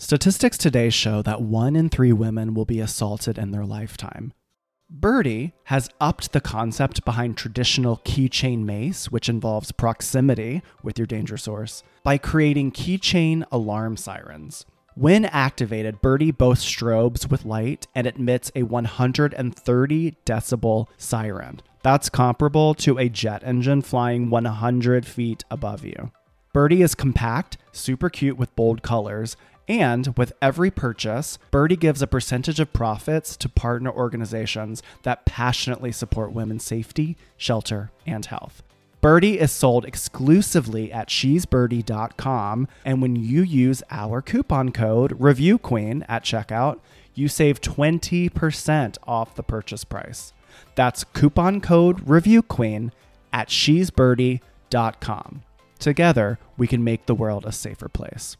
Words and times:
Statistics 0.00 0.56
today 0.56 0.88
show 0.88 1.20
that 1.20 1.42
one 1.42 1.76
in 1.76 1.90
three 1.90 2.10
women 2.10 2.54
will 2.54 2.64
be 2.64 2.80
assaulted 2.80 3.36
in 3.36 3.50
their 3.50 3.66
lifetime. 3.66 4.32
Birdie 4.88 5.52
has 5.64 5.90
upped 6.00 6.32
the 6.32 6.40
concept 6.40 7.04
behind 7.04 7.36
traditional 7.36 7.98
keychain 7.98 8.64
mace, 8.64 9.12
which 9.12 9.28
involves 9.28 9.72
proximity 9.72 10.62
with 10.82 10.98
your 10.98 11.04
danger 11.04 11.36
source, 11.36 11.82
by 12.02 12.16
creating 12.16 12.72
keychain 12.72 13.44
alarm 13.52 13.98
sirens. 13.98 14.64
When 14.94 15.26
activated, 15.26 16.00
Birdie 16.00 16.30
both 16.30 16.60
strobes 16.60 17.30
with 17.30 17.44
light 17.44 17.86
and 17.94 18.06
emits 18.06 18.50
a 18.56 18.62
130 18.62 20.16
decibel 20.24 20.86
siren. 20.96 21.60
That's 21.82 22.08
comparable 22.08 22.72
to 22.76 22.96
a 22.96 23.10
jet 23.10 23.42
engine 23.44 23.82
flying 23.82 24.30
100 24.30 25.04
feet 25.04 25.44
above 25.50 25.84
you. 25.84 26.10
Birdie 26.52 26.82
is 26.82 26.96
compact, 26.96 27.58
super 27.70 28.10
cute 28.10 28.36
with 28.36 28.56
bold 28.56 28.82
colors, 28.82 29.36
and 29.70 30.18
with 30.18 30.32
every 30.42 30.68
purchase, 30.72 31.38
Birdie 31.52 31.76
gives 31.76 32.02
a 32.02 32.08
percentage 32.08 32.58
of 32.58 32.72
profits 32.72 33.36
to 33.36 33.48
partner 33.48 33.92
organizations 33.92 34.82
that 35.04 35.24
passionately 35.24 35.92
support 35.92 36.32
women's 36.32 36.64
safety, 36.64 37.16
shelter, 37.36 37.92
and 38.04 38.26
health. 38.26 38.64
Birdie 39.00 39.38
is 39.38 39.52
sold 39.52 39.84
exclusively 39.84 40.92
at 40.92 41.08
shesbirdie.com, 41.08 42.66
and 42.84 43.00
when 43.00 43.14
you 43.14 43.42
use 43.42 43.84
our 43.92 44.20
coupon 44.20 44.72
code 44.72 45.16
ReviewQueen 45.16 46.04
at 46.08 46.24
checkout, 46.24 46.80
you 47.14 47.28
save 47.28 47.60
20% 47.60 48.98
off 49.06 49.36
the 49.36 49.44
purchase 49.44 49.84
price. 49.84 50.32
That's 50.74 51.04
coupon 51.04 51.60
code 51.60 52.04
ReviewQueen 52.06 52.90
at 53.32 53.48
shesbirdie.com. 53.48 55.42
Together, 55.78 56.38
we 56.58 56.66
can 56.66 56.82
make 56.82 57.06
the 57.06 57.14
world 57.14 57.46
a 57.46 57.52
safer 57.52 57.88
place. 57.88 58.36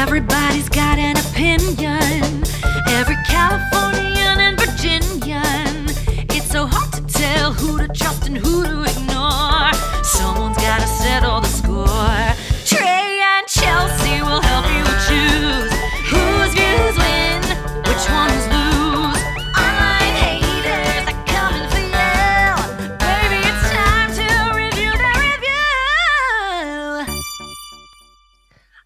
Everybody's 0.00 0.70
got 0.70 0.98
an 0.98 1.18
opinion. 1.18 2.42
Every 2.88 3.16
Californian 3.28 4.40
and 4.40 4.58
Virginian. 4.58 5.90
It's 6.34 6.50
so 6.50 6.66
hard 6.66 6.90
to 6.94 7.02
tell 7.02 7.52
who 7.52 7.76
to 7.76 7.86
trust 7.88 8.26
and 8.26 8.38
who 8.38 8.64
to 8.64 8.84
ignore. 8.84 9.74
Someone's 10.02 10.56
gotta 10.56 10.86
settle 10.86 11.42
the 11.42 11.48
score. 11.48 12.39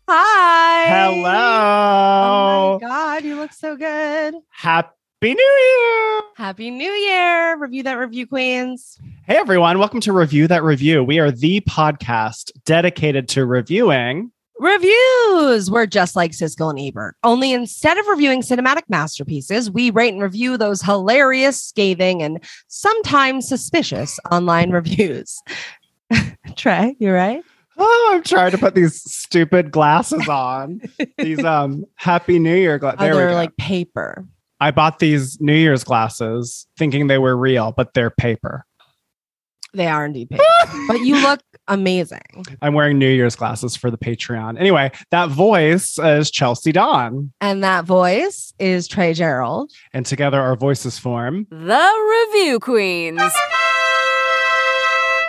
Hi. 0.07 0.87
Hello. 0.87 2.75
Oh 2.77 2.79
my 2.81 2.87
God, 2.87 3.25
you 3.25 3.37
look 3.37 3.53
so 3.55 3.75
good. 3.75 4.35
Happy 4.51 4.93
New 5.23 5.33
Year. 5.33 6.21
Happy 6.37 6.71
New 6.71 6.91
Year. 6.91 7.57
Review 7.59 7.85
that 7.85 7.95
review, 7.95 8.27
Queens. 8.27 8.99
Hey, 9.27 9.37
everyone. 9.37 9.79
Welcome 9.79 10.01
to 10.01 10.13
Review 10.13 10.47
That 10.47 10.63
Review. 10.63 11.03
We 11.03 11.19
are 11.21 11.31
the 11.31 11.63
podcast 11.63 12.51
dedicated 12.67 13.29
to 13.31 13.47
reviewing. 13.47 14.31
Reviews. 14.59 15.71
We're 15.71 15.87
just 15.87 16.15
like 16.15 16.33
Siskel 16.33 16.69
and 16.69 16.79
Ebert. 16.79 17.17
Only 17.25 17.53
instead 17.55 17.97
of 17.97 18.07
reviewing 18.07 18.43
cinematic 18.43 18.83
masterpieces, 18.91 19.71
we 19.71 19.91
rate 19.91 20.13
and 20.13 20.23
review 20.23 20.59
those 20.59 20.83
hilarious, 20.83 21.63
scathing, 21.63 22.23
and 22.23 22.45
sometimes 22.69 23.49
suspicious 23.49 24.21
online 24.31 24.71
reviews. 24.73 25.41
Trey, 26.57 26.95
you're 26.99 27.15
right? 27.15 27.43
Oh, 27.77 28.11
I'm 28.15 28.23
trying 28.23 28.53
to 28.53 28.59
put 28.59 28.75
these 28.75 29.03
stupid 29.03 29.71
glasses 29.71 30.29
on. 30.29 30.81
these 31.19 31.45
um 31.45 31.85
Happy 31.97 32.39
New 32.39 32.55
Year 32.55 32.79
glasses. 32.79 33.01
Oh, 33.01 33.15
they're 33.15 33.35
like 33.35 33.57
paper. 33.57 34.25
I 34.61 34.71
bought 34.71 34.99
these 34.99 35.41
New 35.41 35.55
Year's 35.55 35.85
glasses 35.85 36.67
thinking 36.79 37.09
they 37.09 37.19
were 37.19 37.37
real, 37.37 37.73
but 37.73 37.93
they're 37.95 38.11
paper. 38.11 38.65
They 39.75 39.89
are 39.89 40.07
indeed 40.07 40.31
paper. 40.31 40.45
but 40.89 41.01
you 41.01 41.21
look 41.21 41.41
amazing. 41.67 42.45
I'm 42.63 42.75
wearing 42.75 42.99
New 42.99 43.09
Year's 43.09 43.35
glasses 43.35 43.75
for 43.75 43.91
the 43.91 43.99
Patreon. 43.99 44.59
Anyway, 44.59 44.93
that 45.11 45.31
voice 45.31 45.99
is 45.99 46.31
Chelsea 46.31 46.71
Dawn. 46.71 47.33
And 47.41 47.65
that 47.65 47.85
voice 47.85 48.55
is 48.61 48.87
Trey 48.87 49.15
Gerald. 49.15 49.73
And 49.93 50.07
together 50.07 50.41
our 50.41 50.55
voices 50.55 50.99
form. 50.99 51.49
The 51.51 52.29
Review 52.33 52.61
Queens. 52.61 53.21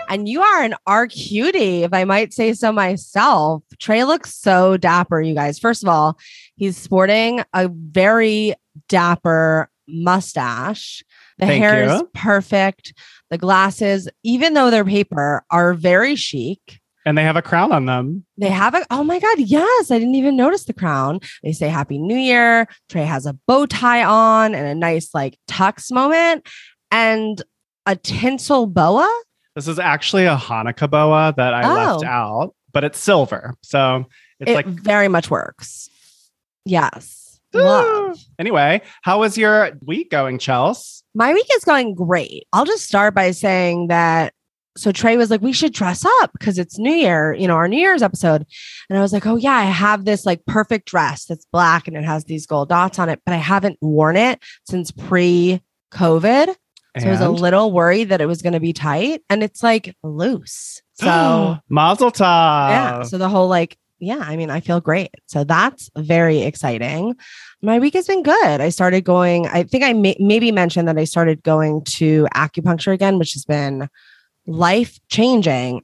And 0.07 0.29
you 0.29 0.41
are 0.41 0.61
an 0.61 0.75
R 0.85 1.07
cutie, 1.07 1.83
if 1.83 1.93
I 1.93 2.03
might 2.03 2.33
say 2.33 2.53
so 2.53 2.71
myself. 2.71 3.63
Trey 3.79 4.03
looks 4.03 4.35
so 4.35 4.77
dapper, 4.77 5.19
you 5.21 5.33
guys. 5.33 5.57
First 5.57 5.83
of 5.83 5.89
all, 5.89 6.17
he's 6.55 6.77
sporting 6.77 7.43
a 7.53 7.67
very 7.69 8.53
dapper 8.87 9.69
mustache. 9.87 11.03
The 11.39 11.47
Thank 11.47 11.63
hair 11.63 11.83
you. 11.83 11.91
is 11.91 12.03
perfect. 12.13 12.93
The 13.29 13.37
glasses, 13.37 14.07
even 14.23 14.53
though 14.53 14.69
they're 14.69 14.85
paper, 14.85 15.43
are 15.49 15.73
very 15.73 16.15
chic. 16.15 16.79
And 17.07 17.17
they 17.17 17.23
have 17.23 17.35
a 17.35 17.41
crown 17.41 17.71
on 17.71 17.85
them. 17.85 18.25
They 18.37 18.49
have 18.49 18.73
a, 18.73 18.85
oh 18.89 19.03
my 19.03 19.19
God, 19.19 19.39
yes, 19.39 19.91
I 19.91 19.99
didn't 19.99 20.15
even 20.15 20.35
notice 20.35 20.65
the 20.65 20.73
crown. 20.73 21.19
They 21.43 21.51
say 21.51 21.67
Happy 21.67 21.97
New 21.97 22.17
Year. 22.17 22.67
Trey 22.89 23.05
has 23.05 23.25
a 23.25 23.37
bow 23.47 23.65
tie 23.65 24.03
on 24.03 24.55
and 24.55 24.67
a 24.67 24.75
nice 24.75 25.13
like 25.13 25.37
tux 25.47 25.91
moment 25.91 26.47
and 26.91 27.41
a 27.85 27.95
tinsel 27.95 28.65
boa. 28.65 29.07
This 29.55 29.67
is 29.67 29.79
actually 29.79 30.25
a 30.25 30.35
Hanukkah 30.35 30.89
boa 30.89 31.33
that 31.37 31.53
I 31.53 31.73
left 31.73 32.03
Oh. 32.03 32.07
out, 32.07 32.55
but 32.73 32.83
it's 32.83 32.99
silver. 32.99 33.53
So 33.63 34.05
it's 34.39 34.51
it 34.51 34.55
like 34.55 34.65
very 34.67 35.07
much 35.07 35.29
works. 35.31 35.89
Yes. 36.65 37.39
Ah. 37.53 37.59
Love. 37.59 38.19
Anyway, 38.37 38.81
how 39.03 39.19
was 39.19 39.37
your 39.37 39.71
week 39.85 40.11
going, 40.11 40.39
Chels? 40.39 41.03
My 41.13 41.33
week 41.33 41.45
is 41.53 41.63
going 41.63 41.95
great. 41.95 42.45
I'll 42.51 42.65
just 42.65 42.85
start 42.85 43.13
by 43.15 43.31
saying 43.31 43.87
that. 43.87 44.33
So 44.77 44.91
Trey 44.91 45.15
was 45.15 45.31
like, 45.31 45.41
we 45.41 45.53
should 45.53 45.71
dress 45.71 46.03
up 46.03 46.33
because 46.33 46.59
it's 46.59 46.77
New 46.77 46.91
Year, 46.93 47.33
you 47.33 47.47
know, 47.47 47.53
our 47.53 47.69
New 47.69 47.79
Year's 47.79 48.01
episode. 48.01 48.45
And 48.89 48.99
I 48.99 49.01
was 49.01 49.13
like, 49.13 49.25
oh, 49.25 49.37
yeah, 49.37 49.53
I 49.53 49.63
have 49.63 50.03
this 50.03 50.25
like 50.25 50.45
perfect 50.47 50.85
dress 50.89 51.23
that's 51.23 51.45
black 51.53 51.87
and 51.87 51.95
it 51.95 52.03
has 52.03 52.25
these 52.25 52.45
gold 52.45 52.67
dots 52.67 52.99
on 52.99 53.07
it, 53.07 53.21
but 53.25 53.33
I 53.33 53.37
haven't 53.37 53.77
worn 53.79 54.17
it 54.17 54.43
since 54.67 54.91
pre 54.91 55.61
COVID. 55.93 56.53
So 56.99 57.07
I 57.07 57.11
was 57.11 57.21
a 57.21 57.29
little 57.29 57.71
worried 57.71 58.09
that 58.09 58.21
it 58.21 58.25
was 58.25 58.41
going 58.41 58.53
to 58.53 58.59
be 58.59 58.73
tight 58.73 59.21
and 59.29 59.43
it's 59.43 59.61
like 59.61 59.95
loose. 60.03 60.81
So 60.93 61.57
Mazel 61.69 62.11
tov. 62.11 62.69
yeah. 62.69 63.03
So 63.03 63.17
the 63.17 63.29
whole 63.29 63.47
like, 63.47 63.77
yeah, 63.99 64.19
I 64.19 64.35
mean, 64.37 64.49
I 64.49 64.59
feel 64.59 64.81
great. 64.81 65.09
So 65.27 65.43
that's 65.43 65.89
very 65.97 66.41
exciting. 66.41 67.15
My 67.61 67.79
week 67.79 67.93
has 67.93 68.07
been 68.07 68.23
good. 68.23 68.61
I 68.61 68.69
started 68.69 69.03
going, 69.03 69.47
I 69.47 69.63
think 69.63 69.83
I 69.83 69.93
may, 69.93 70.15
maybe 70.19 70.51
mentioned 70.51 70.87
that 70.87 70.97
I 70.97 71.05
started 71.05 71.43
going 71.43 71.83
to 71.85 72.27
acupuncture 72.35 72.93
again, 72.93 73.19
which 73.19 73.33
has 73.33 73.45
been 73.45 73.89
life 74.47 74.99
changing, 75.09 75.81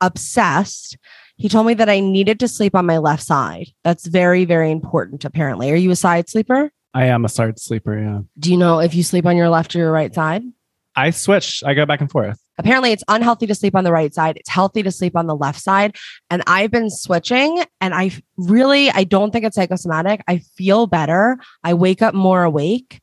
obsessed. 0.00 0.96
He 1.36 1.48
told 1.48 1.66
me 1.66 1.74
that 1.74 1.88
I 1.88 2.00
needed 2.00 2.38
to 2.40 2.48
sleep 2.48 2.74
on 2.74 2.86
my 2.86 2.98
left 2.98 3.22
side. 3.22 3.68
That's 3.82 4.06
very, 4.06 4.44
very 4.44 4.70
important, 4.70 5.24
apparently. 5.24 5.72
Are 5.72 5.76
you 5.76 5.90
a 5.90 5.96
side 5.96 6.28
sleeper? 6.28 6.70
I 6.94 7.06
am 7.06 7.24
a 7.24 7.28
side 7.28 7.58
sleeper. 7.58 7.98
Yeah. 7.98 8.20
Do 8.38 8.50
you 8.50 8.56
know 8.56 8.78
if 8.78 8.94
you 8.94 9.02
sleep 9.02 9.26
on 9.26 9.36
your 9.36 9.48
left 9.48 9.74
or 9.74 9.78
your 9.78 9.92
right 9.92 10.14
side? 10.14 10.42
I 10.96 11.10
switch. 11.10 11.62
I 11.66 11.74
go 11.74 11.84
back 11.86 12.00
and 12.00 12.08
forth. 12.10 12.38
apparently 12.56 12.92
it's 12.92 13.02
unhealthy 13.08 13.46
to 13.48 13.54
sleep 13.54 13.74
on 13.74 13.82
the 13.82 13.90
right 13.90 14.14
side 14.14 14.36
it's 14.36 14.48
healthy 14.48 14.80
to 14.80 14.92
sleep 14.92 15.16
on 15.16 15.26
the 15.26 15.34
left 15.34 15.60
side 15.60 15.96
and 16.30 16.40
i've 16.46 16.70
been 16.70 16.88
switching 16.88 17.64
and 17.80 17.92
i 17.92 18.12
really 18.36 18.90
i 18.92 19.02
don't 19.02 19.32
think 19.32 19.44
it's 19.44 19.56
psychosomatic 19.56 20.22
i 20.28 20.38
feel 20.56 20.86
better 20.86 21.36
i 21.64 21.74
wake 21.74 22.00
up 22.00 22.14
more 22.14 22.44
awake 22.44 23.00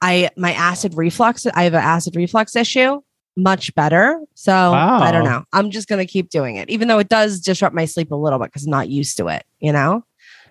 i 0.00 0.30
my 0.38 0.54
acid 0.54 0.94
reflux 0.96 1.46
i 1.54 1.64
have 1.64 1.74
an 1.74 1.82
acid 1.82 2.16
reflux 2.16 2.56
issue 2.56 2.98
much 3.36 3.74
better 3.74 4.18
so 4.32 4.72
i 4.72 5.12
don't 5.12 5.24
know 5.24 5.44
i'm 5.52 5.70
just 5.70 5.86
going 5.86 6.04
to 6.04 6.10
keep 6.10 6.30
doing 6.30 6.56
it 6.56 6.70
even 6.70 6.88
though 6.88 6.98
it 6.98 7.10
does 7.10 7.40
disrupt 7.40 7.74
my 7.74 7.84
sleep 7.84 8.10
a 8.10 8.16
little 8.16 8.38
bit 8.38 8.46
because 8.46 8.64
i'm 8.64 8.70
not 8.70 8.88
used 8.88 9.18
to 9.18 9.28
it 9.28 9.44
you 9.60 9.70
know 9.70 10.02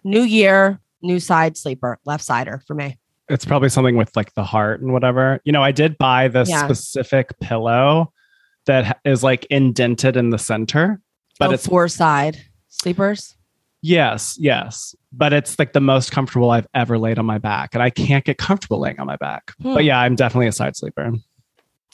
new 0.03 0.21
year 0.21 0.79
new 1.01 1.19
side 1.19 1.55
sleeper 1.57 1.99
left 2.05 2.23
sider 2.23 2.61
for 2.67 2.73
me 2.73 2.97
It's 3.29 3.45
probably 3.45 3.69
something 3.69 3.97
with 3.97 4.15
like 4.15 4.33
the 4.35 4.43
heart 4.43 4.81
and 4.81 4.93
whatever. 4.93 5.39
You 5.43 5.51
know, 5.51 5.61
I 5.63 5.71
did 5.71 5.97
buy 5.97 6.27
the 6.29 6.45
Yeah. 6.47 6.63
specific 6.65 7.37
pillow 7.39 8.11
that 8.65 8.99
is 9.05 9.23
like 9.23 9.45
indented 9.49 10.15
in 10.17 10.29
the 10.29 10.37
center, 10.39 10.99
but 11.39 11.49
oh, 11.49 11.53
it's 11.53 11.67
four 11.67 11.87
side 11.87 12.37
sleepers 12.69 13.35
yes, 13.83 14.35
yes, 14.39 14.95
but 15.13 15.31
it's 15.33 15.57
like 15.59 15.71
the 15.73 15.79
most 15.79 16.11
comfortable 16.11 16.49
I've 16.49 16.67
ever 16.73 16.97
laid 16.97 17.19
on 17.19 17.25
my 17.25 17.37
back, 17.37 17.73
and 17.73 17.81
I 17.81 17.89
can't 17.91 18.25
get 18.25 18.37
comfortable 18.37 18.79
laying 18.79 18.99
on 18.99 19.05
my 19.07 19.15
back. 19.17 19.53
Hmm. 19.61 19.75
But 19.75 19.83
yeah, 19.85 19.99
I'm 19.99 20.15
definitely 20.15 20.47
a 20.47 20.51
side 20.51 20.75
sleeper. 20.75 21.11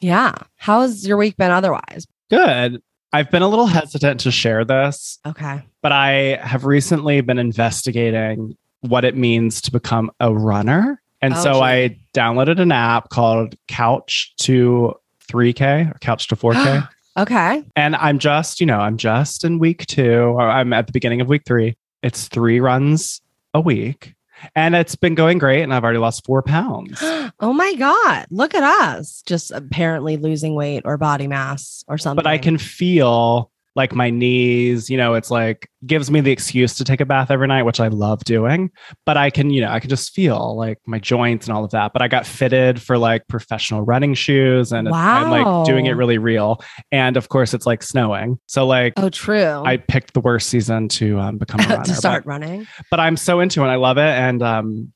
yeah 0.01 0.33
how's 0.55 1.05
your 1.07 1.17
week 1.17 1.35
been 1.37 1.51
otherwise 1.51 2.07
Good. 2.29 2.81
I've 3.11 3.29
been 3.29 3.43
a 3.43 3.47
little 3.47 3.67
hesitant 3.67 4.21
to 4.21 4.31
share 4.31 4.65
this, 4.65 5.19
okay 5.25 5.61
but 5.81 5.91
I 5.91 6.39
have 6.41 6.65
recently 6.65 7.21
been 7.21 7.37
investigating 7.37 8.55
what 8.83 9.03
it 9.05 9.15
means 9.17 9.61
to 9.63 9.71
become 9.71 10.11
a 10.19 10.33
runner. 10.33 11.01
And 11.21 11.33
Oh, 11.33 11.43
so. 11.43 11.61
I 11.61 11.97
downloaded 12.13 12.59
an 12.59 12.71
app 12.71 13.09
called 13.09 13.55
Couch 13.67 14.33
to 14.41 14.93
3K 15.29 15.95
or 15.95 15.97
Couch 15.99 16.27
to 16.29 16.35
4K. 16.35 16.87
Okay. 17.15 17.63
And 17.75 17.95
I'm 17.97 18.17
just, 18.17 18.59
you 18.59 18.65
know, 18.65 18.79
I'm 18.79 18.97
just 18.97 19.43
in 19.45 19.59
week 19.59 19.85
two, 19.85 20.35
I'm 20.39 20.73
at 20.73 20.87
the 20.87 20.93
beginning 20.93 21.21
of 21.21 21.27
week 21.27 21.43
three. 21.45 21.77
It's 22.01 22.27
three 22.27 22.59
runs 22.59 23.21
a 23.53 23.61
week. 23.61 24.15
And 24.55 24.73
it's 24.73 24.95
been 24.95 25.13
going 25.13 25.37
great. 25.37 25.61
And 25.61 25.71
I've 25.71 25.83
already 25.83 25.99
lost 25.99 26.25
four 26.25 26.41
pounds. 26.41 26.97
oh 27.39 27.53
my 27.53 27.75
God. 27.75 28.25
Look 28.31 28.55
at 28.55 28.63
us. 28.63 29.21
Just 29.27 29.51
apparently 29.51 30.17
losing 30.17 30.55
weight 30.55 30.81
or 30.85 30.97
body 30.97 31.27
mass 31.27 31.85
or 31.87 31.99
something. 31.99 32.15
But 32.23 32.25
I 32.27 32.39
can 32.39 32.57
feel 32.57 33.51
like 33.75 33.95
my 33.95 34.09
knees, 34.11 34.89
you 34.89 34.97
know, 34.97 35.15
it's 35.15 35.31
like 35.31 35.67
gives 35.85 36.11
me 36.11 36.21
the 36.21 36.31
excuse 36.31 36.75
to 36.75 36.83
take 36.83 37.01
a 37.01 37.05
bath 37.05 37.31
every 37.31 37.47
night, 37.47 37.63
which 37.63 37.79
I 37.79 37.87
love 37.87 38.23
doing. 38.23 38.69
But 39.05 39.17
I 39.17 39.29
can, 39.31 39.49
you 39.49 39.61
know, 39.61 39.69
I 39.71 39.79
can 39.79 39.89
just 39.89 40.13
feel 40.13 40.55
like 40.55 40.77
my 40.85 40.99
joints 40.99 41.47
and 41.47 41.57
all 41.57 41.63
of 41.65 41.71
that. 41.71 41.91
But 41.91 42.01
I 42.03 42.07
got 42.07 42.25
fitted 42.27 42.79
for 42.81 42.97
like 42.99 43.27
professional 43.27 43.81
running 43.81 44.13
shoes 44.13 44.71
and 44.71 44.87
it's- 44.87 44.99
I'm 45.01 45.31
like 45.31 45.65
doing 45.65 45.87
it 45.87 45.93
really 45.93 46.19
real. 46.19 46.61
And 46.91 47.17
of 47.17 47.29
course, 47.29 47.53
it's 47.55 47.65
like 47.65 47.81
snowing. 47.81 48.37
So, 48.45 48.67
like, 48.67 48.93
Oh, 48.97 49.09
true. 49.09 49.63
I 49.65 49.77
picked 49.77 50.13
the 50.13 50.21
worst 50.21 50.49
season 50.49 50.87
to 50.89 51.19
um, 51.19 51.37
become 51.39 51.59
a 51.61 51.63
runner. 51.67 51.83
to 51.83 51.95
start 51.95 52.25
but, 52.25 52.29
running. 52.29 52.67
but 52.91 52.99
I'm 52.99 53.17
so 53.17 53.39
into 53.39 53.63
it. 53.63 53.67
I 53.67 53.75
love 53.75 53.97
it. 53.97 54.01
And 54.01 54.43
um, 54.43 54.93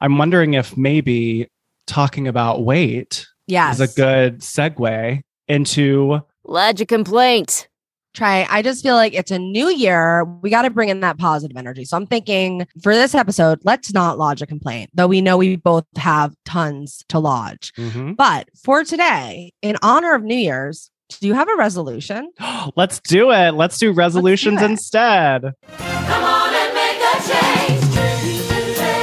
I'm 0.00 0.16
wondering 0.16 0.54
if 0.54 0.76
maybe 0.76 1.48
talking 1.86 2.26
about 2.26 2.64
weight 2.64 3.26
Yes. 3.46 3.78
is 3.78 3.92
a 3.92 3.94
good 4.00 4.40
segue 4.40 5.20
into 5.48 6.20
Lodge 6.46 6.80
a 6.80 6.86
complaint. 6.86 7.68
Try. 8.14 8.46
I 8.48 8.62
just 8.62 8.82
feel 8.82 8.94
like 8.94 9.12
it's 9.14 9.30
a 9.30 9.38
new 9.38 9.68
year. 9.68 10.24
We 10.24 10.50
got 10.50 10.62
to 10.62 10.70
bring 10.70 10.88
in 10.88 11.00
that 11.00 11.18
positive 11.18 11.56
energy. 11.56 11.84
So 11.84 11.96
I'm 11.96 12.06
thinking 12.06 12.66
for 12.82 12.94
this 12.94 13.14
episode, 13.14 13.60
let's 13.64 13.92
not 13.92 14.18
lodge 14.18 14.40
a 14.42 14.46
complaint, 14.46 14.90
though 14.94 15.06
we 15.08 15.20
know 15.20 15.36
we 15.36 15.56
both 15.56 15.84
have 15.96 16.34
tons 16.44 17.04
to 17.08 17.18
lodge. 17.18 17.72
Mhm. 17.76 18.16
But 18.16 18.48
for 18.62 18.84
today, 18.84 19.52
in 19.62 19.76
honor 19.82 20.14
of 20.14 20.22
New 20.22 20.36
Year's, 20.36 20.90
do 21.20 21.26
you 21.26 21.34
have 21.34 21.48
a 21.48 21.56
resolution? 21.56 22.30
Let's 22.76 22.98
do 23.00 23.30
it. 23.30 23.52
Let's 23.52 23.78
do 23.78 23.92
resolutions 23.92 24.62
it. 24.62 24.70
instead. 24.70 25.42
Come 25.76 26.24
on 26.24 26.54
and 26.54 26.74
make 26.74 26.96
a 27.00 27.28
change. 27.28 28.94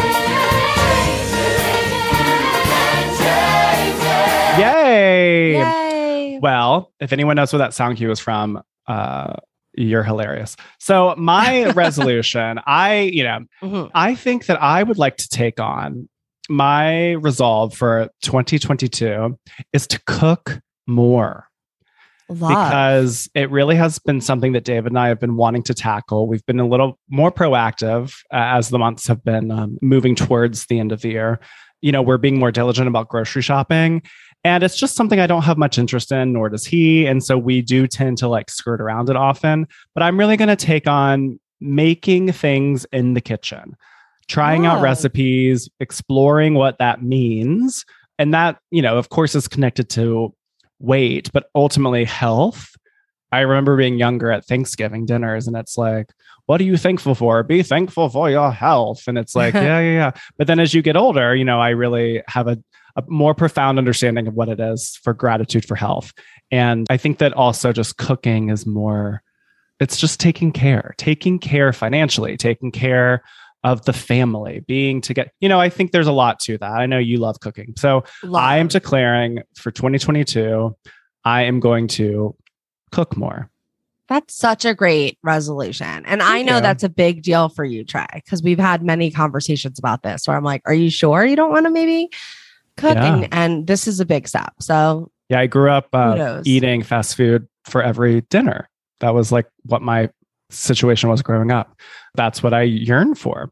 Yay! 4.57 5.53
Yay. 5.53 6.39
Well, 6.41 6.91
if 6.99 7.13
anyone 7.13 7.35
knows 7.37 7.53
where 7.53 7.59
that 7.59 7.73
sound 7.73 7.97
cue 7.97 8.11
is 8.11 8.19
from, 8.19 8.61
uh, 8.87 9.33
you're 9.73 10.03
hilarious. 10.03 10.57
So 10.79 11.15
my 11.17 11.71
resolution, 11.71 12.59
I, 12.65 12.99
you 13.13 13.23
know, 13.23 13.39
Mhm. 13.61 13.91
I 13.95 14.15
think 14.15 14.47
that 14.47 14.61
I 14.61 14.83
would 14.83 14.97
like 14.97 15.17
to 15.17 15.29
take 15.29 15.59
on 15.59 16.09
my 16.49 17.11
resolve 17.11 17.73
for 17.73 18.09
2022 18.23 19.37
is 19.73 19.87
to 19.87 20.01
cook 20.05 20.59
more 20.87 21.47
Love. 22.27 22.49
because 22.49 23.29
it 23.35 23.49
really 23.51 23.75
has 23.75 23.99
been 23.99 24.19
something 24.19 24.51
that 24.53 24.65
David 24.65 24.91
and 24.91 24.99
I 24.99 25.07
have 25.07 25.19
been 25.19 25.37
wanting 25.37 25.63
to 25.63 25.73
tackle. 25.73 26.27
We've 26.27 26.45
been 26.45 26.59
a 26.59 26.67
little 26.67 26.99
more 27.09 27.31
proactive 27.31 28.13
uh, 28.33 28.57
as 28.57 28.69
the 28.69 28.79
months 28.79 29.07
have 29.07 29.23
been 29.23 29.51
um, 29.51 29.77
moving 29.81 30.15
towards 30.15 30.65
the 30.65 30.79
end 30.79 30.91
of 30.91 31.01
the 31.01 31.09
year. 31.09 31.39
You 31.81 31.91
know, 31.91 32.01
we're 32.01 32.17
being 32.17 32.37
more 32.39 32.51
diligent 32.51 32.87
about 32.87 33.07
grocery 33.09 33.41
shopping. 33.41 34.01
And 34.43 34.63
it's 34.63 34.77
just 34.77 34.95
something 34.95 35.19
I 35.19 35.27
don't 35.27 35.43
have 35.43 35.57
much 35.57 35.77
interest 35.77 36.11
in, 36.11 36.33
nor 36.33 36.49
does 36.49 36.65
he. 36.65 37.05
And 37.05 37.23
so 37.23 37.37
we 37.37 37.61
do 37.61 37.85
tend 37.85 38.17
to 38.19 38.27
like 38.27 38.49
skirt 38.49 38.81
around 38.81 39.09
it 39.09 39.15
often. 39.15 39.67
But 39.93 40.03
I'm 40.03 40.17
really 40.17 40.37
going 40.37 40.47
to 40.47 40.55
take 40.55 40.87
on 40.87 41.39
making 41.59 42.31
things 42.31 42.85
in 42.91 43.13
the 43.13 43.21
kitchen, 43.21 43.75
trying 44.27 44.65
out 44.65 44.79
Oh. 44.79 44.81
recipes, 44.81 45.69
exploring 45.79 46.55
what 46.55 46.79
that 46.79 47.03
means. 47.03 47.85
And 48.17 48.33
that, 48.33 48.57
you 48.71 48.81
know, 48.81 48.97
of 48.97 49.09
course, 49.09 49.35
is 49.35 49.47
connected 49.47 49.89
to 49.91 50.33
weight, 50.79 51.29
but 51.31 51.45
ultimately 51.53 52.03
health. 52.03 52.75
I 53.31 53.41
remember 53.41 53.77
being 53.77 53.97
younger 53.97 54.31
at 54.31 54.45
Thanksgiving 54.45 55.05
dinners, 55.05 55.47
and 55.47 55.55
it's 55.55 55.77
like, 55.77 56.09
what 56.45 56.61
are 56.61 56.65
you 56.65 56.77
thankful 56.77 57.15
for? 57.15 57.43
Be 57.43 57.63
thankful 57.63 58.09
for 58.09 58.29
your 58.29 58.51
health. 58.51 59.03
And 59.07 59.17
it's 59.17 59.35
like, 59.35 59.53
yeah, 59.53 59.79
yeah, 59.79 59.93
yeah. 59.93 60.11
But 60.37 60.47
then 60.47 60.59
as 60.59 60.73
you 60.73 60.81
get 60.81 60.95
older, 60.95 61.35
you 61.35 61.45
know, 61.45 61.59
I 61.59 61.69
really 61.69 62.21
have 62.27 62.47
a, 62.47 62.57
a 62.95 63.03
more 63.07 63.33
profound 63.33 63.77
understanding 63.77 64.27
of 64.27 64.33
what 64.33 64.49
it 64.49 64.59
is 64.59 64.99
for 65.03 65.13
gratitude 65.13 65.65
for 65.65 65.75
health. 65.75 66.13
And 66.51 66.87
I 66.89 66.97
think 66.97 67.19
that 67.19 67.33
also 67.33 67.71
just 67.71 67.97
cooking 67.97 68.49
is 68.49 68.65
more, 68.65 69.21
it's 69.79 69.97
just 69.97 70.19
taking 70.19 70.51
care, 70.51 70.93
taking 70.97 71.39
care 71.39 71.71
financially, 71.73 72.37
taking 72.37 72.71
care 72.71 73.23
of 73.63 73.85
the 73.85 73.93
family, 73.93 74.63
being 74.67 75.01
together. 75.01 75.31
You 75.39 75.49
know, 75.49 75.59
I 75.59 75.69
think 75.69 75.91
there's 75.91 76.07
a 76.07 76.11
lot 76.11 76.39
to 76.41 76.57
that. 76.57 76.71
I 76.71 76.85
know 76.87 76.97
you 76.97 77.17
love 77.17 77.39
cooking. 77.39 77.73
So 77.77 78.03
I 78.33 78.57
am 78.57 78.67
declaring 78.67 79.43
for 79.55 79.71
2022, 79.71 80.75
I 81.23 81.43
am 81.43 81.59
going 81.59 81.87
to 81.89 82.35
cook 82.91 83.15
more. 83.15 83.49
That's 84.11 84.35
such 84.35 84.65
a 84.65 84.75
great 84.75 85.17
resolution. 85.23 86.05
And 86.05 86.21
I 86.21 86.41
know 86.41 86.57
you. 86.57 86.61
that's 86.61 86.83
a 86.83 86.89
big 86.89 87.21
deal 87.23 87.47
for 87.47 87.63
you, 87.63 87.85
Trey, 87.85 88.05
because 88.13 88.43
we've 88.43 88.59
had 88.59 88.83
many 88.83 89.09
conversations 89.09 89.79
about 89.79 90.03
this 90.03 90.27
where 90.27 90.35
I'm 90.35 90.43
like, 90.43 90.61
are 90.65 90.73
you 90.73 90.89
sure 90.89 91.23
you 91.23 91.37
don't 91.37 91.49
want 91.49 91.65
to 91.65 91.69
maybe 91.69 92.09
cook? 92.75 92.95
Yeah. 92.95 93.15
And, 93.15 93.27
and 93.31 93.67
this 93.67 93.87
is 93.87 94.01
a 94.01 94.05
big 94.05 94.27
step. 94.27 94.51
So 94.59 95.09
Yeah, 95.29 95.39
I 95.39 95.47
grew 95.47 95.71
up 95.71 95.87
uh, 95.93 96.41
eating 96.43 96.83
fast 96.83 97.15
food 97.15 97.47
for 97.63 97.81
every 97.81 98.19
dinner. 98.29 98.69
That 98.99 99.13
was 99.13 99.31
like 99.31 99.47
what 99.63 99.81
my 99.81 100.09
situation 100.49 101.09
was 101.09 101.21
growing 101.21 101.49
up. 101.49 101.79
That's 102.15 102.43
what 102.43 102.53
I 102.53 102.63
yearn 102.63 103.15
for. 103.15 103.49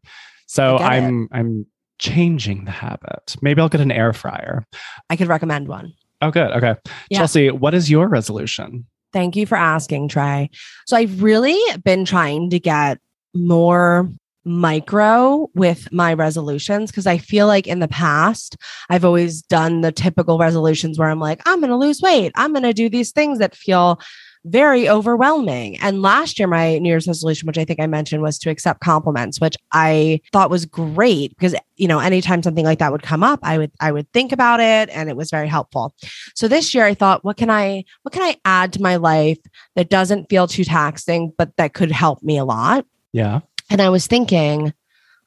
So 0.48 0.76
I 0.76 1.00
get 1.00 1.04
it. 1.04 1.08
I'm 1.08 1.30
I'm 1.32 1.66
changing 2.00 2.66
the 2.66 2.72
habit. 2.72 3.38
Maybe 3.42 3.62
I'll 3.62 3.70
get 3.70 3.80
an 3.80 3.94
air 3.94 4.12
fryer. 4.12 4.66
I 5.10 5.16
could 5.16 5.30
recommend 5.30 5.70
one. 5.70 5.94
Oh, 6.22 6.32
good. 6.32 6.52
Okay, 6.52 6.76
Yeah. 7.10 7.20
Chelsea, 7.20 7.50
what 7.50 7.74
is 7.74 7.90
your 7.90 8.10
resolution? 8.10 8.86
Thank 9.12 9.36
you 9.36 9.46
for 9.46 9.56
asking, 9.58 10.10
Trey. 10.10 10.50
So 10.86 10.96
I've 10.96 11.24
really 11.24 11.60
been 11.84 12.06
trying 12.06 12.50
to 12.52 12.60
get 12.60 13.00
more 13.34 14.12
micro 14.46 15.48
with 15.54 15.92
my 15.92 16.14
resolutions 16.14 16.92
because 16.92 17.06
I 17.06 17.18
feel 17.18 17.46
like 17.46 17.68
in 17.68 17.80
the 17.80 17.88
past, 17.88 18.56
I've 18.90 19.06
always 19.06 19.42
done 19.42 19.82
the 19.82 19.92
typical 19.92 20.38
resolutions 20.38 20.98
where 20.98 21.10
I'm 21.10 21.20
like, 21.20 21.42
I'm 21.46 21.60
going 21.60 21.70
to 21.70 21.78
lose 21.78 22.02
weight. 22.02 22.32
I'm 22.36 22.54
going 22.54 22.64
to 22.64 22.74
do 22.74 22.90
these 22.90 23.12
things 23.12 23.40
that 23.40 23.56
feel 23.56 24.00
very 24.46 24.88
overwhelming. 24.90 25.78
And 25.80 26.02
last 26.02 26.40
year, 26.40 26.48
my 26.48 26.78
New 26.80 26.90
Year's 26.90 27.08
resolution, 27.08 27.46
which 27.46 27.58
I 27.58 27.66
think 27.66 27.80
I 27.80 27.88
mentioned, 27.88 28.22
was 28.22 28.40
to 28.40 28.50
accept 28.50 28.80
compliments, 28.80 29.40
which 29.42 29.56
I 29.74 30.22
thought 30.32 30.50
was 30.50 30.66
great 30.66 31.32
because 31.38 31.56
you 31.76 31.88
know, 31.88 32.00
anytime 32.00 32.42
something 32.44 32.66
like 32.66 32.80
that 32.80 32.92
would 32.92 33.04
come 33.04 33.24
up, 33.24 33.40
I 33.44 33.58
would 33.58 33.72
I 33.80 33.92
would 33.92 34.12
think 34.14 34.32
about 34.32 34.60
it 34.60 34.90
and 34.90 35.10
it 35.10 35.16
was 35.18 35.30
very 35.30 35.48
helpful. 35.48 35.94
So 36.36 36.48
this 36.48 36.74
year 36.74 36.86
I 36.86 36.94
thought, 36.94 37.24
what 37.24 37.38
can 37.38 37.50
I 37.50 37.84
what 38.04 38.14
can 38.14 38.24
I 38.24 38.38
add 38.46 38.74
to 38.74 38.82
my 38.82 38.96
life 38.98 39.38
that 39.76 39.90
doesn't 39.90 40.30
feel 40.30 40.48
too 40.48 40.64
taxing, 40.64 41.34
but 41.38 41.56
that 41.58 41.74
could 41.74 41.92
help 41.92 42.22
me 42.24 42.38
a 42.38 42.46
lot? 42.46 42.86
Yeah. 43.14 43.42
And 43.70 43.82
I 43.82 43.90
was 43.90 44.08
thinking, 44.08 44.74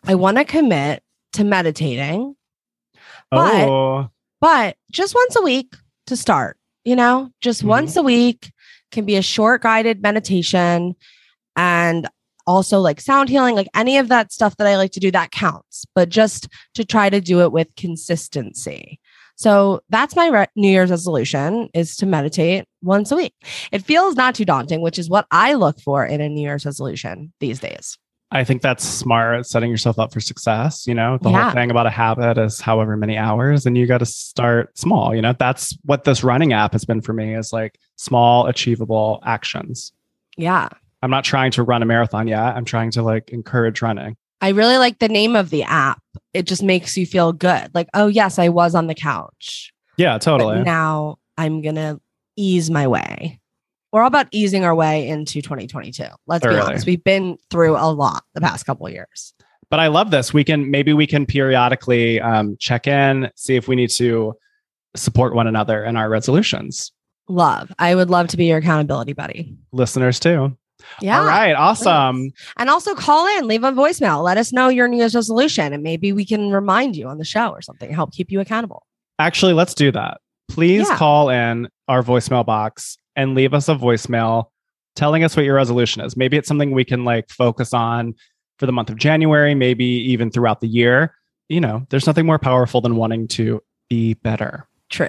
I 0.05 0.15
want 0.15 0.37
to 0.39 0.45
commit 0.45 1.03
to 1.35 1.45
meditating, 1.45 2.35
But- 3.31 3.69
oh, 3.69 4.11
but 4.41 4.77
just 4.91 5.15
once 5.15 5.37
a 5.37 5.43
week 5.43 5.75
to 6.07 6.17
start, 6.17 6.59
you 6.85 6.97
know, 6.97 7.31
just 7.41 7.63
Mhm. 7.63 7.69
once 7.69 7.97
a 7.97 8.03
week 8.03 8.53
can 8.93 9.05
be 9.05 9.17
a 9.17 9.23
short 9.23 9.63
guided 9.63 10.03
meditation 10.03 10.95
and 11.57 12.09
also 12.47 12.81
like 12.81 13.01
sound 13.01 13.29
healing, 13.29 13.55
like 13.55 13.69
any 13.75 13.99
of 13.99 14.09
that 14.09 14.33
stuff 14.33 14.57
that 14.57 14.67
I 14.67 14.77
like 14.77 14.93
to 14.93 15.01
do 15.01 15.11
that 15.11 15.31
counts, 15.31 15.85
but 15.95 16.09
just 16.09 16.49
to 16.75 16.85
try 16.85 17.11
to 17.11 17.21
do 17.21 17.41
it 17.41 17.53
with 17.53 17.69
consistency. 17.77 19.01
So 19.37 19.81
that's 19.89 20.15
my 20.15 20.29
re- 20.29 20.47
New 20.55 20.69
Year's 20.69 20.91
resolution 20.91 21.69
is 21.75 21.97
to 21.97 22.07
meditate 22.07 22.65
once 22.83 23.11
a 23.11 23.17
week. 23.17 23.35
It 23.73 23.85
feels 23.85 24.15
not 24.15 24.35
too 24.35 24.45
daunting, 24.45 24.83
which 24.83 24.99
is 24.99 25.09
what 25.09 25.27
I 25.31 25.55
look 25.55 25.81
for 25.81 26.05
in 26.05 26.21
a 26.21 26.29
New 26.29 26.43
Year's 26.43 26.67
resolution 26.67 27.33
these 27.41 27.59
days. 27.59 27.99
I 28.35 28.45
think 28.45 28.63
that's 28.63 28.83
smart. 28.85 29.47
Setting 29.47 29.71
yourself 29.71 29.99
up 29.99 30.13
for 30.13 30.21
success. 30.21 30.87
You 30.87 30.95
know, 30.95 31.19
the 31.21 31.31
Yeah. 31.31 31.45
whole 31.45 31.53
thing 31.53 31.71
about 31.71 31.87
a 31.87 31.91
habit 31.91 32.39
is 32.39 32.61
however 32.61 32.97
many 32.97 33.17
hours, 33.19 33.67
and 33.67 33.77
you 33.77 33.87
got 33.87 33.99
to 33.99 34.07
start 34.07 34.77
small. 34.77 35.15
You 35.15 35.21
know, 35.23 35.35
that's 35.39 35.77
what 35.85 36.05
this 36.05 36.25
running 36.25 36.53
app 36.53 36.73
has 36.73 36.85
been 36.85 37.01
for 37.03 37.13
me 37.13 37.35
is 37.37 37.53
like 37.53 37.79
small, 37.97 38.47
achievable 38.47 39.21
actions. 39.25 39.93
Yeah. 40.37 40.69
I'm 41.03 41.11
not 41.11 41.25
trying 41.25 41.51
to 41.53 41.63
run 41.63 41.83
a 41.83 41.87
marathon 41.87 42.27
yet. 42.27 42.39
I'm 42.57 42.65
trying 42.65 42.91
to 42.93 43.03
like 43.03 43.31
encourage 43.31 43.83
running. 43.83 44.17
I 44.41 44.49
really 44.49 44.79
like 44.79 44.99
the 44.99 45.09
name 45.09 45.37
of 45.37 45.51
the 45.51 45.63
app. 45.65 46.01
It 46.33 46.47
just 46.47 46.63
makes 46.63 46.97
you 46.97 47.07
feel 47.07 47.33
good. 47.33 47.71
Like, 47.75 47.89
oh, 47.95 48.07
yes, 48.07 48.39
I 48.39 48.49
was 48.49 48.75
on 48.75 48.87
the 48.87 48.95
couch. 48.95 49.73
Yeah, 49.99 50.15
But 50.15 50.23
totally. 50.23 50.63
now 50.63 51.17
I'm 51.37 51.61
going 51.61 51.75
to 51.77 52.01
ease 52.37 52.71
my 52.71 52.87
way. 52.89 53.41
We're 53.93 54.01
all 54.03 54.09
about 54.09 54.27
easing 54.33 54.65
our 54.65 54.75
way 54.75 55.07
into 55.09 55.43
2022. 55.43 56.05
Let's 56.27 56.47
be 56.47 56.55
honest. 56.55 56.87
We've 56.87 57.05
been 57.05 57.37
through 57.51 57.77
a 57.77 57.91
lot 57.93 58.25
the 58.35 58.41
past 58.41 58.65
couple 58.65 58.87
of 58.87 58.93
years. 58.93 59.35
but 59.71 59.81
I 59.81 59.89
love 59.89 60.11
this. 60.11 60.33
We 60.35 60.45
can 60.45 60.71
maybe 60.71 60.93
we 60.93 61.07
can 61.07 61.27
periodically 61.27 62.21
um, 62.21 62.57
check 62.59 62.87
in, 62.87 63.31
see 63.37 63.57
if 63.57 63.69
we 63.69 63.77
need 63.77 63.91
to 63.91 64.35
support 64.97 65.35
one 65.35 65.47
another 65.47 65.85
in 65.85 65.97
our 65.97 66.09
resolutions. 66.09 66.93
Love. 67.29 67.73
I 67.79 67.95
would 67.95 68.11
love 68.11 68.29
to 68.29 68.37
be 68.37 68.47
your 68.47 68.59
accountability 68.59 69.13
buddy. 69.13 69.55
Listeners 69.73 70.19
too. 70.21 70.57
Yeah. 71.01 71.21
All 71.21 71.27
right. 71.27 71.53
Awesome. 71.55 72.33
And 72.57 72.69
also 72.69 72.95
call 72.95 73.27
in, 73.39 73.47
leave 73.47 73.63
a 73.63 73.71
voicemail. 73.73 74.23
Let 74.25 74.37
us 74.37 74.53
know 74.53 74.69
your 74.69 74.89
New 74.89 74.97
Year's 74.97 75.15
resolution, 75.15 75.73
and 75.73 75.83
maybe 75.83 76.13
we 76.13 76.25
can 76.25 76.51
remind 76.51 76.97
you 76.97 77.07
on 77.09 77.19
the 77.19 77.25
show 77.25 77.51
or 77.51 77.63
something, 77.63 77.93
help 77.93 78.13
keep 78.13 78.31
you 78.33 78.41
accountable. 78.41 78.85
Actually, 79.19 79.53
let's 79.53 79.75
do 79.75 79.93
that. 79.93 80.21
Please 80.49 80.89
Yeah. 80.89 80.97
call 80.97 81.31
in 81.31 81.69
our 81.89 82.03
voicemail 82.03 82.45
box 82.45 82.99
and 83.17 83.35
leave 83.35 83.55
us 83.55 83.69
a 83.69 83.75
voicemail 83.75 84.47
telling 84.95 85.25
us 85.25 85.37
what 85.37 85.45
your 85.45 85.55
resolution 85.57 86.03
is. 86.03 86.17
Maybe 86.17 86.37
it's 86.37 86.49
something 86.49 86.73
we 86.73 86.85
can 86.85 87.05
like 87.05 87.31
focus 87.31 87.73
on 87.73 88.15
for 88.59 88.67
the 88.67 88.73
month 88.73 88.91
of 88.91 88.97
January, 88.97 89.55
maybe 89.55 89.85
even 89.85 90.31
throughout 90.31 90.61
the 90.61 90.69
year. 90.69 91.15
You 91.49 91.61
know, 91.61 91.87
there's 91.91 92.07
nothing 92.07 92.27
more 92.27 92.39
powerful 92.39 92.81
than 92.81 92.97
wanting 92.97 93.29
to 93.29 93.63
be 93.89 94.15
better. 94.15 94.69
True. 94.91 95.09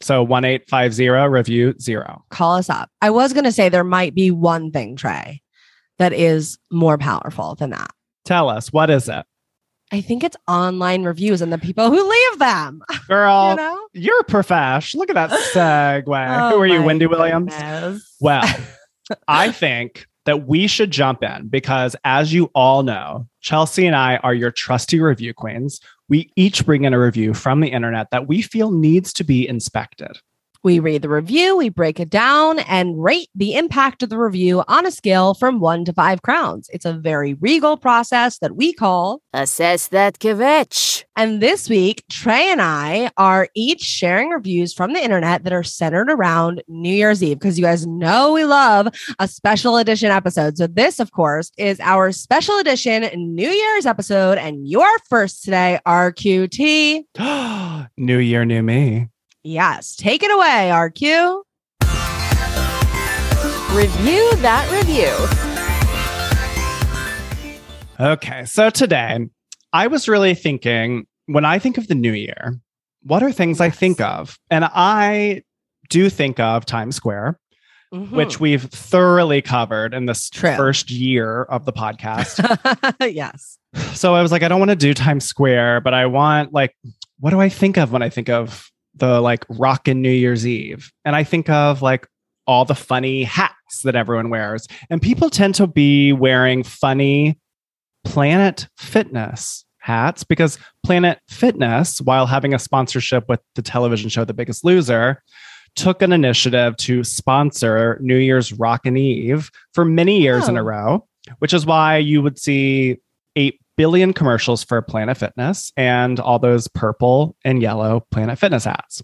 So 0.00 0.22
1850 0.22 1.08
review 1.08 1.74
zero. 1.80 2.24
Call 2.30 2.56
us 2.56 2.68
up. 2.68 2.90
I 3.00 3.10
was 3.10 3.32
going 3.32 3.44
to 3.44 3.52
say 3.52 3.68
there 3.68 3.84
might 3.84 4.14
be 4.14 4.30
one 4.30 4.70
thing, 4.70 4.96
Trey, 4.96 5.42
that 5.98 6.12
is 6.12 6.58
more 6.70 6.98
powerful 6.98 7.54
than 7.54 7.70
that. 7.70 7.90
Tell 8.24 8.50
us, 8.50 8.72
what 8.72 8.90
is 8.90 9.08
it? 9.08 9.24
I 9.92 10.00
think 10.00 10.24
it's 10.24 10.36
online 10.48 11.04
reviews 11.04 11.40
and 11.40 11.52
the 11.52 11.58
people 11.58 11.90
who 11.90 12.10
leave 12.10 12.38
them. 12.38 12.82
Girl, 13.08 13.50
you 13.50 13.56
know? 13.56 13.88
you're 13.92 14.20
a 14.20 14.24
profesh. 14.24 14.94
Look 14.94 15.10
at 15.10 15.14
that 15.14 15.30
segue. 15.30 16.06
Oh 16.46 16.56
Who 16.56 16.62
are 16.62 16.66
you, 16.66 16.82
Wendy 16.82 17.06
Williams? 17.06 17.52
goodness. 17.54 18.16
Well, 18.20 18.44
I 19.28 19.52
think 19.52 20.06
that 20.24 20.46
we 20.48 20.66
should 20.66 20.90
jump 20.90 21.22
in 21.22 21.46
because, 21.48 21.94
as 22.04 22.32
you 22.32 22.50
all 22.54 22.82
know, 22.82 23.28
Chelsea 23.40 23.86
and 23.86 23.94
I 23.94 24.16
are 24.18 24.34
your 24.34 24.50
trusty 24.50 25.00
review 25.00 25.32
queens. 25.32 25.80
We 26.08 26.32
each 26.34 26.66
bring 26.66 26.84
in 26.84 26.92
a 26.92 27.00
review 27.00 27.32
from 27.32 27.60
the 27.60 27.68
internet 27.68 28.10
that 28.10 28.26
we 28.26 28.42
feel 28.42 28.72
needs 28.72 29.12
to 29.14 29.24
be 29.24 29.48
inspected. 29.48 30.18
We 30.66 30.80
read 30.80 31.02
the 31.02 31.08
review, 31.08 31.56
we 31.56 31.68
break 31.68 32.00
it 32.00 32.10
down, 32.10 32.58
and 32.58 33.00
rate 33.00 33.28
the 33.36 33.54
impact 33.54 34.02
of 34.02 34.08
the 34.08 34.18
review 34.18 34.64
on 34.66 34.84
a 34.84 34.90
scale 34.90 35.32
from 35.32 35.60
one 35.60 35.84
to 35.84 35.92
five 35.92 36.22
crowns. 36.22 36.68
It's 36.72 36.84
a 36.84 36.92
very 36.92 37.34
regal 37.34 37.76
process 37.76 38.38
that 38.38 38.56
we 38.56 38.72
call. 38.72 39.22
Assess 39.32 39.86
that 39.86 40.18
kvetch. 40.18 41.04
And 41.14 41.40
this 41.40 41.68
week, 41.68 42.02
Trey 42.10 42.50
and 42.50 42.60
I 42.60 43.12
are 43.16 43.48
each 43.54 43.80
sharing 43.80 44.30
reviews 44.30 44.74
from 44.74 44.92
the 44.92 44.98
internet 44.98 45.44
that 45.44 45.52
are 45.52 45.62
centered 45.62 46.10
around 46.10 46.64
New 46.66 46.92
Year's 46.92 47.22
Eve 47.22 47.38
because 47.38 47.56
you 47.56 47.64
guys 47.64 47.86
know 47.86 48.32
we 48.32 48.44
love 48.44 48.88
a 49.20 49.28
special 49.28 49.76
edition 49.76 50.10
episode. 50.10 50.58
So, 50.58 50.66
this, 50.66 50.98
of 50.98 51.12
course, 51.12 51.52
is 51.56 51.78
our 51.78 52.10
special 52.10 52.58
edition 52.58 53.08
New 53.14 53.50
Year's 53.50 53.86
episode. 53.86 54.36
And 54.38 54.66
you're 54.66 54.98
first 55.08 55.44
today, 55.44 55.78
RQT. 55.86 57.04
new 57.96 58.18
year, 58.18 58.44
new 58.44 58.64
me. 58.64 59.10
Yes, 59.46 59.94
take 59.94 60.24
it 60.24 60.30
away, 60.32 60.70
RQ. 60.72 61.42
Review 63.76 64.36
that 64.38 64.68
review. 64.72 65.14
Okay, 68.04 68.44
so 68.44 68.70
today 68.70 69.28
I 69.72 69.86
was 69.86 70.08
really 70.08 70.34
thinking 70.34 71.06
when 71.26 71.44
I 71.44 71.60
think 71.60 71.78
of 71.78 71.86
the 71.86 71.94
new 71.94 72.12
year, 72.12 72.58
what 73.04 73.22
are 73.22 73.30
things 73.30 73.60
I 73.60 73.70
think 73.70 74.00
of? 74.00 74.36
And 74.50 74.64
I 74.64 75.44
do 75.90 76.10
think 76.10 76.40
of 76.40 76.66
Times 76.66 76.96
Square, 76.96 77.38
mm-hmm. 77.94 78.16
which 78.16 78.40
we've 78.40 78.64
thoroughly 78.64 79.42
covered 79.42 79.94
in 79.94 80.06
this. 80.06 80.28
True. 80.28 80.56
first 80.56 80.90
year 80.90 81.44
of 81.44 81.64
the 81.66 81.72
podcast. 81.72 82.42
yes. 83.14 83.58
so 83.94 84.12
I 84.16 84.22
was 84.22 84.32
like, 84.32 84.42
I 84.42 84.48
don't 84.48 84.58
want 84.58 84.72
to 84.72 84.76
do 84.76 84.92
Times 84.92 85.24
Square, 85.24 85.82
but 85.82 85.94
I 85.94 86.06
want 86.06 86.52
like, 86.52 86.76
what 87.20 87.30
do 87.30 87.40
I 87.40 87.48
think 87.48 87.78
of 87.78 87.92
when 87.92 88.02
I 88.02 88.08
think 88.08 88.28
of 88.28 88.72
the 88.96 89.20
like 89.20 89.44
rockin' 89.48 90.02
New 90.02 90.10
Year's 90.10 90.46
Eve? 90.46 90.90
And 91.04 91.14
I 91.16 91.24
think 91.24 91.48
of 91.48 91.82
like 91.82 92.06
all 92.46 92.64
the 92.64 92.74
funny 92.74 93.24
hats 93.24 93.82
that 93.84 93.96
everyone 93.96 94.30
wears. 94.30 94.66
And 94.90 95.02
people 95.02 95.30
tend 95.30 95.54
to 95.56 95.66
be 95.66 96.12
wearing 96.12 96.62
funny 96.62 97.38
Planet 98.04 98.68
Fitness 98.76 99.64
hats 99.78 100.24
because 100.24 100.58
Planet 100.84 101.18
Fitness, 101.28 102.00
while 102.00 102.26
having 102.26 102.54
a 102.54 102.58
sponsorship 102.58 103.28
with 103.28 103.40
the 103.54 103.62
television 103.62 104.08
show 104.08 104.24
The 104.24 104.34
Biggest 104.34 104.64
Loser, 104.64 105.22
took 105.74 106.02
an 106.02 106.12
initiative 106.12 106.76
to 106.78 107.04
sponsor 107.04 107.98
New 108.00 108.16
Year's 108.16 108.52
Rockin' 108.52 108.96
Eve 108.96 109.50
for 109.74 109.84
many 109.84 110.20
years 110.22 110.48
in 110.48 110.56
a 110.56 110.60
Oh. 110.60 110.64
row, 110.64 111.06
which 111.40 111.52
is 111.52 111.66
why 111.66 111.98
you 111.98 112.22
would 112.22 112.38
see 112.38 112.96
8 113.34 113.60
billion 113.76 114.12
commercials 114.12 114.62
for 114.64 114.80
Planet 114.82 115.16
Fitness 115.16 115.72
and 115.76 116.18
all 116.20 116.38
those 116.38 116.68
purple 116.68 117.36
and 117.44 117.60
yellow 117.62 118.04
Planet 118.10 118.38
Fitness 118.38 118.64
hats. 118.64 119.02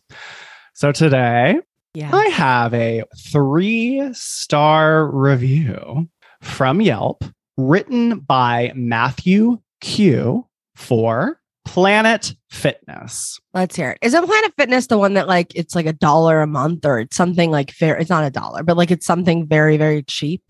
So 0.74 0.92
today, 0.92 1.60
Yeah. 1.94 2.10
I 2.14 2.26
have 2.28 2.72
a 2.74 3.04
three 3.30 4.08
star 4.12 5.06
review 5.10 6.08
from 6.40 6.80
Yelp 6.80 7.24
written 7.56 8.20
by 8.20 8.72
Matthew 8.74 9.58
Q 9.80 10.46
for 10.74 11.38
Planet 11.64 12.34
Fitness. 12.50 13.38
Let's 13.54 13.76
hear 13.76 13.90
it. 13.90 13.98
Isn't 14.02 14.26
Planet 14.26 14.52
Fitness 14.58 14.86
the 14.88 14.98
one 14.98 15.14
that 15.14 15.28
like 15.28 15.52
it's 15.54 15.74
like 15.76 15.86
a 15.86 15.92
dollar 15.92 16.40
a 16.40 16.46
month 16.46 16.84
or 16.84 16.98
it's 17.00 17.16
something 17.16 17.50
like 17.50 17.70
fair? 17.70 17.96
It's 17.96 18.10
not 18.10 18.24
a 18.24 18.30
dollar, 18.30 18.62
but 18.62 18.76
like 18.76 18.90
it's 18.90 19.06
something 19.06 19.46
very, 19.46 19.76
very 19.76 20.02
cheap. 20.02 20.42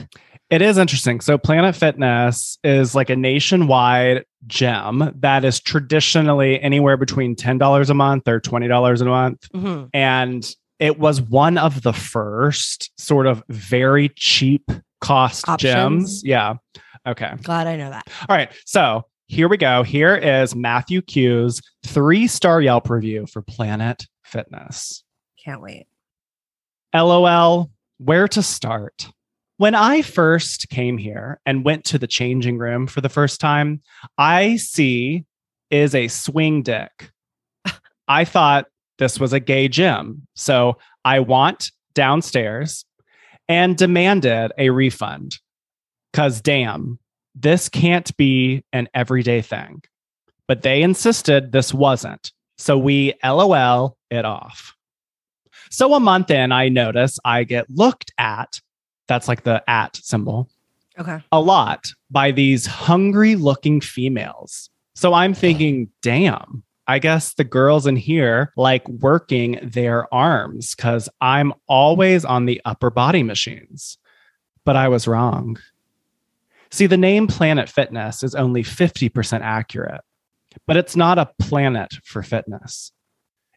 It 0.53 0.61
is 0.61 0.77
interesting. 0.77 1.21
So, 1.23 1.39
Planet 1.39 1.75
Fitness 1.75 2.59
is 2.63 2.95
like 2.95 3.09
a 3.09 3.17
nationwide 3.17 4.27
gym 4.47 5.11
that 5.21 5.47
is 5.47 5.59
traditionally 5.59 6.61
anywhere 6.61 6.99
between 6.99 7.35
$10 7.35 7.89
a 7.89 7.95
month 7.95 8.29
or 8.29 8.39
$20 8.39 9.01
a 9.01 9.05
month. 9.07 9.49
Mhm. 9.55 9.89
And 9.95 10.55
it 10.79 10.99
was 10.99 11.23
one 11.23 11.57
of 11.57 11.81
the 11.81 11.95
first 11.95 12.91
sort 13.01 13.27
of 13.27 13.43
very 13.49 14.11
cheap 14.11 14.71
cost 15.01 15.49
Options. 15.49 16.23
gyms. 16.23 16.29
Yeah. 16.29 16.55
Okay. 17.09 17.33
Glad 17.43 17.67
I 17.67 17.77
know 17.77 17.89
that. 17.89 18.07
All 18.29 18.37
right. 18.37 18.53
So 18.67 19.07
here 19.29 19.49
we 19.49 19.57
go. 19.57 19.83
Here 19.83 20.15
is 20.17 20.55
Matthew 20.55 21.01
Q's 21.01 21.63
three 21.83 22.27
star 22.27 22.61
Yelp 22.61 22.91
review 22.91 23.27
for 23.27 23.41
Planet 23.41 24.07
Fitness. 24.23 25.03
Can't 25.43 25.63
wait. 25.63 25.87
LOL, 26.95 27.71
where 27.97 28.29
to 28.29 28.43
start? 28.43 29.09
When 29.63 29.77
I 29.77 30.03
first 30.03 30.71
came 30.71 30.99
here 30.99 31.41
and 31.47 31.65
went 31.65 31.85
to 31.85 31.97
the 31.97 32.09
changing 32.09 32.59
room 32.59 32.89
for 32.89 33.01
the 33.01 33.09
first 33.09 33.41
time, 33.41 33.81
I 34.19 34.57
see 34.57 35.25
is 35.71 35.95
a 35.95 36.09
swing 36.09 36.65
dick. 36.65 37.13
I 38.09 38.25
thought 38.25 38.67
this 38.99 39.21
was 39.21 39.33
a 39.33 39.39
gay 39.39 39.69
gym. 39.69 40.27
So 40.35 40.79
I 41.05 41.21
want 41.21 41.71
downstairs 41.95 42.85
and 43.49 43.77
demanded 43.77 44.51
a 44.59 44.71
refund. 44.71 45.39
Because 46.11 46.41
damn, 46.41 46.99
this 47.37 47.69
can't 47.69 48.17
be 48.17 48.65
an 48.73 48.89
everyday 48.95 49.43
thing. 49.43 49.83
But 50.49 50.63
they 50.63 50.83
insisted 50.83 51.53
this 51.53 51.73
wasn't. 51.73 52.33
So 52.59 52.77
we 52.77 53.15
LOL 53.23 53.97
it 54.11 54.25
off. 54.25 54.75
So 55.71 55.95
a 55.95 56.01
month 56.01 56.33
in, 56.33 56.51
I 56.51 56.69
notice 56.69 57.21
I 57.25 57.45
get 57.45 57.71
looked 57.71 58.11
at. 58.19 58.61
That's 59.09 59.29
like 59.29 59.43
the 59.43 59.63
at 59.69 59.97
symbol 59.97 60.49
Okay. 60.99 61.21
a 61.33 61.41
lot 61.41 61.87
by 62.11 62.31
these 62.31 62.67
hungry 62.67 63.35
looking 63.35 63.81
females. 63.81 64.71
So 64.95 65.15
I'm 65.15 65.33
thinking, 65.35 65.89
damn, 66.03 66.63
I 66.87 66.99
guess 66.99 67.35
the 67.35 67.45
girls 67.45 67.87
in 67.87 67.97
here 67.97 68.53
like 68.57 68.87
working 68.89 69.59
their 69.63 70.13
arms 70.13 70.75
because 70.75 71.09
I'm 71.21 71.55
always 71.67 72.25
on 72.25 72.47
the 72.47 72.61
upper 72.65 72.91
body 72.91 73.23
machines. 73.23 73.99
But 74.65 74.77
I 74.77 74.89
was 74.89 75.09
wrong. 75.09 75.59
See, 76.71 76.87
the 76.87 76.97
name 76.97 77.27
Planet 77.27 77.69
Fitness 77.69 78.23
is 78.23 78.35
only 78.35 78.63
50% 78.63 79.41
accurate, 79.41 80.01
but 80.67 80.77
it's 80.77 80.97
not 80.97 81.19
a 81.19 81.31
planet 81.39 81.95
for 82.05 82.23
fitness. 82.23 82.93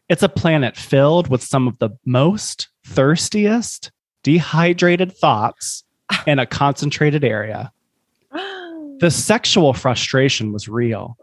It's 0.08 0.22
a 0.22 0.28
planet 0.28 0.76
filled 0.76 1.28
with 1.28 1.42
some 1.42 1.66
of 1.66 1.78
the 1.78 1.90
most 2.04 2.68
thirstiest, 2.86 3.90
dehydrated 4.26 5.16
thots 5.16 5.84
in 6.26 6.40
a 6.40 6.46
concentrated 6.46 7.24
area. 7.24 7.72
The 8.98 9.10
sexual 9.10 9.74
frustration 9.74 10.54
was 10.54 10.68
real. 10.68 11.18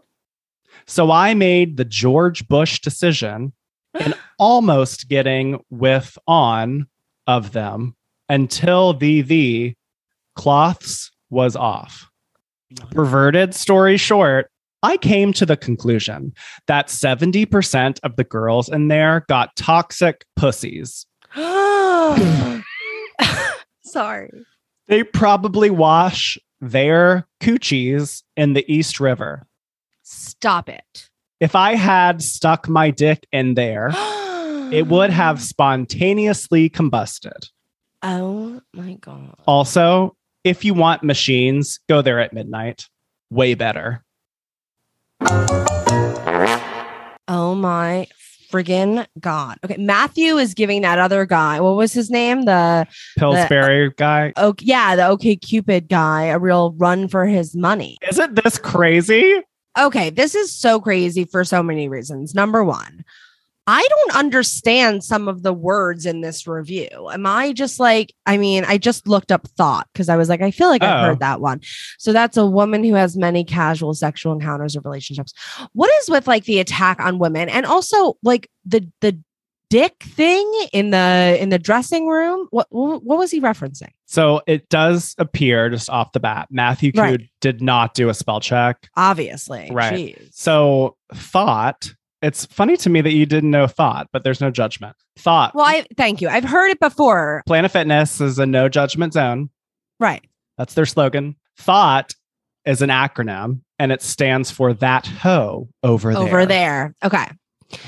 So 0.86 1.10
I 1.10 1.34
made 1.34 1.76
the 1.76 1.84
George 1.84 2.46
Bush 2.46 2.78
decision 2.78 3.52
and 3.94 4.14
almost 4.38 5.08
getting 5.08 5.58
with 5.70 6.16
on 6.28 6.86
of 7.26 7.50
them 7.50 7.96
until 8.28 8.94
the 8.94 9.22
the 9.22 9.74
cloths 10.36 11.10
was 11.30 11.56
off. 11.56 12.08
Perverted 12.92 13.56
story 13.56 13.96
short, 13.96 14.52
I 14.84 14.96
came 14.96 15.32
to 15.32 15.44
the 15.44 15.56
conclusion 15.56 16.32
that 16.68 16.86
70% 16.86 17.98
of 18.04 18.14
the 18.14 18.24
girls 18.24 18.68
in 18.68 18.86
there 18.86 19.24
got 19.28 19.56
toxic 19.56 20.24
pussies. 20.36 21.06
Sorry. 23.94 24.28
They 24.88 25.04
probably 25.04 25.70
wash 25.70 26.36
their 26.60 27.28
coochies 27.40 28.24
in 28.36 28.54
the 28.54 28.64
East 28.66 28.98
River. 28.98 29.46
Stop 30.02 30.68
it. 30.68 31.08
If 31.38 31.54
I 31.54 31.76
had 31.76 32.20
stuck 32.20 32.68
my 32.68 32.90
dick 32.90 33.24
in 33.30 33.54
there, 33.54 33.90
it 34.72 34.88
would 34.88 35.10
have 35.10 35.40
spontaneously 35.40 36.68
combusted. 36.70 37.50
Oh 38.02 38.60
my 38.72 38.94
god. 38.94 39.36
Also, 39.46 40.16
if 40.42 40.64
you 40.64 40.74
want 40.74 41.04
machines, 41.04 41.78
go 41.88 42.02
there 42.02 42.18
at 42.18 42.32
midnight. 42.32 42.88
Way 43.30 43.54
better. 43.54 44.04
Oh 47.28 47.54
my 47.54 48.08
friggin' 48.54 49.06
God. 49.18 49.58
Okay. 49.64 49.76
Matthew 49.76 50.36
is 50.36 50.54
giving 50.54 50.82
that 50.82 50.98
other 50.98 51.26
guy, 51.26 51.60
what 51.60 51.76
was 51.76 51.92
his 51.92 52.08
name? 52.10 52.42
The 52.42 52.86
Pillsbury 53.18 53.88
uh, 53.88 53.90
guy. 53.96 54.32
oh 54.36 54.54
yeah, 54.60 54.94
the 54.94 55.02
OkCupid 55.02 55.88
guy, 55.88 56.24
a 56.24 56.38
real 56.38 56.72
run 56.76 57.08
for 57.08 57.26
his 57.26 57.56
money. 57.56 57.98
Isn't 58.08 58.42
this 58.42 58.58
crazy? 58.58 59.40
Okay, 59.76 60.10
this 60.10 60.36
is 60.36 60.54
so 60.54 60.80
crazy 60.80 61.24
for 61.24 61.42
so 61.42 61.60
many 61.62 61.88
reasons. 61.88 62.32
Number 62.32 62.62
one, 62.62 63.04
I 63.66 63.86
don't 63.88 64.16
understand 64.16 65.02
some 65.04 65.26
of 65.26 65.42
the 65.42 65.52
words 65.52 66.04
in 66.04 66.20
this 66.20 66.46
review. 66.46 67.08
Am 67.12 67.24
I 67.26 67.52
just 67.54 67.80
like, 67.80 68.12
I 68.26 68.36
mean, 68.36 68.64
I 68.66 68.76
just 68.76 69.08
looked 69.08 69.32
up 69.32 69.46
thot 69.56 69.88
because 69.92 70.08
I 70.10 70.16
was 70.16 70.28
like, 70.28 70.42
I 70.42 70.50
feel 70.50 70.68
like 70.68 70.82
I've 70.82 71.04
Oh. 71.04 71.08
heard 71.08 71.20
that 71.20 71.40
one. 71.40 71.60
So 71.98 72.12
that's 72.12 72.36
a 72.36 72.44
woman 72.46 72.84
who 72.84 72.92
has 72.94 73.16
many 73.16 73.42
casual 73.42 73.94
sexual 73.94 74.32
encounters 74.34 74.76
or 74.76 74.80
relationships. 74.80 75.32
What 75.72 75.90
is 76.02 76.10
with 76.10 76.26
like 76.26 76.44
the 76.44 76.60
attack 76.60 77.00
on 77.00 77.18
women 77.18 77.48
and 77.48 77.64
also 77.64 78.18
like 78.22 78.50
the 78.66 78.86
the 79.00 79.18
dick 79.70 79.94
thing 80.02 80.46
in 80.72 80.90
the 80.90 81.38
in 81.40 81.48
the 81.48 81.58
dressing 81.58 82.06
room? 82.06 82.46
What 82.50 82.66
what, 82.70 83.02
what 83.02 83.18
was 83.18 83.30
he 83.30 83.40
referencing? 83.40 83.90
So 84.04 84.42
it 84.46 84.68
does 84.68 85.14
appear 85.18 85.70
just 85.70 85.88
off 85.88 86.12
the 86.12 86.20
bat, 86.20 86.48
Matthew 86.50 86.92
Q 86.92 87.00
Right. 87.02 87.30
did 87.40 87.62
not 87.62 87.94
do 87.94 88.10
a 88.10 88.14
spell 88.14 88.40
check. 88.40 88.88
Obviously. 88.94 89.70
Right. 89.72 90.16
Jeez. 90.18 90.28
So 90.34 90.96
thot, 91.14 91.94
it's 92.24 92.46
funny 92.46 92.76
to 92.78 92.88
me 92.88 93.02
that 93.02 93.12
you 93.12 93.26
didn't 93.26 93.50
know 93.50 93.66
thot, 93.66 94.08
but 94.12 94.24
there's 94.24 94.40
no 94.40 94.50
judgment. 94.50 94.96
Thot. 95.18 95.54
Well, 95.54 95.66
I 95.66 95.84
thank 95.96 96.22
you. 96.22 96.28
I've 96.28 96.44
heard 96.44 96.70
it 96.70 96.80
before. 96.80 97.42
Planet 97.46 97.70
Fitness 97.70 98.20
is 98.20 98.38
a 98.38 98.46
no 98.46 98.68
judgment 98.68 99.12
zone. 99.12 99.50
Right. 100.00 100.24
That's 100.56 100.72
their 100.74 100.86
slogan. 100.86 101.36
Thot 101.58 102.14
is 102.64 102.80
an 102.80 102.88
acronym 102.88 103.60
and 103.78 103.92
it 103.92 104.00
stands 104.00 104.50
for 104.50 104.72
that 104.74 105.06
hoe 105.06 105.68
over 105.82 106.14
there. 106.14 106.22
Over 106.22 106.46
there. 106.46 106.94
Okay. 107.04 107.26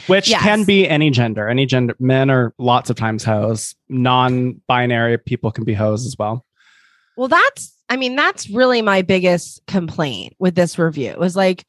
Which 0.07 0.29
Yes. 0.29 0.43
can 0.43 0.65
be 0.65 0.87
any 0.87 1.11
gender. 1.11 1.49
Any 1.49 1.65
gender. 1.65 1.97
Men 1.99 2.29
are 2.29 2.53
lots 2.59 2.91
of 2.91 2.97
times 2.97 3.25
hoes. 3.25 3.75
Non 3.89 4.61
binary 4.69 5.17
people 5.17 5.51
can 5.51 5.65
be 5.65 5.75
hoes 5.75 6.05
as 6.05 6.17
well. 6.19 6.45
Well, 7.17 7.29
that's, 7.29 7.75
I 7.89 7.97
mean, 7.97 8.17
that's 8.17 8.51
really 8.51 8.83
my 8.83 9.01
biggest 9.01 9.63
complaint 9.67 10.35
with 10.39 10.55
this 10.55 10.79
review 10.79 11.09
it 11.09 11.19
was 11.19 11.37
like, 11.37 11.65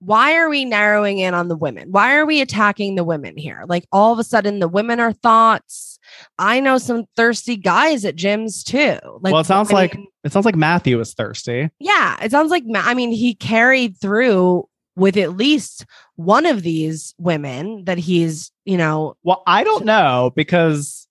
why 0.00 0.36
are 0.36 0.48
we 0.48 0.64
narrowing 0.64 1.18
in 1.18 1.34
on 1.34 1.48
the 1.48 1.56
women? 1.56 1.92
Why 1.92 2.16
are 2.16 2.26
we 2.26 2.40
attacking 2.40 2.94
the 2.94 3.04
women 3.04 3.36
here? 3.36 3.64
Like, 3.68 3.86
all 3.92 4.12
of 4.12 4.18
a 4.18 4.24
sudden, 4.24 4.58
the 4.58 4.68
women 4.68 4.98
are 4.98 5.12
thots. 5.12 5.98
I 6.38 6.60
know 6.60 6.78
some 6.78 7.04
thirsty 7.16 7.56
guys 7.56 8.04
at 8.04 8.16
gyms 8.16 8.64
too. 8.64 8.98
Like, 9.20 9.32
well, 9.32 9.42
it 9.42 9.46
sounds 9.46 9.70
I 9.70 9.74
like 9.74 9.94
mean, 9.94 10.06
it 10.24 10.32
sounds 10.32 10.46
like 10.46 10.56
Matthew 10.56 10.98
is 11.00 11.14
thirsty. 11.14 11.70
yeah, 11.78 12.16
it 12.22 12.30
sounds 12.30 12.50
like, 12.50 12.64
I 12.74 12.94
mean, 12.94 13.12
he 13.12 13.34
carried 13.34 13.98
through 13.98 14.66
with 14.96 15.16
at 15.16 15.36
least 15.36 15.86
one 16.16 16.46
of 16.46 16.62
these 16.62 17.14
women 17.18 17.84
that 17.84 17.98
he's, 17.98 18.50
you 18.64 18.76
know, 18.76 19.16
Well, 19.22 19.42
I 19.46 19.64
don't 19.64 19.84
know 19.84 20.32
because 20.34 21.06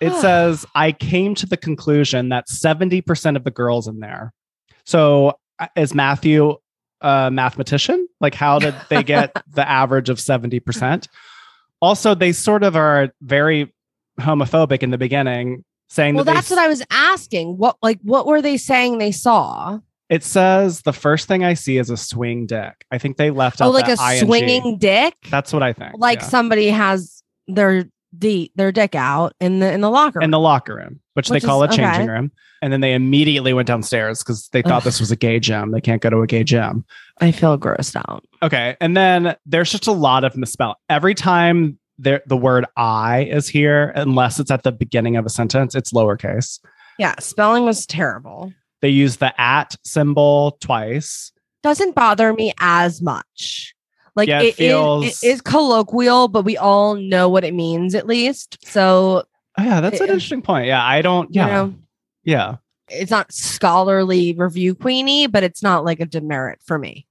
it 0.00 0.12
says 0.20 0.64
I 0.74 0.92
came 0.92 1.34
to 1.36 1.46
the 1.46 1.56
conclusion 1.56 2.30
that 2.30 2.48
70% 2.48 3.36
of 3.36 3.44
the 3.44 3.50
girls 3.50 3.88
in 3.88 4.00
there. 4.00 4.32
So 4.86 5.38
uh, 5.58 5.66
is 5.76 5.94
Matthew 5.94 6.56
a 7.00 7.30
mathematician? 7.30 8.08
Like, 8.20 8.34
how 8.34 8.58
did 8.58 8.74
they 8.88 9.02
get 9.02 9.34
the 9.54 9.68
average 9.68 10.08
of 10.08 10.18
70%? 10.18 11.08
Also, 11.80 12.14
they 12.14 12.32
sort 12.32 12.62
of 12.62 12.76
are 12.76 13.10
very 13.22 13.72
homophobic 14.18 14.82
in 14.82 14.90
the 14.90 14.98
beginning, 14.98 15.64
saying 15.88 16.14
well, 16.14 16.24
that 16.24 16.34
that's 16.34 16.50
what 16.50 16.58
I 16.58 16.68
was 16.68 16.82
asking. 16.90 17.56
What, 17.56 17.76
like, 17.82 17.98
what 18.02 18.26
were 18.26 18.42
they 18.42 18.56
saying 18.56 18.98
they 18.98 19.12
saw? 19.12 19.78
It 20.10 20.24
says 20.24 20.82
the 20.82 20.92
first 20.92 21.28
thing 21.28 21.44
I 21.44 21.54
see 21.54 21.78
is 21.78 21.88
a 21.88 21.96
swing 21.96 22.46
dick. 22.46 22.84
I 22.90 22.98
think 22.98 23.16
they 23.16 23.30
left 23.30 23.60
oh, 23.60 23.66
out 23.66 23.68
Oh, 23.68 23.70
like 23.70 23.88
a 23.88 23.92
ing. 23.92 24.26
swinging 24.26 24.78
dick? 24.78 25.14
That's 25.30 25.52
what 25.52 25.62
I 25.62 25.72
think. 25.72 25.94
like 25.98 26.20
yeah. 26.20 26.26
somebody 26.26 26.68
has 26.68 27.22
their 27.46 27.84
d 28.18 28.50
their 28.56 28.72
dick 28.72 28.94
out 28.94 29.34
in 29.40 29.60
the 29.60 29.72
in 29.72 29.80
the 29.80 29.90
locker 29.90 30.18
room. 30.18 30.24
in 30.24 30.30
the 30.30 30.38
locker 30.40 30.74
room, 30.74 31.00
which, 31.14 31.30
Which 31.30 31.42
they 31.42 31.46
call 31.46 31.62
is- 31.62 31.72
a 31.74 31.76
changing 31.76 32.02
okay. 32.02 32.10
room. 32.10 32.32
And 32.62 32.70
then 32.72 32.82
they 32.82 32.92
immediately 32.92 33.54
went 33.54 33.66
downstairs 33.68 34.22
because 34.22 34.48
they 34.48 34.60
thought 34.60 34.78
Ugh. 34.78 34.82
this 34.82 35.00
was 35.00 35.10
a 35.10 35.16
gay 35.16 35.40
gym. 35.40 35.70
They 35.70 35.80
can't 35.80 36.02
go 36.02 36.10
to 36.10 36.20
a 36.20 36.26
gay 36.26 36.44
gym. 36.44 36.84
I 37.18 37.32
feel 37.32 37.56
grossed 37.56 37.96
out. 37.96 38.22
Okay. 38.42 38.76
And 38.82 38.94
then 38.94 39.34
there's 39.46 39.70
just 39.70 39.86
a 39.86 39.92
lot 39.92 40.24
of 40.24 40.36
misspell. 40.36 40.76
Every 40.90 41.14
time 41.14 41.78
there, 41.96 42.20
the 42.26 42.36
word 42.36 42.66
I 42.76 43.24
is 43.24 43.48
here, 43.48 43.92
unless 43.96 44.38
it's 44.38 44.50
at 44.50 44.62
the 44.62 44.72
beginning 44.72 45.16
of 45.16 45.24
a 45.24 45.30
sentence, 45.30 45.74
it's 45.74 45.92
lowercase. 45.92 46.60
Yeah, 46.98 47.14
spelling 47.18 47.64
was 47.64 47.86
terrible. 47.86 48.52
They 48.82 48.90
use 48.90 49.16
the 49.16 49.38
at 49.40 49.76
symbol 49.84 50.58
twice. 50.60 51.32
Doesn't 51.62 51.94
bother 51.94 52.34
me 52.34 52.52
as 52.60 53.00
much. 53.00 53.74
Like 54.20 54.28
Yeah, 54.28 54.40
it 54.42 54.44
it 54.44 54.48
is 54.50 54.56
feels- 54.56 55.22
it 55.24 55.26
is 55.26 55.40
colloquial, 55.40 56.28
but 56.28 56.44
we 56.44 56.56
all 56.58 56.94
know 56.94 57.28
what 57.28 57.42
it 57.44 57.54
means 57.54 57.94
at 57.94 58.06
least. 58.06 58.58
So 58.66 59.24
Oh, 59.58 59.62
yeah, 59.62 59.80
that's 59.80 59.98
an 60.00 60.04
um, 60.08 60.14
interesting 60.14 60.42
point. 60.42 60.66
Yeah. 60.66 60.84
I 60.84 61.02
don't, 61.02 61.34
yeah. 61.34 61.46
you 61.46 61.52
know, 61.52 61.74
yeah. 62.24 62.56
it's 62.88 63.10
not 63.10 63.32
scholarly 63.32 64.32
review 64.34 64.74
queenie, 64.74 65.26
but 65.26 65.42
it's 65.42 65.62
not 65.62 65.84
like 65.84 66.00
a 66.00 66.06
demerit 66.06 66.60
for 66.64 66.78
me. 66.78 67.06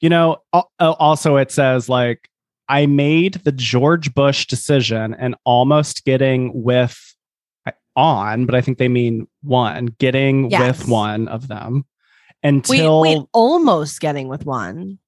You 0.00 0.08
know, 0.08 0.38
al- 0.52 0.70
al- 0.80 0.94
also 0.94 1.36
it 1.36 1.50
says 1.52 1.88
like 1.88 2.28
I 2.68 2.86
made 2.86 3.34
the 3.44 3.52
George 3.52 4.12
Bush 4.14 4.46
decision 4.46 5.14
and 5.14 5.34
almost 5.44 6.04
getting 6.04 6.50
with 6.62 6.98
on, 7.96 8.46
but 8.46 8.54
I 8.54 8.60
think 8.60 8.78
they 8.78 8.88
mean 8.88 9.26
one, 9.42 9.86
getting 9.98 10.50
Yes. 10.50 10.78
with 10.80 10.88
one 10.88 11.28
of 11.28 11.48
them 11.48 11.84
until 12.42 13.00
we 13.00 13.20
almost 13.32 14.00
getting 14.00 14.28
with 14.28 14.46
one. 14.46 14.98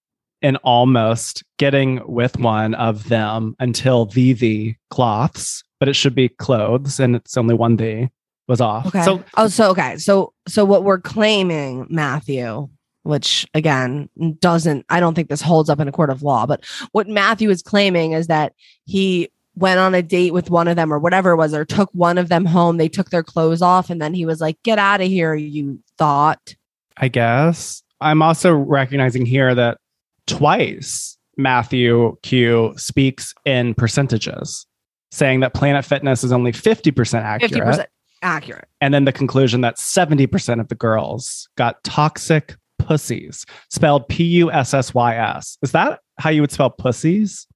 And 0.43 0.57
almost 0.65 1.45
getting 1.59 2.01
with 2.07 2.39
one 2.39 2.75
of 2.75 3.09
them 3.09 3.55
until 3.61 4.07
the 4.07 4.33
the 4.33 4.75
cloths, 4.91 5.63
but 5.79 5.89
it 5.89 5.95
should 5.95 6.15
be 6.15 6.29
clothes 6.29 6.99
and 6.99 7.15
it's 7.17 7.37
only 7.37 7.55
one 7.55 7.77
the 7.77 8.09
was 8.49 8.61
off. 8.61 8.87
Okay. 8.87 9.03
So 9.03 9.23
oh, 9.37 9.49
so 9.49 9.71
okay. 9.71 9.97
So 9.99 10.33
so 10.49 10.65
what 10.65 10.85
we're 10.85 11.01
claiming, 11.01 11.87
Matthew, 11.89 12.69
which 13.03 13.47
again 13.55 14.09
doesn't 14.41 14.85
I 14.89 15.01
don't 15.01 15.15
think 15.15 15.29
this 15.29 15.41
holds 15.41 15.71
up 15.71 15.81
in 15.81 15.89
a 15.89 15.93
court 15.93 16.11
of 16.11 16.23
law, 16.23 16.47
but 16.47 16.65
what 16.93 17.09
Matthew 17.09 17.51
is 17.51 17.63
claiming 17.63 18.13
is 18.13 18.27
that 18.27 18.53
he 18.85 19.31
went 19.55 19.79
on 19.79 19.95
a 19.95 20.03
date 20.03 20.33
with 20.33 20.51
one 20.51 20.69
of 20.69 20.77
them 20.77 20.93
or 20.93 20.99
whatever 20.99 21.33
it 21.33 21.37
was, 21.37 21.55
or 21.55 21.65
took 21.65 21.91
one 21.93 22.19
of 22.19 22.29
them 22.29 22.45
home. 22.45 22.77
They 22.77 22.89
took 22.89 23.11
their 23.11 23.23
clothes 23.23 23.63
off, 23.63 23.91
and 23.91 24.01
then 24.01 24.15
he 24.15 24.27
was 24.27 24.41
like, 24.41 24.63
"Get 24.63 24.79
out 24.79 25.01
of 25.01 25.09
here, 25.09 25.35
you 25.35 25.79
thot." 25.99 26.55
I 26.97 27.09
guess. 27.09 27.83
I'm 28.01 28.23
also 28.23 28.53
recognizing 28.53 29.25
here 29.25 29.55
that 29.55 29.79
twice 30.27 31.17
Matthew 31.37 32.17
Q 32.23 32.75
speaks 32.77 33.35
in 33.45 33.75
percentages, 33.75 34.67
saying 35.11 35.41
that 35.41 35.55
Planet 35.55 35.85
Fitness 35.85 36.25
is 36.25 36.33
only 36.33 36.53
50% 36.53 37.23
accurate. 37.23 37.51
Fifty 37.51 37.61
percent 37.61 37.89
accurate. 38.23 38.69
And 38.81 38.95
then 38.95 39.05
the 39.05 39.13
conclusion 39.13 39.61
that 39.63 39.77
70% 39.77 40.61
of 40.61 40.69
the 40.69 40.75
girls 40.75 41.49
got 41.57 41.83
toxic 41.85 42.57
pussies, 42.79 43.45
spelled 43.71 44.09
P 44.09 44.25
U 44.25 44.51
S 44.51 44.75
S 44.75 44.95
Y 44.95 45.17
S. 45.17 45.59
Is 45.63 45.73
that 45.73 46.01
how 46.19 46.31
you 46.31 46.41
would 46.41 46.53
spell 46.53 46.71
pussies? 46.71 47.47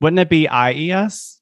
Wouldn't 0.00 0.20
it 0.20 0.28
be 0.28 0.48
I 0.48 0.72
E 0.72 0.92
S? 0.92 1.40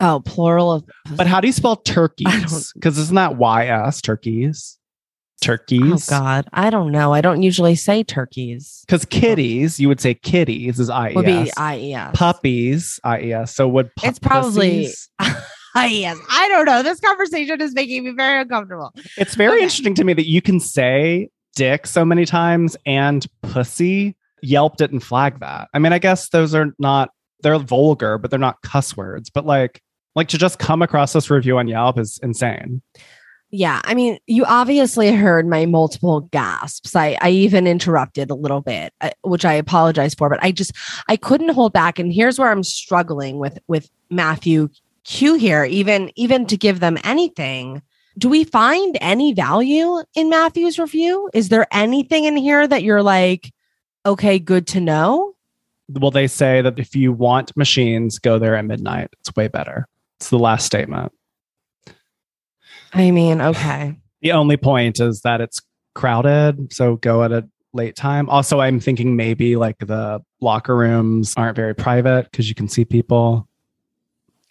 Oh, 0.00 0.20
plural 0.24 0.72
of. 0.72 0.84
But 1.16 1.26
how 1.26 1.40
do 1.40 1.46
you 1.46 1.52
spell 1.52 1.76
turkeys? 1.84 2.72
Because 2.74 2.98
isn't 2.98 3.14
that 3.14 3.36
Y 3.36 3.66
S, 3.66 4.00
turkeys? 4.00 4.78
Oh 5.44 5.56
Turkeys? 5.56 6.06
God, 6.08 6.46
I 6.52 6.70
don't 6.70 6.90
know. 6.92 7.12
I 7.12 7.20
don't 7.20 7.42
usually 7.42 7.74
say 7.74 8.02
turkeys. 8.02 8.82
Because 8.86 9.04
kitties, 9.04 9.78
you 9.78 9.88
would 9.88 10.00
say 10.00 10.14
kitties 10.14 10.80
is 10.80 10.88
I 10.90 11.12
Would 11.12 11.26
be 11.26 11.32
S. 11.32 11.50
I 11.56 11.76
E 11.78 11.94
S. 11.94 12.10
Puppies, 12.16 13.00
I 13.04 13.20
E 13.20 13.32
S. 13.32 13.54
So 13.54 13.68
would 13.68 13.94
pu- 13.96 14.06
It's 14.08 14.18
probably- 14.18 14.86
pussies- 14.86 15.08
I 15.76 15.88
E 15.88 16.04
S. 16.04 16.18
I 16.30 16.48
don't 16.48 16.64
know. 16.66 16.82
This 16.82 17.00
conversation 17.00 17.60
is 17.60 17.74
making 17.74 18.04
me 18.04 18.12
very 18.16 18.40
uncomfortable. 18.42 18.92
It's 19.18 19.34
very 19.34 19.54
Okay. 19.56 19.62
interesting 19.64 19.94
to 19.96 20.04
me 20.04 20.12
that 20.14 20.28
you 20.28 20.40
can 20.40 20.60
say 20.60 21.28
dick 21.56 21.86
so 21.86 22.04
many 22.04 22.24
times 22.24 22.76
and 22.86 23.26
pussy. 23.42 24.16
Yelp 24.42 24.76
didn't 24.76 25.00
flag 25.00 25.40
that. 25.40 25.68
I 25.74 25.78
mean, 25.78 25.92
I 25.92 25.98
guess 25.98 26.28
those 26.28 26.54
are 26.54 26.72
not 26.78 27.10
they're 27.42 27.58
vulgar, 27.58 28.18
but 28.18 28.30
they're 28.30 28.38
not 28.38 28.62
cuss 28.62 28.96
words. 28.96 29.30
But 29.30 29.46
like 29.46 29.82
like 30.14 30.28
to 30.28 30.38
just 30.38 30.58
come 30.58 30.80
across 30.80 31.12
this 31.12 31.28
review 31.30 31.58
on 31.58 31.66
Yelp 31.68 31.98
is 31.98 32.18
insane. 32.22 32.80
Yeah, 33.50 33.80
I 33.84 33.94
mean, 33.94 34.18
you 34.26 34.44
obviously 34.44 35.12
heard 35.12 35.46
my 35.46 35.64
multiple 35.64 36.22
gasps. 36.32 36.96
I, 36.96 37.16
I 37.20 37.30
even 37.30 37.68
interrupted 37.68 38.30
a 38.30 38.34
little 38.34 38.60
bit, 38.60 38.92
uh, 39.00 39.10
which 39.22 39.44
I 39.44 39.52
apologize 39.52 40.14
for, 40.14 40.28
but 40.28 40.42
I 40.42 40.50
just 40.50 40.72
I 41.08 41.16
couldn't 41.16 41.50
hold 41.50 41.72
back. 41.72 42.00
And 42.00 42.12
here's 42.12 42.38
where 42.38 42.50
I'm 42.50 42.64
struggling 42.64 43.38
with 43.38 43.58
with 43.68 43.88
Matthew 44.10 44.70
Q 45.04 45.34
here, 45.34 45.64
even 45.64 46.10
even 46.16 46.46
to 46.46 46.56
give 46.56 46.80
them 46.80 46.98
anything. 47.04 47.80
Do 48.18 48.28
we 48.28 48.44
find 48.44 48.96
any 49.00 49.32
value 49.32 50.02
in 50.14 50.30
Matthew's 50.30 50.78
review? 50.78 51.30
Is 51.34 51.48
there 51.48 51.66
anything 51.72 52.24
in 52.24 52.36
here 52.36 52.66
that 52.66 52.82
you're 52.82 53.02
like, 53.02 53.52
okay, 54.06 54.38
good 54.38 54.66
to 54.68 54.80
know? 54.80 55.34
Well, 55.88 56.10
they 56.10 56.26
say 56.26 56.62
that 56.62 56.78
if 56.78 56.96
you 56.96 57.12
want 57.12 57.56
machines, 57.56 58.18
go 58.18 58.38
there 58.38 58.56
at 58.56 58.64
midnight. 58.64 59.10
It's 59.20 59.34
way 59.36 59.48
better. 59.48 59.86
It's 60.18 60.30
the 60.30 60.38
last 60.38 60.64
statement. 60.64 61.12
I 62.94 63.10
mean, 63.10 63.40
okay. 63.40 63.96
The 64.22 64.32
only 64.32 64.56
point 64.56 65.00
is 65.00 65.20
that 65.22 65.40
it's 65.40 65.60
crowded. 65.94 66.72
So 66.72 66.96
go 66.96 67.24
at 67.24 67.32
a 67.32 67.48
late 67.72 67.96
time. 67.96 68.28
Also, 68.30 68.60
I'm 68.60 68.80
thinking 68.80 69.16
maybe 69.16 69.56
like 69.56 69.78
the 69.78 70.22
locker 70.40 70.76
rooms 70.76 71.34
aren't 71.36 71.56
very 71.56 71.74
private 71.74 72.30
because 72.30 72.48
you 72.48 72.54
can 72.54 72.68
see 72.68 72.84
people. 72.84 73.48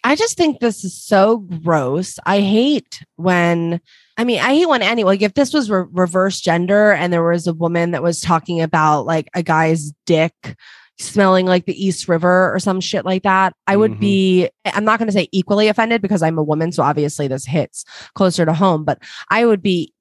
I 0.06 0.16
just 0.16 0.36
think 0.36 0.60
this 0.60 0.84
is 0.84 0.94
so 0.94 1.38
gross. 1.38 2.18
I 2.26 2.40
hate 2.40 3.02
when, 3.16 3.80
I 4.18 4.24
mean, 4.24 4.38
I 4.40 4.54
hate 4.54 4.68
when 4.68 4.82
any, 4.82 5.02
like, 5.02 5.22
if 5.22 5.32
this 5.32 5.54
was 5.54 5.70
re- 5.70 5.86
reverse 5.90 6.42
gender 6.42 6.92
and 6.92 7.10
there 7.10 7.24
was 7.24 7.46
a 7.46 7.54
woman 7.54 7.92
that 7.92 8.02
was 8.02 8.20
talking 8.20 8.60
about 8.60 9.06
like 9.06 9.30
a 9.34 9.42
guy's 9.42 9.92
dick 10.04 10.56
smelling 10.98 11.46
like 11.46 11.66
the 11.66 11.84
East 11.84 12.08
River 12.08 12.54
or 12.54 12.58
some 12.60 12.80
shit 12.80 13.04
like 13.04 13.22
that, 13.24 13.52
I 13.66 13.76
would 13.76 13.92
Mhm. 13.94 14.00
be, 14.00 14.50
I'm 14.64 14.84
not 14.84 14.98
going 14.98 15.08
to 15.08 15.12
say 15.12 15.28
equally 15.32 15.68
offended 15.68 16.00
because 16.02 16.22
I'm 16.22 16.38
a 16.38 16.42
woman. 16.42 16.70
So 16.72 16.82
obviously 16.82 17.26
this 17.28 17.44
hits 17.44 17.84
closer 18.14 18.44
to 18.46 18.52
home, 18.54 18.84
but 18.84 19.02
I 19.30 19.44
would 19.46 19.62
be 19.62 19.92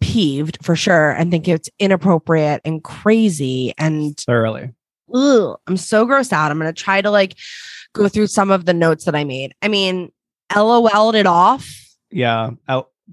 peeved 0.00 0.58
for 0.62 0.74
sure 0.74 1.10
and 1.12 1.30
think 1.30 1.46
it's 1.46 1.70
inappropriate 1.78 2.60
and 2.64 2.82
crazy 2.82 3.72
and 3.78 4.18
Thoroughly. 4.18 4.70
ugh, 5.14 5.58
I'm 5.68 5.76
so 5.76 6.04
grossed 6.06 6.32
out. 6.32 6.50
I'm 6.50 6.58
gonna 6.58 6.72
try 6.72 7.00
to 7.00 7.10
like 7.10 7.36
go 7.92 8.08
through 8.08 8.26
some 8.26 8.50
of 8.50 8.64
the 8.64 8.74
notes 8.74 9.04
that 9.04 9.14
I 9.14 9.22
made. 9.22 9.52
I 9.62 9.68
mean, 9.68 10.10
LOL'd 10.54 11.14
it 11.14 11.26
off. 11.26 11.68
Yeah. 12.10 12.50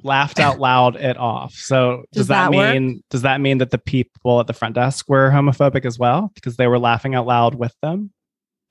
Laughed 0.04 0.40
out 0.40 0.60
loud 0.60 0.96
it 0.96 1.18
off. 1.18 1.54
So 1.54 2.04
does, 2.12 2.22
Does 2.22 2.28
that, 2.28 2.52
that 2.52 2.74
mean 2.74 3.04
does 3.10 3.22
that 3.24 3.42
mean 3.42 3.58
that 3.60 3.72
the 3.72 3.78
people 3.78 4.40
at 4.40 4.48
the 4.48 4.54
front 4.54 4.76
desk 4.76 5.08
were 5.10 5.30
homophobic 5.30 5.86
as 5.86 5.98
well 6.00 6.32
because 6.36 6.58
they 6.58 6.68
were 6.68 6.80
laughing 6.80 7.16
out 7.16 7.26
loud 7.28 7.56
with 7.56 7.76
them? 7.82 8.12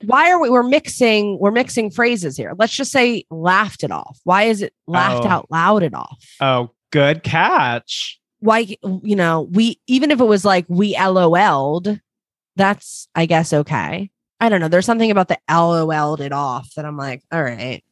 Why 0.05 0.31
are 0.31 0.39
we 0.39 0.49
we're 0.49 0.63
mixing 0.63 1.37
we're 1.39 1.51
mixing 1.51 1.91
phrases 1.91 2.37
here? 2.37 2.53
Let's 2.57 2.73
just 2.73 2.91
say 2.91 3.25
laughed 3.29 3.83
it 3.83 3.91
off. 3.91 4.17
Why 4.23 4.43
is 4.43 4.61
it 4.61 4.73
laughed 4.87 5.25
Oh. 5.25 5.29
out 5.29 5.51
loud 5.51 5.83
it 5.83 5.93
off? 5.93 6.23
Oh, 6.39 6.71
good 6.91 7.23
catch. 7.23 8.17
Why 8.39 8.59
you 9.03 9.15
know, 9.15 9.41
we 9.51 9.81
even 9.87 10.11
if 10.11 10.21
it 10.21 10.25
was 10.25 10.45
like 10.45 10.65
we 10.69 10.95
LOL'd, 10.97 11.99
that's 12.55 13.09
I 13.13 13.25
guess 13.25 13.51
okay. 13.51 14.09
I 14.39 14.47
don't 14.47 14.61
know. 14.61 14.69
There's 14.69 14.85
something 14.85 15.11
about 15.11 15.27
the 15.27 15.37
LOL'd 15.51 16.21
it 16.21 16.31
off 16.31 16.73
that 16.75 16.85
I'm 16.85 16.95
like, 16.95 17.21
all 17.29 17.43
right. 17.43 17.83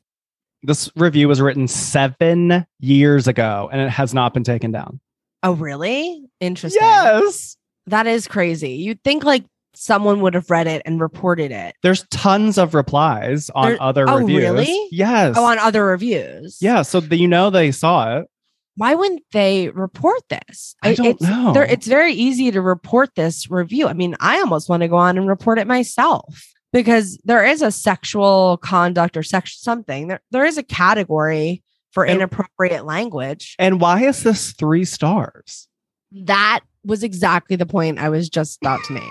This 0.64 0.90
review 0.96 1.28
was 1.28 1.40
written 1.40 1.68
seven 1.68 2.66
years 2.80 3.28
ago 3.28 3.70
and 3.72 3.82
it 3.82 3.90
has 3.90 4.14
not 4.14 4.34
been 4.34 4.44
taken 4.44 4.72
down. 4.72 5.00
Oh, 5.44 5.54
really? 5.54 6.26
Interesting. 6.40 6.82
Yes. 6.82 7.58
That 7.86 8.08
is 8.08 8.28
crazy. 8.28 8.72
You'd 8.72 9.04
think 9.04 9.24
like 9.24 9.46
someone 9.76 10.22
would 10.22 10.34
have 10.34 10.50
read 10.50 10.68
it 10.68 10.82
and 10.86 11.00
reported 11.00 11.52
it. 11.52 11.76
There's 11.84 12.04
tons 12.10 12.58
of 12.58 12.74
replies 12.74 13.50
on 13.52 13.70
There- 13.70 13.82
other 13.82 14.10
oh, 14.10 14.18
reviews. 14.20 14.42
really? 14.42 14.88
Yes. 14.92 15.36
Oh, 15.38 15.46
on 15.46 15.60
other 15.60 15.86
reviews. 15.86 16.58
yeah. 16.60 16.82
So 16.82 17.00
the, 17.00 17.18
you 17.18 17.28
know 17.28 17.50
they 17.50 17.72
saw 17.72 18.18
it. 18.18 18.28
Why 18.76 18.94
wouldn't 18.94 19.24
they 19.32 19.70
report 19.70 20.22
this? 20.30 20.76
I 20.84 20.94
don't 20.94 21.08
it's, 21.08 21.22
know. 21.22 21.54
It's 21.56 21.88
very 21.88 22.14
easy 22.14 22.52
to 22.52 22.62
report 22.62 23.10
this 23.16 23.50
review. 23.50 23.88
I 23.88 23.94
mean, 23.94 24.16
I 24.20 24.40
almost 24.40 24.70
want 24.70 24.82
to 24.82 24.88
go 24.88 24.98
on 24.98 25.18
and 25.18 25.28
report 25.28 25.58
it 25.58 25.66
myself 25.66 26.54
because 26.74 27.18
there 27.24 27.46
is 27.46 27.62
a 27.62 27.72
sexual 27.72 28.58
conduct 28.58 29.18
or 29.18 29.24
sex 29.24 29.60
something. 29.60 30.08
There, 30.08 30.22
there 30.32 30.46
is 30.46 30.58
a 30.58 30.64
category 30.64 31.64
for 31.92 32.04
And- 32.06 32.18
inappropriate 32.18 32.86
language. 32.86 33.56
And 33.60 33.80
why 33.82 34.04
is 34.04 34.24
this 34.24 34.54
three 34.54 34.86
stars? 34.86 35.68
That 36.12 36.62
was 36.86 37.04
exactly 37.04 37.56
the 37.56 37.66
point 37.66 38.00
I 38.00 38.10
was 38.10 38.30
just 38.30 38.60
about 38.62 38.84
to 38.86 38.94
make. 38.94 39.04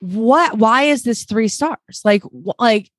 What? 0.00 0.58
Why 0.58 0.84
is 0.84 1.02
this 1.02 1.24
three 1.24 1.48
stars? 1.48 2.00
Like, 2.04 2.22
like, 2.58 2.90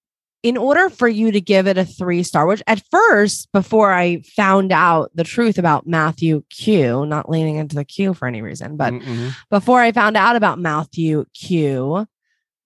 in 0.42 0.56
order 0.58 0.90
for 0.90 1.08
you 1.08 1.32
to 1.32 1.42
give 1.42 1.68
it 1.68 1.78
a 1.78 1.84
three 1.84 2.24
star, 2.24 2.46
which 2.46 2.64
at 2.68 2.82
first, 2.92 3.52
before 3.52 3.92
I 3.94 4.22
found 4.36 4.72
out 4.72 5.12
the 5.14 5.24
truth 5.26 5.58
about 5.58 5.86
Matthew 5.88 6.44
Q, 6.50 7.06
not 7.06 7.30
leaning 7.30 7.56
into 7.58 7.76
the 7.76 7.84
Q 7.86 8.14
for 8.14 8.26
any 8.28 8.42
reason, 8.42 8.78
but 8.78 8.94
Mm-mm. 8.94 9.34
before 9.50 9.82
I 9.82 9.92
found 9.92 10.16
out 10.16 10.36
about 10.38 10.60
Matthew 10.60 11.26
Q, 11.34 12.06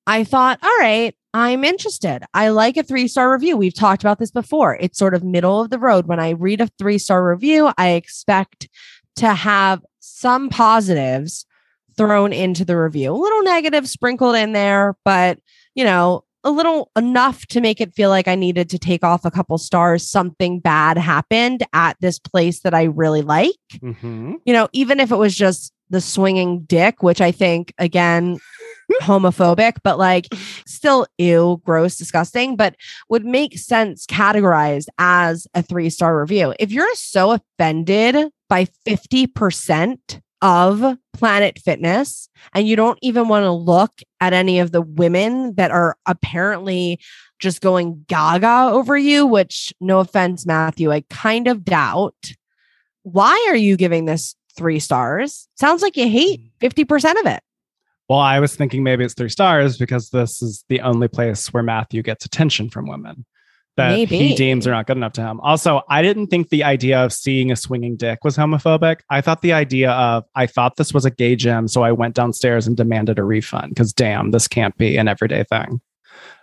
I 0.08 0.24
thought, 0.24 0.60
all 0.62 0.78
right, 0.80 1.16
I'm 1.34 1.63
interested. 1.63 2.24
I 2.34 2.50
like 2.50 2.78
a 2.78 2.84
three 2.84 3.08
star 3.08 3.32
review. 3.32 3.58
We've 3.58 3.74
talked 3.74 4.04
about 4.04 4.20
this 4.20 4.32
before. 4.32 4.76
It's 4.80 5.00
sort 5.00 5.16
of 5.16 5.24
middle 5.24 5.62
of 5.62 5.70
the 5.70 5.80
road. 5.80 6.08
When 6.08 6.20
I 6.20 6.32
read 6.32 6.62
a 6.62 6.68
three 6.78 6.98
star 6.98 7.28
review, 7.28 7.72
I 7.78 7.89
expect 7.92 8.68
to 9.18 9.34
have 9.34 9.82
some 10.00 10.50
positives 10.50 11.46
thrown 11.96 12.34
into 12.34 12.66
the 12.66 12.78
review, 12.78 13.12
a 13.13 13.16
little 13.16 13.44
negative 13.44 13.88
sprinkled 13.88 14.36
in 14.36 14.54
there, 14.54 14.96
but 15.06 15.39
you 15.76 15.84
know, 15.84 16.24
a 16.44 16.52
little 16.52 16.92
enough 16.98 17.46
to 17.48 17.62
make 17.62 17.80
it 17.80 17.94
feel 17.96 18.10
like 18.10 18.28
I 18.28 18.36
needed 18.36 18.70
to 18.72 18.78
take 18.80 19.04
off 19.04 19.24
a 19.24 19.32
couple 19.32 19.58
stars. 19.58 20.06
Something 20.08 20.60
bad 20.60 20.98
happened 20.98 21.63
at 21.72 21.96
this 22.02 22.20
place 22.20 22.60
that 22.62 22.74
I 22.74 22.84
really 22.84 23.22
like 23.22 23.52
Mhm. 23.76 24.36
you 24.46 24.52
know, 24.54 24.68
even 24.74 25.00
if 25.00 25.12
it 25.12 25.16
was 25.16 25.36
just 25.36 25.72
the 25.89 26.02
swinging 26.02 26.62
dick, 26.62 27.02
which 27.04 27.22
I 27.22 27.32
think 27.32 27.74
again, 27.78 28.39
homophobic, 29.02 29.78
but 29.84 29.98
like 29.98 30.28
still 30.65 31.08
ew, 31.17 31.62
gross, 31.65 31.96
disgusting, 31.96 32.56
but 32.56 32.76
would 33.10 33.26
make 33.26 33.58
sense 33.58 34.06
categorized 34.06 34.88
as 34.98 35.48
a 35.54 35.62
three 35.62 35.89
star 35.89 36.19
review. 36.19 36.54
If 36.60 36.72
you're 36.72 36.93
so 36.96 37.32
offended 37.32 38.32
by 38.50 38.67
50% 38.88 40.22
of 40.41 40.98
Planet 41.13 41.58
Fitness 41.58 42.28
and 42.54 42.67
you 42.67 42.76
don't 42.76 43.00
even 43.02 43.30
want 43.30 43.43
to 43.43 43.52
look 43.52 44.02
at 44.19 44.34
any 44.34 44.60
of 44.60 44.72
the 44.72 44.82
women 44.82 45.56
that 45.56 45.72
are 45.72 45.96
apparently 46.06 47.00
just 47.39 47.62
going 47.62 48.06
gaga 48.08 48.69
over 48.72 48.98
you, 48.98 49.26
which 49.26 49.74
no 49.80 50.00
offense, 50.00 50.46
Matthew, 50.46 50.91
I 50.91 51.04
kind 51.10 51.48
of 51.48 51.63
doubt 51.63 52.34
why 53.04 53.46
are 53.50 53.56
you 53.56 53.78
giving 53.78 54.06
this 54.06 54.36
three 54.56 54.80
stars? 54.80 55.48
Sounds 55.56 55.82
like 55.82 55.98
you 55.98 56.10
hate 56.10 56.52
50% 56.62 57.19
of 57.19 57.26
it. 57.26 57.41
Well, 58.10 58.20
I 58.20 58.39
was 58.39 58.56
thinking 58.56 58.84
maybe 58.84 59.04
it's 59.04 59.13
three 59.13 59.30
stars 59.30 59.78
because 59.78 60.10
this 60.10 60.42
is 60.42 60.66
the 60.70 60.82
only 60.82 61.08
place 61.08 61.54
where 61.54 61.63
Matthew 61.63 62.02
gets 62.02 62.26
attention 62.26 62.70
from 62.70 62.88
women 62.88 63.26
that 63.76 63.98
he 64.08 64.36
deems 64.36 64.68
are 64.68 64.72
not 64.72 64.86
good 64.86 64.98
enough 64.98 65.13
to 65.13 65.22
him. 65.22 65.39
Also, 65.39 65.82
I 65.89 66.02
didn't 66.02 66.28
think 66.28 66.50
the 66.50 66.63
idea 66.63 67.04
of 67.04 67.12
seeing 67.12 67.52
a 67.52 67.56
swinging 67.56 67.96
dick 67.96 68.24
was 68.24 68.38
homophobic. 68.38 68.98
I 69.10 69.22
thought 69.22 69.42
the 69.42 69.54
idea 69.54 69.92
of 69.92 70.26
I 70.36 70.46
thought 70.46 70.76
this 70.76 70.94
was 70.94 71.06
a 71.06 71.12
gay 71.12 71.36
gym, 71.36 71.68
so 71.68 71.84
I 71.84 71.92
went 71.92 72.16
downstairs 72.16 72.68
and 72.68 72.78
demanded 72.78 73.18
a 73.18 73.24
refund 73.24 73.70
because 73.70 73.94
damn, 73.94 74.32
this 74.32 74.48
can't 74.48 74.78
be 74.78 74.98
an 74.98 75.08
everyday 75.08 75.44
thing. 75.44 75.82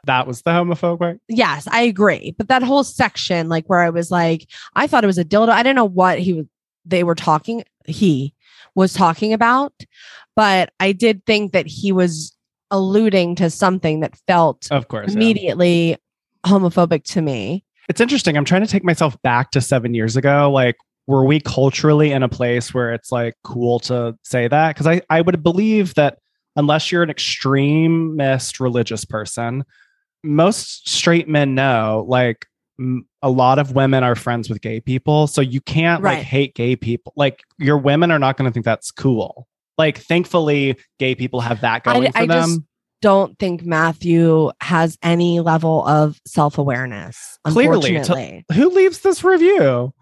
That 0.06 0.26
was 0.26 0.42
the 0.42 0.50
homophobic. 0.50 1.20
Yes, 1.28 1.68
I 1.70 1.82
agree. 1.82 2.34
But 2.36 2.48
that 2.48 2.62
whole 2.62 2.84
section, 2.84 3.48
like 3.48 3.66
where 3.66 3.80
I 3.80 3.90
was 3.90 4.10
like, 4.10 4.48
I 4.74 4.86
thought 4.86 5.04
it 5.04 5.08
was 5.08 5.18
a 5.18 5.24
dildo. 5.24 5.50
I 5.50 5.62
didn't 5.62 5.76
know 5.76 5.84
what 5.84 6.18
he 6.18 6.32
was, 6.32 6.46
they 6.84 7.04
were 7.04 7.14
talking, 7.14 7.62
he 7.86 8.34
was 8.74 8.92
talking 8.92 9.32
about, 9.32 9.72
but 10.36 10.72
I 10.80 10.92
did 10.92 11.24
think 11.26 11.52
that 11.52 11.66
he 11.66 11.92
was 11.92 12.36
alluding 12.70 13.34
to 13.36 13.50
something 13.50 14.00
that 14.00 14.16
felt 14.26 14.68
Of 14.70 14.88
course. 14.88 15.08
yeah. 15.08 15.14
immediately 15.16 15.96
homophobic 16.46 17.04
to 17.04 17.20
me. 17.22 17.64
It's 17.88 18.00
interesting. 18.00 18.36
I'm 18.36 18.44
trying 18.44 18.62
to 18.62 18.68
take 18.68 18.84
myself 18.84 19.20
back 19.22 19.50
to 19.52 19.60
seven 19.60 19.94
years 19.94 20.16
ago. 20.16 20.50
Like, 20.52 20.76
were 21.06 21.24
we 21.24 21.40
culturally 21.40 22.12
in 22.12 22.22
a 22.22 22.28
place 22.28 22.72
where 22.72 22.92
it's 22.92 23.10
like 23.10 23.34
cool 23.42 23.80
to 23.80 24.16
say 24.22 24.46
that? 24.46 24.74
Because 24.74 24.86
I, 24.86 25.02
I 25.10 25.20
would 25.20 25.42
believe 25.42 25.94
that 25.94 26.18
unless 26.54 26.92
you're 26.92 27.02
an 27.02 27.10
extremist 27.10 28.60
religious 28.60 29.04
person, 29.04 29.64
most 30.22 30.88
straight 30.88 31.28
men 31.28 31.54
know 31.54 32.04
like 32.08 32.46
a 33.22 33.30
lot 33.30 33.58
of 33.58 33.72
women 33.72 34.02
are 34.02 34.14
friends 34.14 34.48
with 34.48 34.60
gay 34.60 34.80
people. 34.80 35.26
So 35.26 35.40
you 35.40 35.60
can't 35.60 36.02
like 36.02 36.18
hate 36.18 36.54
gay 36.54 36.76
people. 36.76 37.12
Like, 37.16 37.42
your 37.58 37.76
women 37.78 38.10
are 38.10 38.18
not 38.18 38.36
going 38.36 38.48
to 38.48 38.52
think 38.52 38.64
that's 38.64 38.90
cool. 38.90 39.46
Like, 39.78 39.98
thankfully, 39.98 40.76
gay 40.98 41.14
people 41.14 41.40
have 41.40 41.60
that 41.60 41.82
I- 41.86 41.92
going 41.92 42.12
for 42.12 42.18
I 42.18 42.26
them. 42.26 42.48
just- 42.48 42.60
Don't 43.02 43.38
think 43.38 43.64
Matthew 43.64 44.50
has 44.60 44.98
any 45.02 45.40
level 45.40 45.86
of 45.86 46.20
self 46.26 46.58
awareness. 46.58 47.38
Clearly, 47.46 47.98
to- 48.02 48.42
Who 48.52 48.70
leaves 48.70 49.00
this 49.00 49.24
review? 49.24 49.92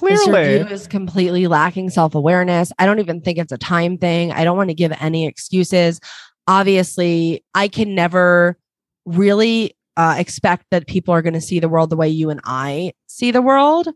This 0.00 0.22
Clearly. 0.24 0.58
review 0.58 0.74
is 0.74 0.86
completely 0.88 1.46
lacking 1.46 1.90
self 1.90 2.14
awareness. 2.16 2.72
I 2.78 2.86
don't 2.86 2.98
even 3.00 3.20
think 3.20 3.38
it's 3.38 3.52
a 3.52 3.58
time 3.58 3.96
thing. 3.98 4.32
I 4.32 4.44
don't 4.44 4.56
want 4.56 4.70
to 4.70 4.74
give 4.74 4.92
any 5.00 5.26
excuses. 5.26 6.00
Obviously, 6.48 7.44
I 7.54 7.68
can 7.68 7.94
never 7.94 8.58
really 9.06 9.76
uh, 9.98 10.14
expect 10.16 10.64
that 10.70 10.86
people 10.86 11.12
are 11.12 11.20
going 11.22 11.34
to 11.34 11.40
see 11.40 11.58
the 11.58 11.68
world 11.68 11.90
the 11.90 11.96
way 11.96 12.08
you 12.08 12.30
and 12.30 12.40
I 12.44 12.92
see 13.08 13.32
the 13.32 13.42
world. 13.42 13.88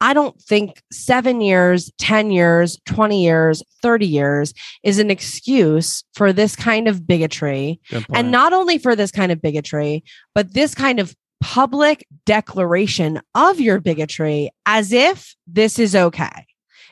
I 0.00 0.12
don't 0.12 0.38
think 0.42 0.82
seven 0.92 1.40
years, 1.40 1.90
10 1.98 2.30
years, 2.30 2.78
20 2.84 3.24
years, 3.24 3.62
30 3.80 4.06
years 4.06 4.52
is 4.82 4.98
an 4.98 5.10
excuse 5.10 6.04
for 6.14 6.34
this 6.34 6.54
kind 6.54 6.86
of 6.88 7.06
bigotry. 7.06 7.80
And 8.12 8.30
not 8.30 8.52
only 8.52 8.76
for 8.76 8.94
this 8.94 9.10
kind 9.10 9.32
of 9.32 9.40
bigotry, 9.40 10.04
but 10.34 10.52
this 10.52 10.74
kind 10.74 10.98
of 11.00 11.14
public 11.40 12.06
declaration 12.26 13.22
of 13.34 13.60
your 13.60 13.80
bigotry 13.80 14.50
as 14.66 14.92
if 14.92 15.34
this 15.46 15.78
is 15.78 15.94
okay. 15.94 16.46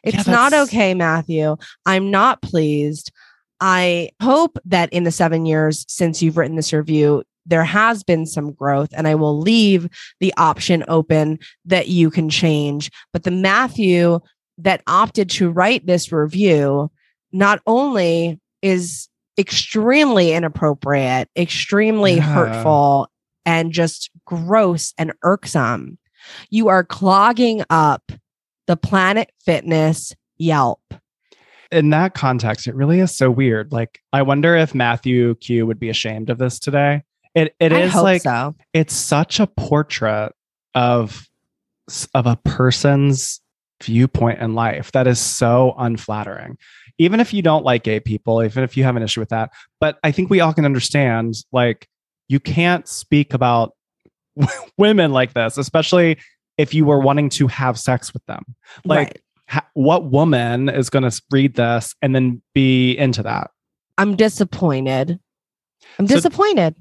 It's 0.05 0.27
Yeah, 0.27 0.33
not 0.33 0.53
okay, 0.53 0.95
Matthew. 0.95 1.57
I'm 1.85 2.11
not 2.11 2.41
pleased. 2.41 3.11
I 3.61 4.11
hope 4.23 4.59
that 4.67 4.93
in 4.93 5.05
the 5.05 5.11
seven 5.11 5.45
years 5.45 5.85
since 5.89 6.23
you've 6.23 6.37
written 6.37 6.57
this 6.57 6.73
review, 6.73 7.25
there 7.47 7.65
has 7.65 8.03
been 8.03 8.27
some 8.27 8.53
growth, 8.53 8.89
and 8.93 9.07
I 9.07 9.15
will 9.15 9.39
leave 9.39 9.89
the 10.21 10.33
option 10.37 10.85
open 10.89 11.39
that 11.65 11.89
you 11.89 12.11
can 12.11 12.29
change. 12.31 12.91
But 13.13 13.25
the 13.25 13.31
Matthew 13.31 14.21
that 14.59 14.83
opted 14.87 15.29
to 15.31 15.51
write 15.51 15.87
this 15.87 16.13
review 16.13 16.91
not 17.33 17.61
only 17.67 18.41
is 18.63 19.09
extremely 19.39 20.33
inappropriate, 20.33 21.29
extremely 21.37 22.15
Yeah. 22.15 22.23
hurtful, 22.23 23.09
and 23.45 23.73
just 23.73 24.11
gross 24.25 24.95
and 24.97 25.13
irksome. 25.23 25.99
You 26.51 26.69
are 26.69 26.85
clogging 26.85 27.63
up 27.69 28.13
the 28.67 28.77
Planet 28.77 29.31
Fitness 29.45 30.15
Yelp. 30.39 30.81
In 31.71 31.91
that 31.91 32.15
context, 32.15 32.67
it 32.67 32.75
really 32.75 33.01
is 33.01 33.15
so 33.15 33.31
weird. 33.31 33.73
Like, 33.73 34.01
I 34.13 34.23
wonder 34.23 34.57
if 34.57 34.75
Matthew 34.75 35.35
Q 35.35 35.67
would 35.67 35.81
be 35.81 35.91
ashamed 35.91 36.31
of 36.31 36.39
this 36.39 36.59
today. 36.59 37.03
It 37.35 37.55
it 37.59 37.73
I 37.73 37.81
is 37.83 37.95
like 37.95 38.23
so. 38.23 38.55
it's 38.73 38.95
such 38.95 39.41
a 39.41 39.47
portrait 39.47 40.33
of 40.75 41.29
of 42.15 42.27
a 42.27 42.37
person's 42.45 43.41
viewpoint 43.83 44.41
in 44.41 44.55
life 44.55 44.93
that 44.93 45.07
is 45.07 45.19
so 45.19 45.75
unflattering 45.77 46.57
even 46.97 47.21
if 47.21 47.35
you 47.35 47.43
don't 47.43 47.65
like 47.65 47.83
gay 47.83 48.01
people 48.01 48.43
even 48.43 48.65
if 48.65 48.77
you 48.77 48.85
have 48.85 48.97
an 48.97 49.03
issue 49.03 49.21
with 49.21 49.29
that 49.29 49.51
but 49.81 49.99
i 50.03 50.11
think 50.11 50.31
we 50.31 50.41
all 50.41 50.55
can 50.55 50.65
understand 50.65 51.35
like 51.53 51.87
you 52.29 52.41
can't 52.41 52.89
speak 52.89 53.35
about 53.35 53.73
women 54.79 55.13
like 55.13 55.35
this 55.35 55.59
especially 55.59 56.17
if 56.57 56.73
you 56.73 56.87
were 56.87 57.01
wanting 57.01 57.29
to 57.29 57.47
have 57.49 57.79
sex 57.79 58.15
with 58.15 58.25
them 58.27 58.43
like 58.87 59.09
right. 59.09 59.21
ha- 59.49 59.67
what 59.75 60.11
woman 60.11 60.71
is 60.71 60.89
going 60.89 61.03
to 61.09 61.23
read 61.31 61.55
this 61.55 61.95
and 62.01 62.15
then 62.15 62.41
be 62.55 62.93
into 62.97 63.23
that 63.23 63.51
I'm 63.99 64.17
disappointed. 64.17 65.19
I'm 65.99 66.09
So- 66.09 66.15
disappointed. 66.17 66.75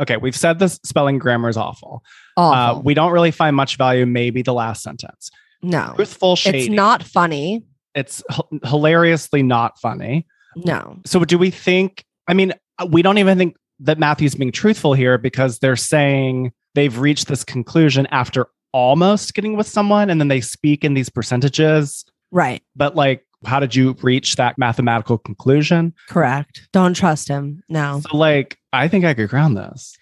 Okay 0.00 0.16
we've 0.16 0.36
said 0.36 0.58
this 0.58 0.78
spelling 0.84 1.18
grammar 1.18 1.48
is 1.48 1.56
awful, 1.56 2.02
Uh, 2.36 2.80
we 2.84 2.94
don't 2.94 3.12
really 3.12 3.30
find 3.30 3.54
much 3.56 3.76
value 3.76 4.06
maybe 4.06 4.42
the 4.42 4.52
last 4.54 4.82
sentence 4.82 5.30
no, 5.62 5.92
truthful 5.96 6.36
shady 6.36 6.58
it's 6.60 6.68
not 6.68 7.02
funny. 7.02 7.62
it's 7.94 8.22
h- 8.30 8.40
hilariously 8.64 9.42
not 9.42 9.78
funny. 9.80 10.26
No. 10.56 10.98
So 11.06 11.24
do 11.24 11.38
we 11.38 11.50
think 11.50 12.04
I 12.28 12.34
mean 12.34 12.52
we 12.90 13.02
don't 13.02 13.18
even 13.18 13.38
think 13.38 13.56
that 13.80 13.98
Matthew's 13.98 14.34
being 14.34 14.52
truthful 14.52 14.94
here 14.94 15.16
because 15.18 15.58
they're 15.60 15.74
saying 15.76 16.52
they've 16.74 16.96
reached 16.98 17.28
this 17.28 17.42
conclusion 17.44 18.06
after 18.10 18.46
almost 18.72 19.34
getting 19.34 19.56
with 19.56 19.66
someone 19.66 20.10
and 20.10 20.20
then 20.20 20.28
they 20.28 20.40
speak 20.40 20.84
in 20.84 20.94
these 20.94 21.08
percentages 21.08 22.04
Right. 22.30 22.62
but 22.76 22.94
like 22.94 23.23
how 23.44 23.60
did 23.60 23.74
you 23.74 23.94
reach 24.02 24.36
that 24.36 24.56
mathematical 24.58 25.18
conclusion? 25.18 25.94
Correct. 26.08 26.68
Don't 26.72 26.94
trust 26.94 27.28
him. 27.28 27.62
No. 27.68 28.00
So 28.10 28.16
like 28.16 28.58
I 28.72 28.88
think 28.88 29.04
I 29.04 29.14
could 29.14 29.28
crown 29.30 29.54
this. 29.54 29.96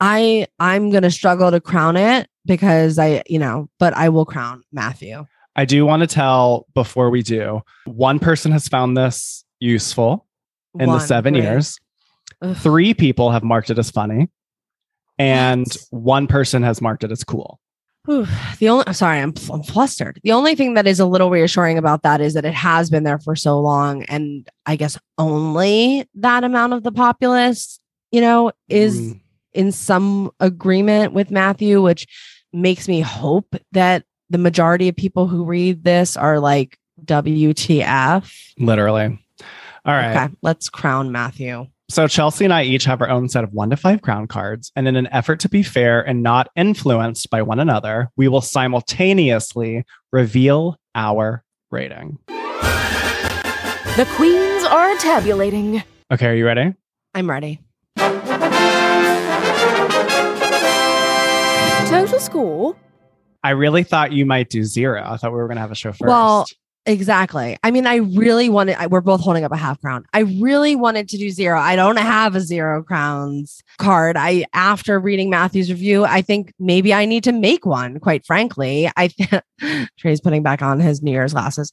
I 0.00 0.46
I'm 0.58 0.90
gonna 0.90 1.10
struggle 1.10 1.50
to 1.50 1.60
crown 1.60 1.96
it 1.96 2.28
because 2.46 2.98
I, 2.98 3.22
you 3.28 3.38
know, 3.38 3.68
but 3.78 3.92
I 3.94 4.08
will 4.08 4.24
crown 4.24 4.62
Matthew. 4.72 5.26
I 5.56 5.64
do 5.64 5.84
want 5.84 6.00
to 6.00 6.06
tell 6.06 6.66
before 6.74 7.10
we 7.10 7.22
do. 7.22 7.60
One 7.84 8.18
person 8.18 8.52
has 8.52 8.68
found 8.68 8.96
this 8.96 9.44
useful 9.58 10.26
in 10.78 10.88
the 10.88 11.00
7 11.00 11.34
great. 11.34 11.42
years. 11.42 11.76
Ugh. 12.40 12.56
Three 12.56 12.94
people 12.94 13.30
have 13.32 13.42
marked 13.42 13.68
it 13.68 13.78
as 13.78 13.90
funny 13.90 14.28
and 15.18 15.66
What? 15.90 16.02
one 16.02 16.26
person 16.28 16.62
has 16.62 16.80
marked 16.80 17.04
it 17.04 17.10
as 17.10 17.24
cool. 17.24 17.60
Whew. 18.06 18.26
The 18.58 18.68
only 18.68 18.92
sorry, 18.94 19.18
I'm, 19.20 19.34
I'm 19.52 19.62
flustered. 19.62 20.20
The 20.24 20.32
only 20.32 20.54
thing 20.54 20.74
that 20.74 20.86
is 20.86 21.00
a 21.00 21.06
little 21.06 21.30
reassuring 21.30 21.76
about 21.78 22.02
that 22.02 22.20
is 22.20 22.34
that 22.34 22.44
it 22.46 22.54
has 22.54 22.88
been 22.90 23.04
there 23.04 23.18
for 23.18 23.36
so 23.36 23.60
long, 23.60 24.04
and 24.04 24.48
I 24.66 24.76
guess 24.76 24.98
only 25.18 26.08
that 26.14 26.42
amount 26.44 26.72
of 26.72 26.82
the 26.82 26.92
populace, 26.92 27.78
you 28.10 28.20
know, 28.20 28.52
is 28.68 28.98
Mm. 28.98 29.20
in 29.52 29.72
some 29.72 30.30
agreement 30.40 31.12
with 31.12 31.30
Matthew, 31.30 31.82
which 31.82 32.06
makes 32.52 32.88
me 32.88 33.00
hope 33.00 33.54
that 33.72 34.04
the 34.30 34.38
majority 34.38 34.88
of 34.88 34.96
people 34.96 35.26
who 35.28 35.44
read 35.44 35.84
this 35.84 36.16
are 36.16 36.40
like 36.40 36.78
WTF. 37.04 38.32
Literally. 38.58 39.18
All 39.84 39.94
right. 39.94 40.16
Okay, 40.24 40.34
let's 40.42 40.68
crown 40.68 41.10
Matthew. 41.12 41.66
So 41.90 42.06
Chelsea 42.06 42.44
and 42.44 42.54
I 42.54 42.62
each 42.62 42.84
have 42.84 43.00
our 43.00 43.10
own 43.10 43.28
set 43.28 43.42
of 43.42 43.52
one 43.52 43.70
to 43.70 43.76
five 43.76 44.00
crown 44.00 44.28
cards. 44.28 44.70
And 44.76 44.86
in 44.86 44.94
an 44.94 45.08
effort 45.08 45.40
to 45.40 45.48
be 45.48 45.64
fair 45.64 46.00
and 46.00 46.22
not 46.22 46.48
influenced 46.54 47.28
by 47.30 47.42
one 47.42 47.58
another, 47.58 48.10
we 48.16 48.28
will 48.28 48.40
simultaneously 48.40 49.84
reveal 50.12 50.76
our 50.94 51.42
rating. 51.72 52.18
The 52.28 54.08
queens 54.14 54.62
are 54.66 54.96
tabulating. 54.98 55.82
Okay, 56.12 56.28
are 56.28 56.34
you 56.34 56.46
ready? 56.46 56.74
I'm 57.12 57.28
ready. 57.28 57.58
Total 61.88 62.20
score. 62.20 62.76
I 63.42 63.50
really 63.50 63.82
thought 63.82 64.12
you 64.12 64.24
might 64.26 64.48
do 64.48 64.62
zero. 64.62 65.02
I 65.04 65.16
thought 65.16 65.32
we 65.32 65.38
were 65.38 65.48
going 65.48 65.56
to 65.56 65.62
have 65.62 65.72
a 65.72 65.74
show 65.74 65.90
first. 65.90 66.02
Well, 66.02 66.46
Exactly. 66.86 67.58
I 67.62 67.70
mean, 67.70 67.86
I 67.86 67.96
really 67.96 68.48
wanted, 68.48 68.76
I, 68.80 68.86
we're 68.86 69.02
both 69.02 69.20
holding 69.20 69.44
up 69.44 69.52
a 69.52 69.56
half 69.56 69.80
crown. 69.80 70.04
I 70.14 70.20
really 70.20 70.74
wanted 70.76 71.08
to 71.10 71.18
do 71.18 71.28
zero. 71.28 71.58
I 71.58 71.76
don't 71.76 71.98
have 71.98 72.34
a 72.34 72.40
zero 72.40 72.82
crowns 72.82 73.62
card. 73.78 74.16
I, 74.16 74.46
after 74.54 74.98
reading 74.98 75.28
Matthew's 75.28 75.70
review, 75.70 76.04
I 76.04 76.22
think 76.22 76.54
maybe 76.58 76.94
I 76.94 77.04
need 77.04 77.22
to 77.24 77.32
make 77.32 77.66
one, 77.66 78.00
quite 78.00 78.24
frankly. 78.24 78.90
I, 78.96 79.08
th- 79.08 79.42
Trey's 79.98 80.22
putting 80.22 80.42
back 80.42 80.62
on 80.62 80.80
his 80.80 81.02
New 81.02 81.12
Year's 81.12 81.34
glasses. 81.34 81.70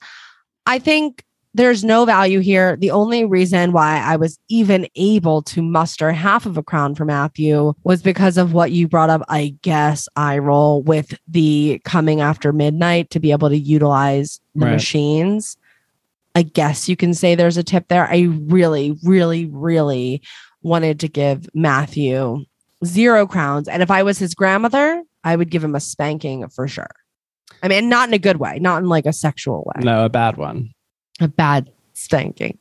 I 0.66 0.78
think 0.78 1.24
there's 1.58 1.84
no 1.84 2.06
value 2.06 2.40
here. 2.40 2.76
The 2.78 2.92
only 2.92 3.26
reason 3.26 3.72
why 3.72 4.00
I 4.00 4.16
was 4.16 4.38
even 4.48 4.88
able 4.96 5.42
to 5.44 5.62
muster 5.62 6.12
half 6.12 6.46
of 6.46 6.56
a 6.56 6.64
crown 6.64 6.94
for 6.94 7.04
Matthew 7.04 7.74
was 7.84 8.02
because 8.04 8.38
of 8.38 8.54
what 8.54 8.72
you 8.72 8.88
brought 8.88 9.10
up. 9.10 9.24
I 9.28 9.56
guess 9.64 10.08
I 10.16 10.38
roll 10.38 10.84
with 10.84 11.18
the 11.28 11.82
coming 11.84 12.22
after 12.22 12.54
midnight 12.54 13.10
to 13.10 13.20
be 13.20 13.32
able 13.32 13.50
to 13.50 13.58
utilize 13.58 14.40
the 14.54 14.66
Right. 14.66 14.74
machines. 14.74 15.58
I 16.36 16.44
guess 16.44 16.88
you 16.88 16.96
can 16.96 17.16
say 17.16 17.34
there's 17.34 17.58
a 17.58 17.64
tip 17.64 17.88
there. 17.88 18.08
I 18.08 18.28
really, 18.48 18.96
really, 19.04 19.46
really 19.48 20.22
wanted 20.62 21.00
to 21.00 21.08
give 21.08 21.50
Matthew 21.56 22.46
zero 22.86 23.26
crowns. 23.26 23.68
And 23.68 23.82
if 23.82 23.90
I 23.90 24.04
was 24.04 24.20
his 24.20 24.36
grandmother, 24.36 25.02
I 25.24 25.36
would 25.36 25.50
give 25.50 25.64
him 25.64 25.74
a 25.74 25.80
spanking 25.80 26.48
for 26.50 26.68
sure. 26.68 26.92
I 27.64 27.68
mean, 27.68 27.90
not 27.90 28.08
in 28.08 28.14
a 28.14 28.20
good 28.20 28.38
way, 28.38 28.60
not 28.60 28.84
in 28.84 28.90
like 28.90 29.08
a 29.08 29.14
sexual 29.14 29.64
way 29.66 29.84
no, 29.84 30.06
a 30.06 30.10
bad 30.10 30.38
one. 30.38 30.70
A 31.20 31.28
bad 31.28 31.72
spanking. 31.94 32.58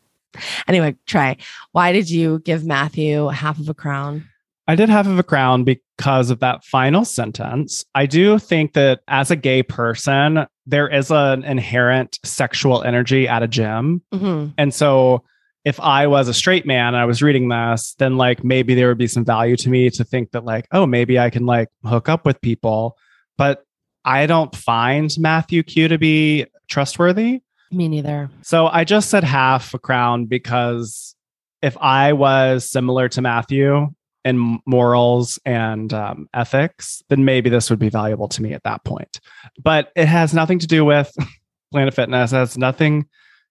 Anyway, 0.69 0.97
Trey, 1.07 1.39
why 1.73 1.93
did 1.93 2.11
you 2.11 2.41
give 2.41 2.65
Matthew 2.65 3.29
half 3.29 3.59
of 3.59 3.69
a 3.69 3.75
crown? 3.75 4.29
I 4.69 4.75
did 4.75 4.89
half 4.89 5.07
of 5.07 5.19
a 5.19 5.23
crown 5.23 5.65
because 5.65 6.31
of 6.31 6.41
that 6.41 6.65
final 6.65 7.05
sentence. 7.05 7.85
I 7.95 8.07
do 8.07 8.39
think 8.39 8.73
that 8.73 9.01
as 9.07 9.31
a 9.31 9.37
gay 9.37 9.63
person, 9.63 10.47
there 10.67 10.89
is 10.89 11.11
an 11.11 11.45
inherent 11.45 12.19
sexual 12.25 12.83
energy 12.83 13.29
at 13.29 13.43
a 13.43 13.49
gym. 13.49 14.03
Mhm. 14.13 14.55
And 14.59 14.75
so 14.75 15.23
if 15.65 15.81
I 15.81 16.07
was 16.07 16.29
a 16.29 16.35
straight 16.35 16.67
man 16.67 16.89
and 16.89 16.97
I 16.97 17.05
was 17.05 17.23
reading 17.23 17.49
this, 17.49 17.95
then 17.99 18.17
like 18.17 18.45
maybe 18.45 18.75
there 18.75 18.89
would 18.89 18.99
be 18.99 19.07
some 19.07 19.25
value 19.25 19.57
to 19.57 19.71
me 19.71 19.89
to 19.91 20.05
think 20.05 20.33
that 20.33 20.45
like, 20.45 20.67
oh, 20.73 20.87
maybe 20.87 21.19
I 21.19 21.31
can 21.31 21.47
like 21.47 21.69
hook 21.85 22.09
up 22.09 22.27
with 22.27 22.41
people. 22.41 22.97
But 23.39 23.65
I 24.05 24.27
don't 24.27 24.55
find 24.55 25.13
Matthew 25.19 25.63
Q 25.63 25.89
to 25.89 25.99
be 25.99 26.47
trustworthy. 26.69 27.43
Me 27.71 27.89
neither. 27.89 28.31
So 28.43 28.67
I 28.67 28.85
just 28.85 29.11
said 29.11 29.25
half 29.25 29.75
a 29.75 29.79
crown 29.79 30.27
because 30.27 31.15
if 31.63 31.77
I 31.79 32.13
was 32.13 32.69
similar 32.69 33.09
to 33.11 33.23
Matthew 33.23 33.89
in 34.25 34.61
morals 34.67 35.39
and 35.45 35.93
um, 35.93 36.29
ethics, 36.35 37.03
then 37.09 37.25
maybe 37.25 37.51
this 37.51 37.71
would 37.71 37.79
be 37.79 37.89
valuable 37.89 38.29
to 38.29 38.43
me 38.43 38.53
at 38.53 38.63
that 38.65 38.85
point. 38.85 39.21
But 39.63 39.93
it 39.97 40.07
has 40.07 40.35
nothing 40.35 40.59
to 40.61 40.67
do 40.67 40.85
with 40.85 41.13
Planet 41.73 41.95
Fitness. 41.95 42.33
It 42.33 42.37
has 42.37 42.59
nothing. 42.59 43.07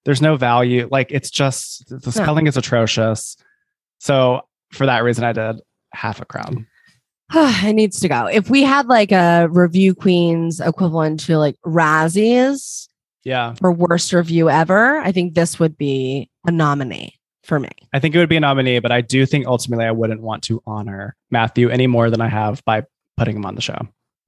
There's 0.06 0.21
no 0.21 0.38
value. 0.38 0.88
Like 0.91 1.12
it's 1.12 1.32
just 1.32 1.89
the 1.89 2.12
spelling 2.12 2.47
is 2.47 2.58
atrocious. 2.58 3.38
So 3.99 4.41
for 4.71 4.86
that 4.86 5.04
reason, 5.04 5.23
I 5.23 5.34
did 5.34 5.62
half 5.93 6.21
a 6.21 6.25
crown. 6.25 6.67
it 7.34 7.73
needs 7.73 7.99
to 8.01 8.08
go. 8.08 8.28
If 8.28 8.49
we 8.49 8.63
had 8.63 8.88
like 8.88 9.12
a 9.12 9.47
review 9.49 9.95
queens 9.95 10.60
equivalent 10.60 11.21
to 11.21 11.38
like 11.38 11.56
Razzies 11.65 12.88
Yeah, 13.26 13.56
for 13.56 13.72
worst 13.72 14.14
review 14.14 14.50
ever, 14.50 15.00
I 15.00 15.12
think 15.12 15.34
this 15.34 15.60
would 15.60 15.78
be 15.78 16.30
a 16.48 16.52
nominee 16.52 17.16
for 17.44 17.60
me. 17.60 17.70
I 17.92 18.00
think 18.00 18.16
it 18.16 18.20
would 18.20 18.30
be 18.30 18.38
a 18.38 18.40
nominee, 18.40 18.80
but 18.80 18.92
I 18.92 19.02
do 19.02 19.26
think 19.26 19.48
ultimately 19.48 19.86
I 19.86 19.92
wouldn't 19.92 20.22
want 20.22 20.44
to 20.44 20.62
honor 20.66 21.16
Matthew 21.32 21.70
any 21.70 21.88
more 21.88 22.10
than 22.10 22.22
I 22.22 22.30
have 22.30 22.64
by 22.66 22.84
putting 23.18 23.36
him 23.36 23.46
on 23.46 23.56
the 23.56 23.62
show. 23.62 23.78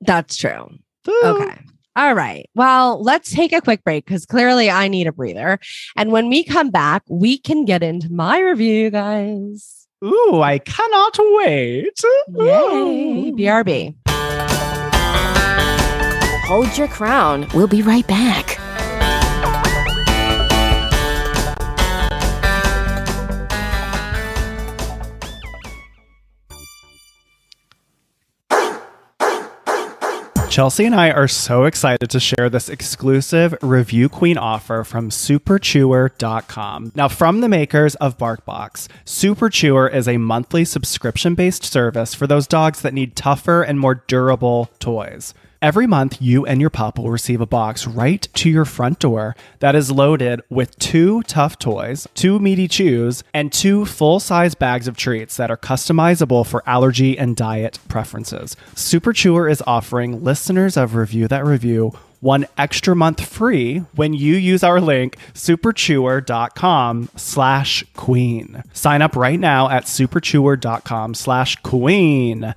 That's 0.01 0.35
true. 0.35 0.69
Okay. 1.07 1.61
All 1.95 2.13
right. 2.13 2.47
Well, 2.53 3.01
let's 3.01 3.31
take 3.31 3.53
a 3.53 3.61
quick 3.61 3.83
break 3.83 4.05
because 4.05 4.25
clearly 4.25 4.69
I 4.69 4.87
need 4.87 5.07
a 5.07 5.11
breather. 5.11 5.59
And 5.95 6.11
when 6.11 6.29
we 6.29 6.43
come 6.43 6.69
back, 6.69 7.01
we 7.09 7.39
can 7.39 7.65
get 7.65 7.81
into 7.81 8.11
my 8.11 8.39
review, 8.39 8.91
guys. 8.91 9.87
Ooh, 10.05 10.41
I 10.41 10.59
cannot 10.59 11.17
wait. 11.17 11.99
Yay. 12.35 13.29
Ooh. 13.29 13.35
BRB. 13.35 13.95
Hold 16.45 16.77
your 16.77 16.87
crown. 16.87 17.47
We'll 17.55 17.67
be 17.67 17.81
right 17.81 18.05
back. 18.07 18.59
Chelsea 30.57 30.85
and 30.85 30.95
I 30.95 31.11
are 31.11 31.27
so 31.27 31.65
excited 31.65 32.09
to 32.09 32.19
share 32.19 32.49
this 32.49 32.67
exclusive 32.67 33.53
Review 33.61 34.09
Queen 34.09 34.39
offer 34.39 34.83
from 34.83 35.11
superchewer.com. 35.11 36.93
Now, 36.95 37.07
from 37.07 37.41
the 37.41 37.47
makers 37.47 37.93
of 37.93 38.17
BarkBox, 38.17 38.87
Super 39.05 39.51
Chewer 39.51 39.87
is 39.87 40.07
a 40.07 40.17
monthly 40.17 40.65
subscription 40.65 41.35
based 41.35 41.63
service 41.63 42.15
for 42.15 42.25
those 42.25 42.47
dogs 42.47 42.81
that 42.81 42.95
need 42.95 43.15
tougher 43.15 43.61
and 43.61 43.79
more 43.79 44.01
durable 44.07 44.71
toys. 44.79 45.35
Every 45.61 45.87
month, 45.87 46.21
you 46.21 46.45
and 46.45 46.61
your 46.61 46.69
pup 46.69 46.99
will 46.99 47.09
receive 47.09 47.41
a 47.41 47.47
box 47.47 47.87
right 47.87 48.27
to 48.35 48.49
your 48.49 48.65
front 48.65 48.99
door 48.99 49.35
that 49.59 49.75
is 49.75 49.91
loaded 49.91 50.41
with 50.49 50.77
two 50.77 51.23
tough 51.23 51.57
toys, 51.57 52.07
two 52.13 52.37
meaty 52.37 52.67
chews, 52.67 53.23
and 53.33 53.51
two 53.51 53.85
full 53.85 54.19
size 54.19 54.53
bags 54.53 54.87
of 54.87 54.95
treats 54.97 55.35
that 55.37 55.49
are 55.49 55.57
customizable 55.57 56.45
for 56.45 56.61
allergy 56.67 57.17
and 57.17 57.35
diet 57.35 57.79
preferences. 57.87 58.55
Super 58.75 59.13
Chewer 59.13 59.49
is 59.49 59.63
offering 59.65 60.23
listeners 60.23 60.77
of 60.77 60.93
Review 60.93 61.27
That 61.27 61.43
Review 61.43 61.93
one 62.19 62.45
extra 62.57 62.95
month 62.95 63.23
free 63.23 63.79
when 63.95 64.13
you 64.13 64.35
use 64.35 64.63
our 64.63 64.81
link 64.81 65.17
superchewer.com 65.33 67.09
slash 67.15 67.83
queen. 67.95 68.63
Sign 68.73 69.01
up 69.01 69.15
right 69.15 69.39
now 69.39 69.69
at 69.69 69.85
superchewer.com 69.85 71.13
slash 71.13 71.55
queen 71.57 72.55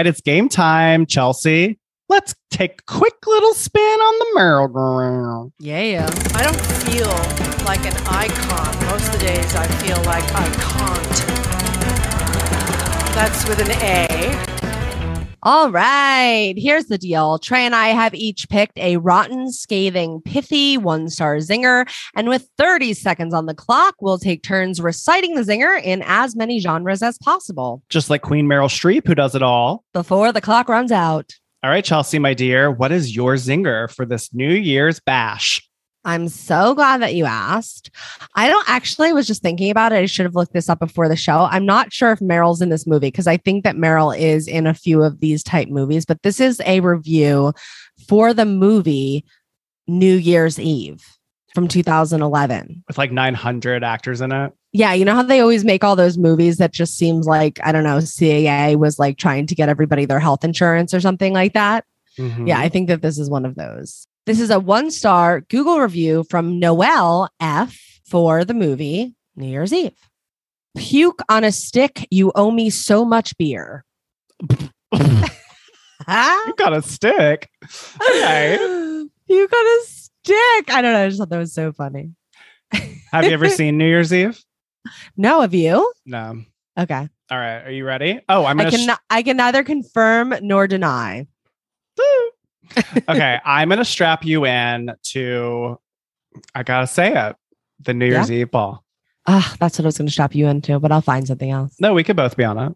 right, 0.00 0.06
it's 0.06 0.22
game 0.22 0.48
time, 0.48 1.04
Chelsea. 1.04 1.78
Let's 2.08 2.34
take 2.50 2.80
a 2.80 2.82
quick 2.84 3.26
little 3.26 3.52
spin 3.52 3.82
on 3.82 4.18
the 4.18 4.26
merry-go-round. 4.34 5.52
Yeah. 5.58 6.08
I 6.34 6.42
don't 6.42 6.56
feel 6.56 7.06
like 7.66 7.84
an 7.84 7.94
icon. 8.06 8.86
Most 8.86 9.12
of 9.14 9.20
the 9.20 9.26
days 9.26 9.54
I 9.54 9.66
feel 9.66 10.02
like 10.04 10.24
I 10.34 10.48
can't. 10.56 11.26
That's 13.14 13.46
with 13.46 13.60
an 13.60 13.72
A. 13.72 14.59
All 15.42 15.70
right. 15.70 16.54
Here's 16.56 16.86
the 16.86 16.98
deal. 16.98 17.38
Trey 17.38 17.64
and 17.64 17.74
I 17.74 17.88
have 17.88 18.14
each 18.14 18.48
picked 18.50 18.78
a 18.78 18.98
rotten, 18.98 19.50
scathing, 19.50 20.20
pithy 20.22 20.76
one 20.76 21.08
star 21.08 21.36
zinger. 21.36 21.88
And 22.14 22.28
with 22.28 22.48
30 22.58 22.92
seconds 22.94 23.32
on 23.32 23.46
the 23.46 23.54
clock, 23.54 23.94
we'll 24.00 24.18
take 24.18 24.42
turns 24.42 24.80
reciting 24.80 25.34
the 25.36 25.42
zinger 25.42 25.82
in 25.82 26.02
as 26.04 26.36
many 26.36 26.60
genres 26.60 27.02
as 27.02 27.16
possible 27.18 27.82
Just 27.88 28.10
like 28.10 28.22
Queen 28.22 28.46
Meryl 28.46 28.68
Streep, 28.68 29.06
who 29.06 29.14
does 29.14 29.34
it 29.34 29.42
all. 29.42 29.84
before 29.94 30.32
the 30.32 30.40
clock 30.40 30.68
runs 30.68 30.92
out. 30.92 31.32
All 31.62 31.70
right, 31.70 31.84
Chelsea, 31.84 32.18
my 32.18 32.34
dear, 32.34 32.70
what 32.70 32.90
is 32.92 33.14
your 33.14 33.34
zinger 33.34 33.90
for 33.94 34.06
this 34.06 34.32
New 34.34 34.52
Year's 34.52 35.00
bash? 35.00 35.66
I'm 36.04 36.28
so 36.28 36.74
glad 36.74 37.02
that 37.02 37.14
you 37.14 37.26
asked. 37.26 37.90
I 38.34 38.48
don't 38.48 38.68
actually 38.68 39.12
was 39.12 39.26
just 39.26 39.42
thinking 39.42 39.70
about 39.70 39.92
it. 39.92 39.96
I 39.96 40.06
should 40.06 40.24
have 40.24 40.34
looked 40.34 40.54
this 40.54 40.68
up 40.68 40.78
before 40.78 41.08
the 41.08 41.16
show. 41.16 41.46
I'm 41.50 41.66
not 41.66 41.92
sure 41.92 42.10
if 42.12 42.20
Meryl's 42.20 42.62
in 42.62 42.70
this 42.70 42.86
movie 42.86 43.08
because 43.08 43.26
I 43.26 43.36
think 43.36 43.64
that 43.64 43.76
Meryl 43.76 44.16
is 44.16 44.48
in 44.48 44.66
a 44.66 44.74
few 44.74 45.02
of 45.02 45.20
these 45.20 45.42
type 45.42 45.68
movies, 45.68 46.06
but 46.06 46.22
this 46.22 46.40
is 46.40 46.60
a 46.64 46.80
review 46.80 47.52
for 48.08 48.32
the 48.32 48.46
movie 48.46 49.24
New 49.86 50.16
Year's 50.16 50.58
Eve 50.58 51.04
from 51.54 51.68
2011. 51.68 52.84
With 52.86 52.96
like 52.98 53.12
900 53.12 53.84
actors 53.84 54.20
in 54.20 54.32
it. 54.32 54.52
Yeah, 54.72 54.92
you 54.92 55.04
know 55.04 55.16
how 55.16 55.22
they 55.22 55.40
always 55.40 55.64
make 55.64 55.82
all 55.82 55.96
those 55.96 56.16
movies 56.16 56.58
that 56.58 56.72
just 56.72 56.96
seems 56.96 57.26
like, 57.26 57.58
I 57.64 57.72
don't 57.72 57.82
know, 57.82 57.98
CAA 57.98 58.76
was 58.76 58.98
like 58.98 59.18
trying 59.18 59.46
to 59.48 59.54
get 59.54 59.68
everybody 59.68 60.04
their 60.04 60.20
health 60.20 60.44
insurance 60.44 60.94
or 60.94 61.00
something 61.00 61.32
like 61.32 61.54
that. 61.54 61.84
Mhm. 62.18 62.46
Yeah, 62.46 62.60
I 62.60 62.68
think 62.68 62.88
that 62.88 63.02
this 63.02 63.18
is 63.18 63.28
one 63.28 63.44
of 63.44 63.56
those. 63.56 64.06
This 64.26 64.38
is 64.38 64.50
a 64.50 64.60
one 64.60 64.90
star 64.90 65.40
Google 65.40 65.80
review 65.80 66.24
from 66.28 66.58
Noel 66.58 67.30
F 67.40 68.00
for 68.04 68.44
the 68.44 68.54
movie 68.54 69.14
New 69.34 69.46
Year's 69.46 69.72
Eve. 69.72 69.96
Puke 70.76 71.22
on 71.28 71.42
a 71.42 71.50
stick. 71.50 72.06
You 72.10 72.30
owe 72.34 72.50
me 72.50 72.70
so 72.70 73.04
much 73.04 73.36
beer. 73.38 73.84
you 74.50 74.70
got 76.56 76.72
a 76.72 76.82
stick. 76.82 77.48
Okay. 78.08 78.56
you 79.26 79.48
got 79.48 79.64
a 79.64 79.82
stick. 79.86 80.74
I 80.74 80.82
don't 80.82 80.92
know. 80.92 81.04
I 81.04 81.08
just 81.08 81.18
thought 81.18 81.30
that 81.30 81.38
was 81.38 81.54
so 81.54 81.72
funny. 81.72 82.10
Have 83.12 83.24
you 83.24 83.30
ever 83.30 83.48
seen 83.48 83.78
New 83.78 83.86
Year's 83.86 84.12
Eve? 84.12 84.40
No, 85.16 85.42
of 85.42 85.54
you? 85.54 85.92
No. 86.06 86.44
Okay. 86.78 87.08
All 87.30 87.38
right. 87.38 87.64
Are 87.64 87.70
you 87.70 87.84
ready? 87.84 88.20
Oh, 88.28 88.44
I'm 88.44 88.60
I 88.60 88.70
can 88.70 88.96
I 89.08 89.22
can 89.22 89.36
neither 89.36 89.64
confirm 89.64 90.34
nor 90.42 90.66
deny. 90.66 91.26
Okay, 93.08 93.38
I'm 93.44 93.68
gonna 93.68 93.84
strap 93.84 94.24
you 94.24 94.46
in 94.46 94.92
to. 95.04 95.78
I 96.54 96.62
gotta 96.62 96.86
say 96.86 97.12
it. 97.28 97.36
The 97.80 97.94
New 97.94 98.06
Year's 98.06 98.30
Eve 98.30 98.50
ball. 98.50 98.84
Ah, 99.26 99.54
that's 99.60 99.78
what 99.78 99.84
I 99.84 99.88
was 99.88 99.98
going 99.98 100.06
to 100.06 100.12
strap 100.12 100.34
you 100.34 100.46
into, 100.48 100.78
but 100.78 100.90
I'll 100.92 101.00
find 101.00 101.26
something 101.26 101.50
else. 101.50 101.76
No, 101.80 101.94
we 101.94 102.02
could 102.02 102.16
both 102.16 102.36
be 102.36 102.44
on 102.44 102.58
it. 102.58 102.74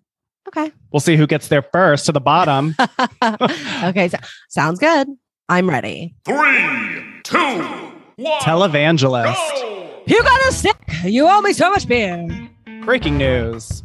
Okay. 0.49 0.73
We'll 0.93 1.01
see 1.01 1.17
who 1.17 1.27
gets 1.27 1.49
there 1.49 1.63
first 1.63 2.07
to 2.07 2.13
the 2.13 2.21
bottom. 2.21 2.77
okay. 3.85 4.09
So, 4.09 4.19
sounds 4.49 4.79
good. 4.79 5.09
I'm 5.49 5.69
ready. 5.69 6.15
Three, 6.25 7.03
two, 7.25 7.37
one. 8.17 8.41
Televangelist. 8.41 10.07
You 10.07 10.23
got 10.23 10.49
a 10.49 10.53
stick. 10.53 10.77
You 11.05 11.27
owe 11.27 11.41
me 11.41 11.53
so 11.53 11.71
much 11.71 11.89
beer. 11.89 12.29
Breaking 12.85 13.19
news. 13.19 13.83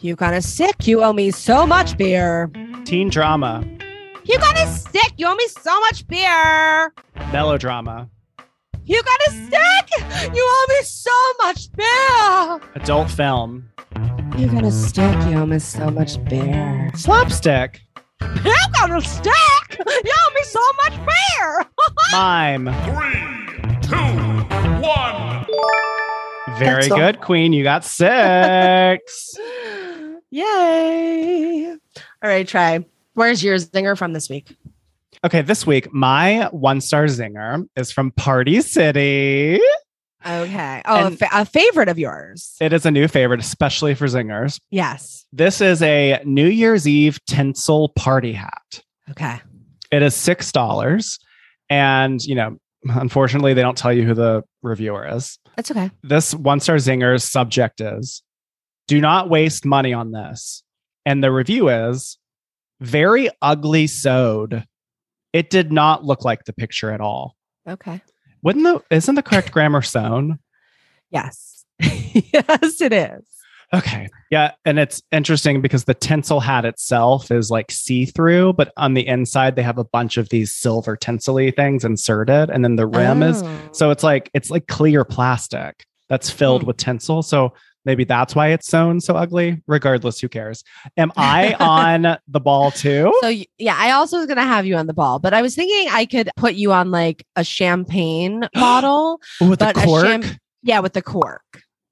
You 0.00 0.14
got 0.16 0.34
a 0.34 0.42
stick. 0.42 0.86
You 0.86 1.02
owe 1.02 1.12
me 1.12 1.30
so 1.30 1.66
much 1.66 1.96
beer. 1.96 2.50
Teen 2.84 3.08
drama. 3.08 3.64
You 4.24 4.38
got 4.38 4.56
a 4.58 4.66
stick. 4.68 5.12
You 5.16 5.26
owe 5.26 5.34
me 5.34 5.46
so 5.48 5.78
much 5.80 6.06
beer. 6.06 6.92
Melodrama. 7.32 8.08
You 8.84 9.02
got 9.02 9.20
a 9.28 9.30
stick. 9.30 10.34
You 10.34 10.42
owe 10.44 10.66
me 10.68 10.82
so 10.84 11.10
much 11.40 11.72
beer. 11.72 12.60
Adult 12.76 13.10
film. 13.10 13.68
You 14.38 14.46
got 14.48 14.64
a 14.64 14.70
stick. 14.70 15.14
You 15.28 15.38
owe 15.38 15.46
me 15.46 15.58
so 15.58 15.90
much 15.90 16.22
beer. 16.24 16.90
Slapstick. 16.94 17.80
You 18.20 18.54
got 18.72 18.90
a 18.90 19.00
stick. 19.00 19.78
You 19.78 20.12
owe 20.12 20.32
me 20.34 20.42
so 20.44 20.60
much 20.84 20.94
beer. 21.06 21.66
Mime. 22.12 22.66
Three, 22.84 23.80
two, 23.82 23.96
one. 24.82 25.46
Very 26.58 26.82
That's 26.82 26.90
all. 26.92 26.98
good, 26.98 27.20
Queen. 27.20 27.52
You 27.52 27.64
got 27.64 27.84
six. 27.84 29.34
Yay. 30.30 31.66
All 31.70 31.76
right, 32.22 32.46
try. 32.46 32.84
Where's 33.14 33.42
your 33.42 33.56
zinger 33.56 33.96
from 33.96 34.12
this 34.12 34.28
week? 34.30 34.56
Okay, 35.24 35.42
this 35.42 35.66
week, 35.66 35.92
my 35.92 36.48
one 36.50 36.80
star 36.80 37.04
zinger 37.04 37.66
is 37.76 37.92
from 37.92 38.10
Party 38.12 38.60
City. 38.60 39.60
Okay. 40.24 40.82
Oh, 40.84 41.08
a, 41.08 41.10
fa- 41.10 41.28
a 41.32 41.44
favorite 41.44 41.88
of 41.88 41.98
yours. 41.98 42.56
It 42.60 42.72
is 42.72 42.86
a 42.86 42.90
new 42.90 43.08
favorite, 43.08 43.40
especially 43.40 43.94
for 43.94 44.06
zingers. 44.06 44.60
Yes. 44.70 45.26
This 45.32 45.60
is 45.60 45.82
a 45.82 46.20
New 46.24 46.46
Year's 46.46 46.86
Eve 46.86 47.18
tinsel 47.26 47.90
party 47.90 48.32
hat. 48.32 48.82
Okay. 49.10 49.40
It 49.90 50.02
is 50.02 50.14
$6. 50.14 51.18
And, 51.68 52.24
you 52.24 52.34
know, 52.34 52.56
unfortunately, 52.84 53.54
they 53.54 53.62
don't 53.62 53.76
tell 53.76 53.92
you 53.92 54.04
who 54.04 54.14
the 54.14 54.42
reviewer 54.62 55.06
is. 55.06 55.38
That's 55.56 55.70
okay. 55.70 55.90
This 56.02 56.34
one 56.34 56.60
star 56.60 56.76
zinger's 56.76 57.24
subject 57.24 57.80
is 57.80 58.22
do 58.88 59.00
not 59.00 59.28
waste 59.28 59.64
money 59.64 59.92
on 59.92 60.12
this. 60.12 60.62
And 61.04 61.22
the 61.22 61.32
review 61.32 61.68
is 61.68 62.16
very 62.82 63.28
ugly 63.40 63.86
sewed. 63.86 64.64
It 65.32 65.48
did 65.50 65.72
not 65.72 66.04
look 66.04 66.24
like 66.24 66.44
the 66.44 66.52
picture 66.52 66.90
at 66.90 67.00
all. 67.00 67.36
Okay. 67.68 68.02
Wouldn't 68.42 68.64
the 68.64 68.82
isn't 68.94 69.14
the 69.14 69.22
correct 69.22 69.52
grammar 69.52 69.82
sewn? 69.82 70.38
Yes. 71.10 71.64
yes, 71.80 72.80
it 72.80 72.92
is. 72.92 73.24
Okay. 73.74 74.08
Yeah. 74.30 74.52
And 74.66 74.78
it's 74.78 75.00
interesting 75.12 75.62
because 75.62 75.84
the 75.84 75.94
tinsel 75.94 76.40
hat 76.40 76.66
itself 76.66 77.30
is 77.30 77.50
like 77.50 77.70
see 77.70 78.04
through, 78.04 78.52
but 78.52 78.70
on 78.76 78.92
the 78.92 79.06
inside, 79.06 79.56
they 79.56 79.62
have 79.62 79.78
a 79.78 79.84
bunch 79.84 80.18
of 80.18 80.28
these 80.28 80.52
silver 80.52 80.94
tinsely 80.96 81.50
things 81.52 81.82
inserted. 81.84 82.50
And 82.50 82.62
then 82.62 82.76
the 82.76 82.86
rim 82.86 83.22
is 83.22 83.42
Oh. 83.42 83.68
so 83.72 83.90
it's 83.90 84.02
like 84.02 84.30
it's 84.34 84.50
like 84.50 84.66
clear 84.66 85.04
plastic 85.04 85.84
that's 86.10 86.28
filled 86.30 86.62
Hmm. 86.62 86.66
with 86.68 86.76
tinsel. 86.76 87.22
So 87.22 87.54
maybe 87.84 88.04
that's 88.04 88.34
why 88.34 88.48
it's 88.48 88.66
sewn 88.66 89.00
so 89.00 89.14
ugly. 89.14 89.62
Regardless, 89.66 90.20
who 90.20 90.28
cares? 90.28 90.64
Am 90.96 91.12
I 91.16 91.54
on 91.60 92.18
the 92.28 92.40
ball 92.40 92.70
too? 92.70 93.12
So 93.22 93.28
yeah, 93.58 93.76
I 93.78 93.92
also 93.92 94.18
was 94.18 94.26
gonna 94.26 94.42
have 94.44 94.66
you 94.66 94.76
on 94.76 94.86
the 94.86 94.94
ball, 94.94 95.18
but 95.18 95.34
I 95.34 95.42
was 95.42 95.54
thinking 95.54 95.88
I 95.90 96.06
could 96.06 96.30
put 96.36 96.54
you 96.54 96.72
on 96.72 96.90
like 96.90 97.24
a 97.36 97.44
champagne 97.44 98.48
bottle. 98.54 99.20
Ooh, 99.42 99.50
with 99.50 99.58
the 99.58 99.66
but 99.66 99.76
a 99.76 99.86
cork? 99.86 100.06
sham- 100.06 100.22
yeah, 100.62 100.80
with 100.80 100.92
the 100.92 101.02
cork. 101.02 101.42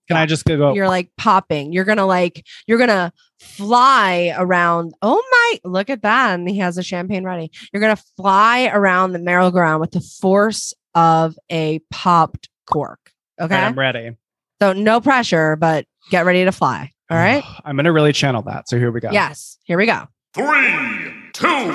Can 0.09 0.17
I 0.17 0.27
just 0.27 0.45
go? 0.45 0.75
You're 0.75 0.89
like 0.89 1.13
popping. 1.17 1.73
You're 1.73 1.85
gonna 1.85 2.07
like 2.07 2.45
you're 2.67 2.79
gonna 2.79 3.13
fly 3.41 4.35
around. 4.37 4.93
Oh 5.03 5.23
my! 5.31 5.71
Look 5.71 5.89
at 5.89 6.03
that, 6.03 6.35
and 6.35 6.49
he 6.51 6.59
has 6.59 6.79
a 6.79 6.83
champagne 6.83 7.23
ready. 7.25 7.53
You're 7.73 7.81
gonna 7.81 8.01
fly 8.17 8.71
around 8.73 9.13
the 9.13 9.21
merry-go-round 9.21 9.81
with 9.81 9.93
the 9.93 10.01
force 10.01 10.75
of 10.97 11.39
a 11.51 11.79
popped 11.93 12.49
cork. 12.69 13.13
Okay. 13.41 13.55
Right, 13.55 13.65
I'm 13.65 13.79
ready. 13.79 14.17
So 14.61 14.73
no 14.73 15.01
pressure, 15.01 15.57
but 15.57 15.87
get 16.11 16.25
ready 16.25 16.45
to 16.45 16.53
fly. 16.53 16.91
All 17.11 17.17
right. 17.17 17.43
I'm 17.65 17.77
going 17.77 17.87
to 17.87 17.93
really 17.93 18.13
channel 18.13 18.43
that. 18.43 18.69
So 18.69 18.79
here 18.79 18.91
we 18.93 19.01
go. 19.01 19.11
Yes. 19.11 19.59
Here 19.65 19.77
we 19.79 19.87
go. 19.87 20.07
Three, 20.35 21.13
two, 21.33 21.73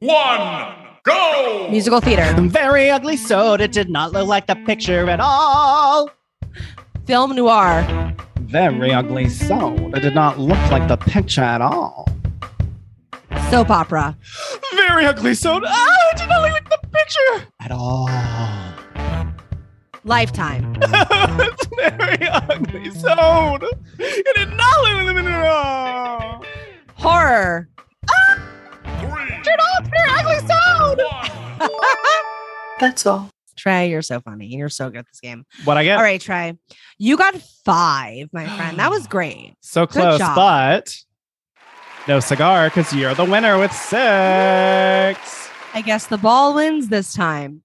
one, 0.00 0.74
go! 1.04 1.68
Musical 1.70 2.00
theater. 2.00 2.34
Very 2.42 2.90
ugly 2.90 3.16
soda 3.16 3.64
It 3.64 3.72
did 3.72 3.88
not 3.88 4.12
look 4.12 4.26
like 4.26 4.46
the 4.46 4.56
picture 4.56 5.08
at 5.08 5.20
all. 5.20 6.10
Film 7.06 7.34
noir. 7.34 8.14
Very 8.40 8.92
ugly 8.92 9.28
soda 9.30 9.96
It 9.96 10.00
did 10.00 10.14
not 10.14 10.38
look 10.38 10.58
like 10.70 10.86
the 10.86 10.98
picture 10.98 11.40
at 11.40 11.62
all. 11.62 12.06
Soap 13.50 13.70
opera. 13.70 14.18
Very 14.74 15.06
ugly 15.06 15.34
soda. 15.34 15.66
Oh, 15.70 16.10
it 16.12 16.18
did 16.18 16.28
not 16.28 16.42
look 16.42 16.52
like 16.52 16.68
the 16.68 16.88
picture 16.88 17.48
at 17.60 17.70
all. 17.70 18.08
Lifetime. 20.04 20.76
it's 20.82 21.66
very 21.76 22.28
ugly 22.28 22.90
soda. 22.90 23.68
It 23.98 24.36
did 24.36 24.50
not 24.50 24.82
look 24.82 24.94
like 24.94 25.06
the 25.06 25.14
picture 25.14 25.30
at 25.30 25.46
all. 25.46 26.44
Horror. 26.96 27.68
Three, 29.00 29.42
Turn 29.42 29.58
off 29.58 29.84
very 29.84 30.10
ugly 30.10 30.38
soda. 30.46 31.04
one. 31.58 31.70
That's 32.80 33.06
all. 33.06 33.30
Trey, 33.56 33.88
you're 33.88 34.02
so 34.02 34.20
funny. 34.20 34.46
You're 34.46 34.68
so 34.68 34.90
good 34.90 34.98
at 34.98 35.06
this 35.06 35.20
game. 35.20 35.46
What 35.64 35.78
I 35.78 35.84
get? 35.84 35.96
All 35.96 36.02
right, 36.02 36.20
Trey. 36.20 36.54
You 36.98 37.16
got 37.16 37.34
five, 37.64 38.28
my 38.32 38.46
friend. 38.56 38.78
That 38.78 38.90
was 38.90 39.06
great. 39.06 39.54
So 39.60 39.86
close, 39.86 40.18
but 40.18 40.94
no 42.06 42.20
cigar 42.20 42.68
because 42.68 42.92
you're 42.92 43.14
the 43.14 43.24
winner 43.24 43.58
with 43.58 43.72
six. 43.72 45.48
I 45.72 45.82
guess 45.84 46.06
the 46.06 46.18
ball 46.18 46.54
wins 46.54 46.88
this 46.88 47.14
time. 47.14 47.62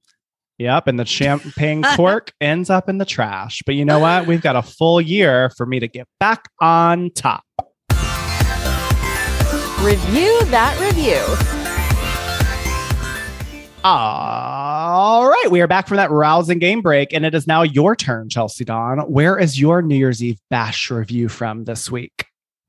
Yep, 0.60 0.88
and 0.88 1.00
the 1.00 1.06
champagne 1.06 1.84
cork 1.96 2.34
ends 2.42 2.70
up 2.70 2.90
in 2.90 2.98
the 2.98 3.06
trash. 3.06 3.62
But 3.66 3.76
you 3.76 3.86
know 3.86 4.00
what? 4.00 4.28
We've 4.28 4.42
got 4.42 4.58
a 4.58 4.62
full 4.62 5.00
year 5.00 5.50
for 5.58 5.66
me 5.66 5.80
to 5.80 5.88
get 5.88 6.08
back 6.20 6.50
on 6.60 7.12
top. 7.16 7.44
Review 9.82 10.44
that 10.52 10.78
review. 10.82 11.16
All 13.82 15.30
right, 15.30 15.48
we 15.50 15.62
are 15.62 15.68
back 15.68 15.88
from 15.88 15.96
that 15.96 16.12
rousing 16.12 16.60
game 16.60 16.82
break, 16.82 17.14
and 17.14 17.26
it 17.26 17.34
is 17.34 17.48
now 17.48 17.62
your 17.62 17.96
turn, 17.96 18.28
Chelsea 18.28 18.66
Dawn. 18.66 19.00
Where 19.00 19.40
is 19.40 19.58
your 19.58 19.82
New 19.82 19.96
Year's 19.96 20.22
Eve 20.22 20.38
bash 20.50 20.92
review 20.92 21.30
from 21.30 21.64
this 21.64 21.90
week? 21.90 22.26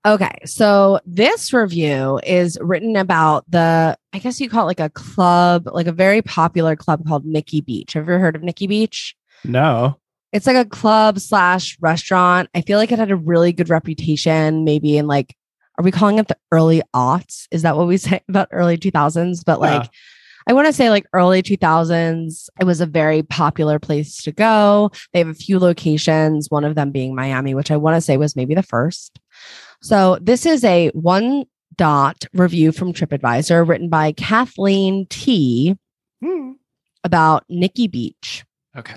Okay, 0.07 0.33
so 0.47 0.99
this 1.05 1.53
review 1.53 2.21
is 2.25 2.57
written 2.63 2.97
about 2.97 3.45
the, 3.51 3.99
I 4.15 4.19
guess 4.19 4.41
you 4.41 4.49
call 4.49 4.63
it 4.63 4.67
like 4.67 4.81
a 4.81 4.89
club, 4.89 5.69
like 5.71 5.87
a 5.87 5.93
very 5.93 6.23
popular 6.23 6.75
club 6.75 7.07
called 7.07 7.27
Nikki 7.27 7.61
Beach. 7.61 7.93
Have 7.93 8.07
you 8.07 8.15
ever 8.15 8.19
heard 8.19 8.35
of 8.35 8.43
Nikki 8.43 8.67
Beach? 8.67 9.15
No. 9.45 9.99
It's 10.33 10.47
like 10.47 10.57
a 10.57 10.65
club 10.65 11.19
slash 11.19 11.77
restaurant. 11.83 12.49
I 12.55 12.63
feel 12.63 12.79
like 12.79 12.93
it 12.93 12.99
had 12.99 13.11
a 13.11 13.17
really 13.17 13.53
good 13.53 13.69
reputation, 13.69 14.65
maybe 14.65 14.97
in 14.97 15.07
like, 15.07 15.37
are 15.77 15.85
we 15.85 15.91
calling 15.91 16.19
it 16.19 16.29
the 16.29 16.37
early 16.51 16.83
aughts? 16.95 17.47
Is 17.51 17.61
that 17.63 17.77
what 17.77 17.87
we 17.87 17.97
say 17.99 18.23
about 18.27 18.49
early 18.53 18.79
2000s? 18.79 19.45
But 19.45 19.61
like, 19.61 19.83
Yeah. 19.83 19.89
I 20.47 20.53
want 20.55 20.67
to 20.67 20.73
say 20.73 20.89
like 20.89 21.07
early 21.13 21.43
2000s, 21.43 22.49
it 22.59 22.65
was 22.65 22.81
a 22.81 22.87
very 22.87 23.23
popular 23.23 23.79
place 23.79 24.23
to 24.23 24.33
go. 24.33 24.91
They 25.13 25.19
have 25.19 25.29
a 25.29 25.35
few 25.35 25.59
locations, 25.59 26.51
one 26.51 26.65
of 26.65 26.75
them 26.75 26.91
being 26.91 27.15
Miami, 27.15 27.55
which 27.55 27.71
I 27.71 27.77
want 27.77 27.97
to 27.97 28.01
say 28.01 28.17
was 28.17 28.35
maybe 28.35 28.55
the 28.55 28.63
first. 28.63 29.21
So 29.83 30.19
this 30.21 30.47
is 30.47 30.65
a 30.65 30.89
one 30.91 31.45
dot 31.77 32.25
review 32.35 32.73
from 32.73 32.93
TripAdvisor 32.93 33.67
written 33.67 33.89
by 33.89 34.13
Kathleen 34.13 35.07
T 35.09 35.77
Hmm. 36.23 36.53
about 37.03 37.45
Nikki 37.49 37.89
Beach. 37.89 38.45
Okay. 38.77 38.97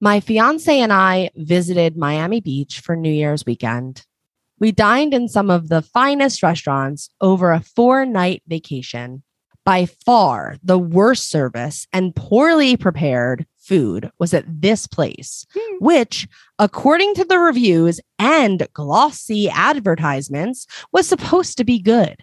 My 0.00 0.20
fiance 0.20 0.78
and 0.80 0.92
I 0.92 1.30
visited 1.34 1.96
Miami 1.96 2.40
Beach 2.42 2.80
for 2.80 2.94
New 2.94 3.10
Year's 3.12 3.46
weekend. 3.46 4.04
We 4.58 4.70
dined 4.70 5.14
in 5.14 5.28
some 5.28 5.50
of 5.50 5.68
the 5.70 5.80
finest 5.80 6.42
restaurants 6.42 7.08
over 7.22 7.52
a 7.52 7.60
four 7.60 8.04
night 8.04 8.42
vacation. 8.46 9.22
By 9.64 9.86
far, 9.86 10.56
the 10.62 10.78
worst 10.78 11.30
service 11.30 11.86
and 11.90 12.14
poorly 12.14 12.76
prepared 12.76 13.46
food 13.58 14.10
was 14.18 14.34
at 14.34 14.44
this 14.46 14.86
place, 14.86 15.46
which, 15.80 16.28
according 16.58 17.14
to 17.14 17.24
the 17.24 17.38
reviews 17.38 18.00
and 18.18 18.66
glossy 18.72 19.48
advertisements, 19.50 20.66
was 20.92 21.08
supposed 21.08 21.56
to 21.58 21.64
be 21.64 21.78
good. 21.78 22.16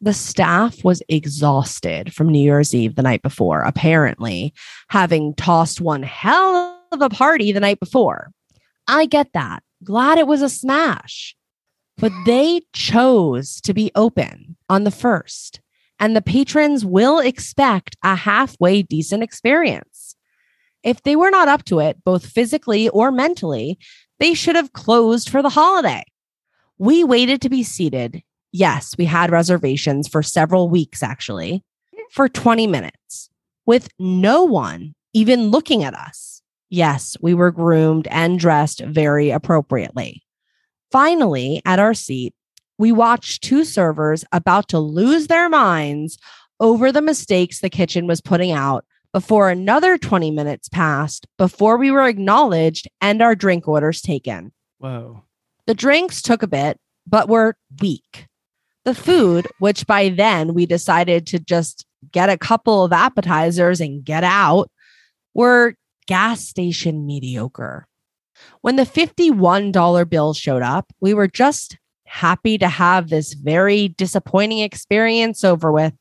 The 0.00 0.12
staff 0.12 0.84
was 0.84 1.02
exhausted 1.08 2.12
from 2.12 2.28
New 2.28 2.42
Year's 2.42 2.74
Eve 2.74 2.96
the 2.96 3.02
night 3.02 3.22
before, 3.22 3.62
apparently, 3.62 4.52
having 4.88 5.34
tossed 5.34 5.80
one 5.80 6.02
hell 6.02 6.82
of 6.92 7.00
a 7.00 7.08
party 7.08 7.52
the 7.52 7.60
night 7.60 7.80
before. 7.80 8.30
I 8.86 9.06
get 9.06 9.32
that. 9.32 9.62
Glad 9.82 10.18
it 10.18 10.26
was 10.26 10.42
a 10.42 10.48
smash. 10.48 11.34
But 11.96 12.12
they 12.26 12.60
chose 12.74 13.60
to 13.62 13.72
be 13.72 13.90
open 13.94 14.56
on 14.68 14.84
the 14.84 14.90
first, 14.90 15.60
and 15.98 16.14
the 16.14 16.20
patrons 16.20 16.84
will 16.84 17.20
expect 17.20 17.96
a 18.02 18.14
halfway 18.14 18.82
decent 18.82 19.22
experience. 19.22 19.95
If 20.86 21.02
they 21.02 21.16
were 21.16 21.30
not 21.30 21.48
up 21.48 21.64
to 21.64 21.80
it, 21.80 22.04
both 22.04 22.24
physically 22.24 22.88
or 22.90 23.10
mentally, 23.10 23.76
they 24.20 24.34
should 24.34 24.54
have 24.54 24.72
closed 24.72 25.28
for 25.28 25.42
the 25.42 25.48
holiday. 25.48 26.04
We 26.78 27.02
waited 27.02 27.42
to 27.42 27.48
be 27.48 27.64
seated. 27.64 28.22
Yes, 28.52 28.94
we 28.96 29.04
had 29.04 29.32
reservations 29.32 30.06
for 30.06 30.22
several 30.22 30.68
weeks, 30.68 31.02
actually, 31.02 31.64
for 32.12 32.28
20 32.28 32.68
minutes 32.68 33.28
with 33.66 33.88
no 33.98 34.44
one 34.44 34.94
even 35.12 35.50
looking 35.50 35.82
at 35.82 35.92
us. 35.92 36.40
Yes, 36.70 37.16
we 37.20 37.34
were 37.34 37.50
groomed 37.50 38.06
and 38.06 38.38
dressed 38.38 38.80
very 38.80 39.30
appropriately. 39.30 40.22
Finally, 40.92 41.62
at 41.64 41.80
our 41.80 41.94
seat, 41.94 42.32
we 42.78 42.92
watched 42.92 43.42
two 43.42 43.64
servers 43.64 44.24
about 44.30 44.68
to 44.68 44.78
lose 44.78 45.26
their 45.26 45.48
minds 45.48 46.16
over 46.60 46.92
the 46.92 47.02
mistakes 47.02 47.58
the 47.58 47.70
kitchen 47.70 48.06
was 48.06 48.20
putting 48.20 48.52
out 48.52 48.84
before 49.12 49.50
another 49.50 49.98
20 49.98 50.30
minutes 50.30 50.68
passed 50.68 51.26
before 51.38 51.76
we 51.76 51.90
were 51.90 52.06
acknowledged 52.06 52.88
and 53.00 53.22
our 53.22 53.34
drink 53.34 53.66
orders 53.66 54.00
taken. 54.00 54.52
Whoa. 54.78 55.22
The 55.66 55.74
drinks 55.74 56.22
took 56.22 56.42
a 56.42 56.48
bit, 56.48 56.78
but 57.06 57.28
were 57.28 57.56
weak. 57.80 58.26
The 58.84 58.94
food, 58.94 59.48
which 59.58 59.86
by 59.86 60.10
then 60.10 60.54
we 60.54 60.66
decided 60.66 61.26
to 61.28 61.38
just 61.38 61.86
get 62.12 62.28
a 62.28 62.38
couple 62.38 62.84
of 62.84 62.92
appetizers 62.92 63.80
and 63.80 64.04
get 64.04 64.22
out, 64.22 64.70
were 65.34 65.74
gas 66.06 66.40
station 66.46 67.06
mediocre. 67.06 67.86
When 68.60 68.76
the 68.76 68.84
$51 68.84 70.08
bill 70.08 70.34
showed 70.34 70.62
up, 70.62 70.92
we 71.00 71.14
were 71.14 71.28
just 71.28 71.78
happy 72.06 72.58
to 72.58 72.68
have 72.68 73.08
this 73.08 73.32
very 73.34 73.88
disappointing 73.88 74.60
experience 74.60 75.42
over 75.42 75.72
with. 75.72 75.94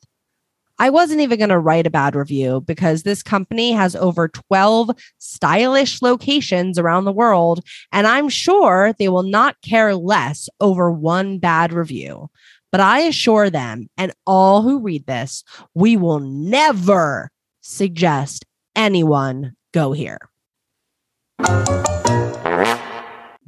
I 0.78 0.89
wasn't 0.89 1.21
even 1.21 1.38
going 1.38 1.49
to 1.49 1.59
write 1.59 1.88
a 1.88 1.91
bad 1.91 2.15
review 2.15 2.61
because 2.61 3.03
this 3.03 3.23
company 3.23 3.71
has 3.71 3.95
over 3.95 4.28
12 4.28 4.91
stylish 5.19 6.01
locations 6.01 6.78
around 6.78 7.05
the 7.05 7.13
world, 7.13 7.65
and 7.93 8.05
I'm 8.05 8.28
sure 8.28 8.93
they 8.99 9.07
will 9.07 9.23
not 9.23 9.55
care 9.61 9.95
less 9.95 10.49
over 10.59 10.91
one 10.91 11.39
bad 11.39 11.71
review. 11.71 12.30
But 12.71 12.82
I 12.82 13.01
assure 13.01 13.49
them 13.49 13.88
and 13.97 14.11
all 14.28 14.61
who 14.61 14.82
read 14.82 15.05
this, 15.05 15.45
we 15.73 15.95
will 15.95 16.19
never 16.19 17.30
suggest 17.61 18.43
anyone 18.76 19.55
go 19.73 19.93
here. 19.93 20.19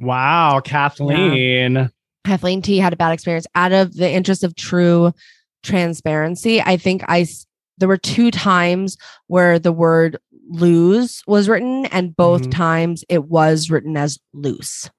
Wow, 0.00 0.60
Kathleen. 0.64 1.90
Kathleen 2.24 2.62
T 2.62 2.78
had 2.78 2.92
a 2.94 2.96
bad 2.96 3.12
experience. 3.12 3.46
Out 3.54 3.72
of 3.72 3.94
the 3.94 4.10
interest 4.10 4.44
of 4.44 4.54
true 4.54 5.12
transparency, 5.62 6.60
I 6.60 6.76
think 6.76 7.02
I 7.08 7.26
there 7.78 7.88
were 7.88 7.96
two 7.96 8.30
times 8.30 8.96
where 9.28 9.58
the 9.58 9.70
word 9.72 10.18
lose 10.50 11.22
was 11.26 11.48
written, 11.48 11.86
and 11.86 12.16
both 12.16 12.42
Mhm. 12.48 12.50
times 12.50 13.04
it 13.08 13.24
was 13.26 13.70
written 13.70 13.96
as 13.96 14.18
loose. 14.34 14.90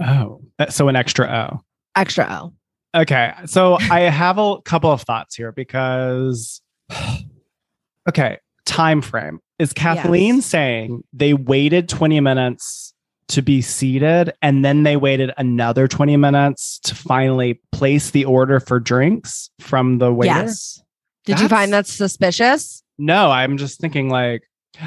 Oh, 0.00 0.40
uh, 0.58 0.70
so 0.70 0.88
an 0.88 0.96
extra 0.96 1.26
O. 1.28 1.60
Extra 1.96 2.26
O. 2.28 2.52
Okay. 3.00 3.32
So 3.46 3.78
I 3.90 4.00
have 4.00 4.38
a 4.38 4.60
couple 4.62 4.90
of 4.90 5.02
thoughts 5.02 5.36
here 5.36 5.52
because 5.52 6.60
okay, 8.08 8.38
time 8.66 9.02
frame. 9.02 9.40
Is 9.58 9.72
Kathleen 9.72 10.36
Yes. 10.36 10.46
saying 10.46 11.02
they 11.12 11.32
waited 11.34 11.88
20 11.88 12.18
minutes 12.20 12.93
to 13.28 13.42
be 13.42 13.62
seated 13.62 14.32
and 14.42 14.64
then 14.64 14.82
they 14.82 14.96
waited 14.96 15.32
another 15.38 15.88
20 15.88 16.16
minutes 16.16 16.78
to 16.80 16.94
finally 16.94 17.60
place 17.72 18.10
the 18.10 18.24
order 18.24 18.60
for 18.60 18.78
drinks 18.78 19.50
from 19.60 19.98
the 19.98 20.12
waiter? 20.12 20.34
Yes. 20.34 20.82
Did 21.24 21.40
you 21.40 21.48
find 21.48 21.72
that 21.72 21.86
suspicious? 21.86 22.82
No, 22.98 23.30
I'm 23.30 23.56
just 23.56 23.80
thinking 23.80 24.10
like 24.10 24.42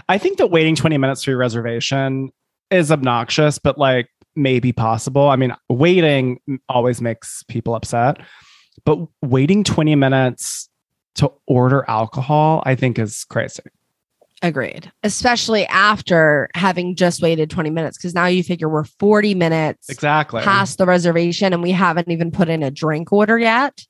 I 0.08 0.18
think 0.18 0.38
that 0.38 0.48
waiting 0.48 0.76
20 0.76 0.98
minutes 0.98 1.24
for 1.24 1.32
your 1.32 1.40
reservation 1.40 2.32
is 2.70 2.92
obnoxious, 2.92 3.58
but 3.58 3.78
like 3.78 4.10
maybe 4.36 4.72
possible. 4.72 5.30
I 5.30 5.36
mean, 5.36 5.56
waiting 5.70 6.40
always 6.70 7.02
makes 7.02 7.44
people 7.44 7.76
upset, 7.76 8.18
but 8.86 9.00
waiting 9.22 9.64
20 9.64 9.96
minutes 9.96 10.70
to 11.16 11.32
order 11.48 11.84
alcohol, 11.88 12.62
I 12.66 12.76
think 12.76 13.00
is 13.00 13.26
crazy. 13.26 13.64
Agreed. 14.44 14.92
Especially 15.04 15.66
after 15.68 16.50
having 16.54 16.96
just 16.96 17.22
waited 17.22 17.50
20 17.50 17.70
minutes. 17.72 17.98
Cause 17.98 18.14
now 18.14 18.28
you 18.28 18.44
figure 18.44 18.70
we're 18.70 18.84
40 18.84 19.34
minutes 19.36 19.90
Exactly. 19.90 20.42
past 20.44 20.78
the 20.78 20.86
reservation 20.86 21.54
and 21.54 21.64
we 21.64 21.72
haven't 21.72 22.10
even 22.12 22.30
put 22.32 22.48
in 22.50 22.62
a 22.64 22.70
drink 22.72 23.12
order 23.12 23.38
yet. 23.40 23.84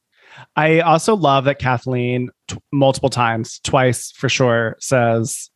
I 0.55 0.79
also 0.81 1.15
love 1.15 1.45
that 1.45 1.59
Kathleen 1.59 2.29
t- 2.47 2.57
multiple 2.71 3.09
times, 3.09 3.59
twice 3.63 4.11
for 4.11 4.29
sure, 4.29 4.77
says, 4.79 5.49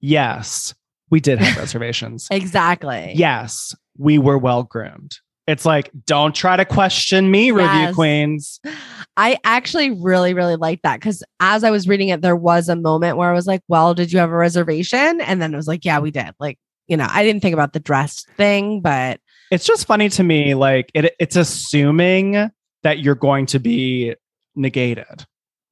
Yes, 0.00 0.74
we 1.10 1.20
did 1.20 1.38
have 1.38 1.56
reservations. 1.58 2.26
Exactly. 2.30 3.12
Yes, 3.14 3.74
we 3.96 4.18
were 4.18 4.36
well 4.38 4.64
groomed. 4.64 5.18
It's 5.46 5.66
like, 5.66 5.90
don't 6.06 6.34
try 6.34 6.56
to 6.56 6.64
question 6.64 7.30
me, 7.30 7.50
review 7.50 7.80
Yes. 7.80 7.94
queens. 7.94 8.60
I 9.16 9.38
actually 9.44 9.90
really, 9.90 10.32
really 10.32 10.56
like 10.56 10.80
that 10.82 11.00
because 11.00 11.22
as 11.38 11.64
I 11.64 11.70
was 11.70 11.86
reading 11.86 12.08
it, 12.08 12.22
there 12.22 12.36
was 12.36 12.68
a 12.68 12.76
moment 12.76 13.18
where 13.18 13.28
I 13.28 13.34
was 13.34 13.46
like, 13.46 13.60
Well, 13.68 13.94
did 13.94 14.12
you 14.12 14.18
have 14.20 14.30
a 14.30 14.36
reservation? 14.36 15.20
And 15.20 15.42
then 15.42 15.52
it 15.52 15.56
was 15.56 15.68
like, 15.68 15.84
Yeah, 15.84 15.98
we 15.98 16.10
did. 16.10 16.34
Like, 16.40 16.58
you 16.88 16.96
know, 16.96 17.06
I 17.10 17.22
didn't 17.22 17.42
think 17.42 17.52
about 17.52 17.72
the 17.74 17.80
dress 17.80 18.24
thing, 18.36 18.80
but 18.80 19.20
It's 19.50 19.66
just 19.66 19.86
funny 19.86 20.08
to 20.10 20.22
me, 20.22 20.54
like 20.54 20.90
it, 20.94 21.14
it's 21.20 21.36
assuming 21.36 22.50
that 22.82 22.98
you're 23.00 23.14
going 23.14 23.46
to 23.46 23.58
be 23.58 24.14
negated, 24.56 25.26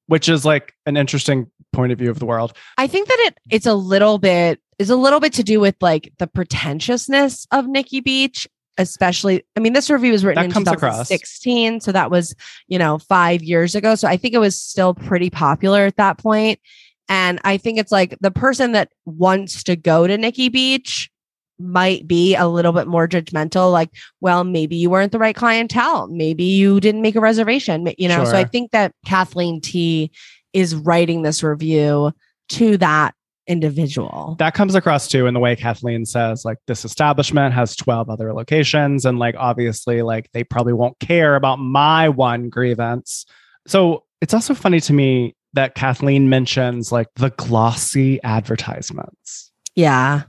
which 0.07 0.29
is 0.29 0.45
like 0.45 0.75
an 0.87 0.97
interesting 0.99 1.51
point 1.73 1.93
of 1.93 1.99
view 1.99 2.11
of 2.11 2.19
the 2.19 2.27
world. 2.27 2.53
I 2.77 2.87
think 2.87 3.09
that 3.09 3.19
it 3.21 3.39
it's 3.51 3.67
a 3.67 3.75
little 3.75 4.19
bit 4.19 4.61
is 4.79 4.91
a 4.91 4.97
little 4.97 5.21
bit 5.21 5.33
to 5.35 5.43
do 5.43 5.61
with 5.61 5.77
like 5.81 6.13
the 6.19 6.27
pretentiousness 6.27 7.47
of 7.51 7.67
Nikki 7.67 8.01
Beach, 8.01 8.47
especially. 8.79 9.45
I 9.57 9.61
mean, 9.61 9.73
this 9.73 9.91
review 9.91 10.13
was 10.13 10.25
written 10.25 10.43
That 10.43 10.47
in 10.47 10.53
comes 10.53 10.69
across. 10.69 11.09
2016, 11.09 11.81
so 11.81 11.93
that 11.93 12.11
was 12.11 12.35
you 12.69 12.79
know 12.79 12.99
five 12.99 13.43
years 13.43 13.75
ago. 13.75 13.95
So 13.95 14.09
I 14.09 14.17
think 14.17 14.35
it 14.35 14.39
was 14.39 14.59
still 14.59 14.95
pretty 14.95 15.31
popular 15.31 15.87
at 15.87 15.97
that 15.97 16.19
point. 16.19 16.61
And 17.09 17.41
I 17.45 17.57
think 17.57 17.79
it's 17.79 17.93
like 17.93 18.17
the 18.21 18.31
person 18.31 18.73
that 18.73 18.91
wants 19.05 19.65
to 19.65 19.77
go 19.77 20.07
to 20.07 20.17
Nikki 20.17 20.49
Beach 20.49 21.11
might 21.59 22.07
be 22.07 22.35
a 22.35 22.49
little 22.49 22.73
bit 22.73 22.87
more 22.87 23.07
judgmental 23.07 23.71
like 23.71 23.91
well 24.21 24.43
maybe 24.43 24.75
you 24.75 24.91
weren't 24.91 25.13
the 25.13 25.19
right 25.19 25.37
clientele 25.37 26.09
maybe 26.09 26.43
you 26.43 26.81
didn't 26.81 27.03
make 27.03 27.15
a 27.15 27.21
reservation 27.21 27.89
you 27.99 28.09
know 28.09 28.25
so 28.25 28.37
i 28.37 28.43
think 28.43 28.73
that 28.73 28.93
kathleen 29.07 29.61
t 29.61 30.11
is 30.53 30.75
writing 30.75 31.23
this 31.23 31.43
review 31.43 32.13
to 32.49 32.77
that 32.79 33.15
individual. 33.47 34.37
that 34.39 34.55
comes 34.55 34.75
across 34.75 35.09
too 35.09 35.27
in 35.27 35.35
the 35.35 35.41
way 35.41 35.57
Kathleen 35.57 36.05
says, 36.05 36.45
like, 36.45 36.59
this 36.67 36.85
establishment 36.85 37.55
has 37.55 37.75
12 37.77 38.09
other 38.09 38.33
locations. 38.33 39.05
And 39.05 39.19
like, 39.19 39.35
obviously, 39.39 40.03
like, 40.03 40.31
they 40.33 40.45
probably 40.45 40.73
won't 40.73 40.99
care 41.01 41.35
about 41.37 41.59
my 41.59 42.09
one 42.09 42.49
grievance. 42.49 43.27
So 43.67 44.05
it's 44.21 44.35
also 44.35 44.55
funny 44.55 44.81
to 44.81 44.93
me 44.93 45.35
that 45.55 45.75
Kathleen 45.75 46.29
mentions 46.29 46.93
like 46.93 47.09
the 47.17 47.31
glossy 47.31 48.23
advertisements. 48.23 49.53
Yeah. 49.75 50.23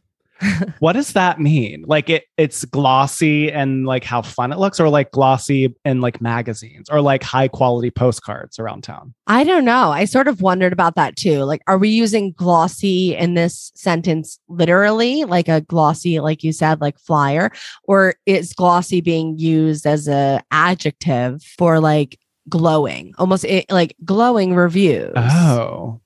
What 0.80 0.94
does 0.94 1.14
that 1.14 1.40
mean? 1.40 1.84
Like 1.88 2.10
it 2.10 2.26
it's 2.38 2.66
glossy 2.66 3.52
and 3.52 3.86
like 3.86 4.04
how 4.04 4.22
fun 4.22 4.52
it 4.52 4.60
looks, 4.60 4.80
or 4.80 4.90
like 4.90 5.12
glossy 5.12 5.74
in 5.86 6.02
like 6.02 6.22
magazines 6.22 6.90
or 6.90 7.02
like 7.02 7.24
high 7.24 7.48
quality 7.48 7.92
postcards 7.92 8.60
around 8.60 8.84
town. 8.84 9.14
I 9.28 9.44
don't 9.44 9.66
know. 9.66 9.92
I 9.92 10.06
sort 10.06 10.28
of 10.28 10.42
wondered 10.42 10.74
about 10.74 10.96
that 10.96 11.16
too. 11.16 11.44
Like, 11.44 11.62
are 11.68 11.78
we 11.78 11.90
using 11.90 12.34
glossy 12.34 13.16
in 13.16 13.36
this 13.36 13.72
sentence 13.76 14.40
literally, 14.48 15.24
like 15.24 15.48
a 15.48 15.62
glossy, 15.62 16.20
like 16.20 16.44
you 16.44 16.52
said, 16.52 16.82
like 16.82 17.00
flyer, 17.00 17.52
or 17.84 18.16
is 18.26 18.54
glossy 18.54 19.02
being 19.02 19.38
used 19.38 19.86
as 19.86 20.08
a 20.08 20.42
adjective 20.52 21.42
for 21.44 21.80
like 21.80 22.20
glowing, 22.50 23.14
almost 23.18 23.46
it, 23.46 23.72
like 23.72 23.96
glowing 24.04 24.56
reviews? 24.56 25.14
Oh. 25.16 26.02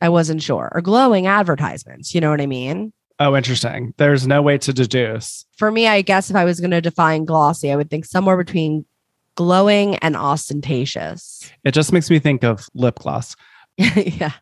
I 0.00 0.10
wasn't 0.10 0.42
sure, 0.42 0.70
or 0.72 0.80
glowing 0.80 1.26
advertisements. 1.26 2.14
You 2.14 2.20
know 2.20 2.30
what 2.30 2.40
I 2.40 2.46
mean? 2.46 2.92
Oh, 3.20 3.36
interesting. 3.36 3.94
There's 3.96 4.26
no 4.26 4.42
way 4.42 4.58
to 4.58 4.72
deduce. 4.72 5.44
For 5.56 5.70
me, 5.70 5.88
I 5.88 6.02
guess 6.02 6.30
if 6.30 6.36
I 6.36 6.44
was 6.44 6.60
going 6.60 6.70
to 6.70 6.80
define 6.80 7.24
glossy, 7.24 7.72
I 7.72 7.76
would 7.76 7.90
think 7.90 8.04
somewhere 8.04 8.36
between 8.36 8.84
glowing 9.34 9.96
and 9.96 10.16
ostentatious. 10.16 11.50
It 11.64 11.72
just 11.72 11.92
makes 11.92 12.10
me 12.10 12.18
think 12.18 12.44
of 12.44 12.68
lip 12.74 13.00
gloss. 13.00 13.34
yeah. 13.76 14.32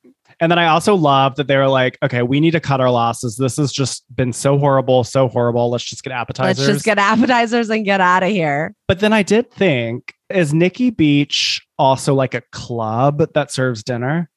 And 0.40 0.52
then 0.52 0.58
I 0.58 0.66
also 0.66 0.94
love 0.94 1.36
that 1.36 1.46
they 1.46 1.56
were 1.56 1.68
like, 1.68 1.96
okay, 2.02 2.22
we 2.22 2.40
need 2.40 2.50
to 2.50 2.60
cut 2.60 2.80
our 2.80 2.90
losses. 2.90 3.36
This 3.36 3.56
has 3.56 3.72
just 3.72 4.04
been 4.14 4.34
so 4.34 4.58
horrible, 4.58 5.02
so 5.04 5.28
horrible. 5.28 5.70
Let's 5.70 5.84
just 5.84 6.02
get 6.02 6.12
appetizers. 6.12 6.66
Let's 6.66 6.76
just 6.76 6.84
get 6.84 6.98
appetizers 6.98 7.70
and 7.70 7.84
get 7.84 8.02
out 8.02 8.22
of 8.22 8.28
here. 8.28 8.74
but 8.86 9.00
then 9.00 9.14
I 9.14 9.22
did 9.22 9.50
think, 9.50 10.12
is 10.28 10.52
Nikki 10.52 10.90
Beach 10.90 11.66
also 11.78 12.14
like 12.14 12.34
a 12.34 12.42
club 12.52 13.32
that 13.32 13.50
serves 13.50 13.82
dinner? 13.82 14.28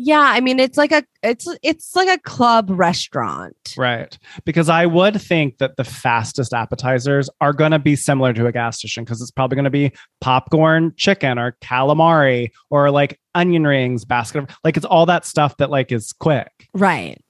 Yeah, 0.00 0.20
I 0.20 0.40
mean 0.40 0.60
it's 0.60 0.78
like 0.78 0.92
a 0.92 1.02
it's 1.24 1.48
it's 1.62 1.96
like 1.96 2.08
a 2.08 2.22
club 2.22 2.70
restaurant. 2.70 3.74
Right. 3.76 4.16
Because 4.44 4.68
I 4.68 4.86
would 4.86 5.20
think 5.20 5.58
that 5.58 5.76
the 5.76 5.82
fastest 5.82 6.54
appetizers 6.54 7.28
are 7.40 7.52
going 7.52 7.72
to 7.72 7.80
be 7.80 7.96
similar 7.96 8.32
to 8.32 8.46
a 8.46 8.52
gas 8.52 8.78
station 8.78 9.04
because 9.04 9.20
it's 9.20 9.32
probably 9.32 9.56
going 9.56 9.64
to 9.64 9.70
be 9.70 9.92
popcorn, 10.20 10.92
chicken, 10.96 11.36
or 11.36 11.56
calamari, 11.60 12.50
or 12.70 12.92
like 12.92 13.18
onion 13.34 13.66
rings, 13.66 14.04
basket 14.04 14.44
of 14.44 14.48
like 14.62 14.76
it's 14.76 14.86
all 14.86 15.04
that 15.06 15.26
stuff 15.26 15.56
that 15.56 15.68
like 15.68 15.90
is 15.90 16.12
quick. 16.12 16.68
Right. 16.74 17.20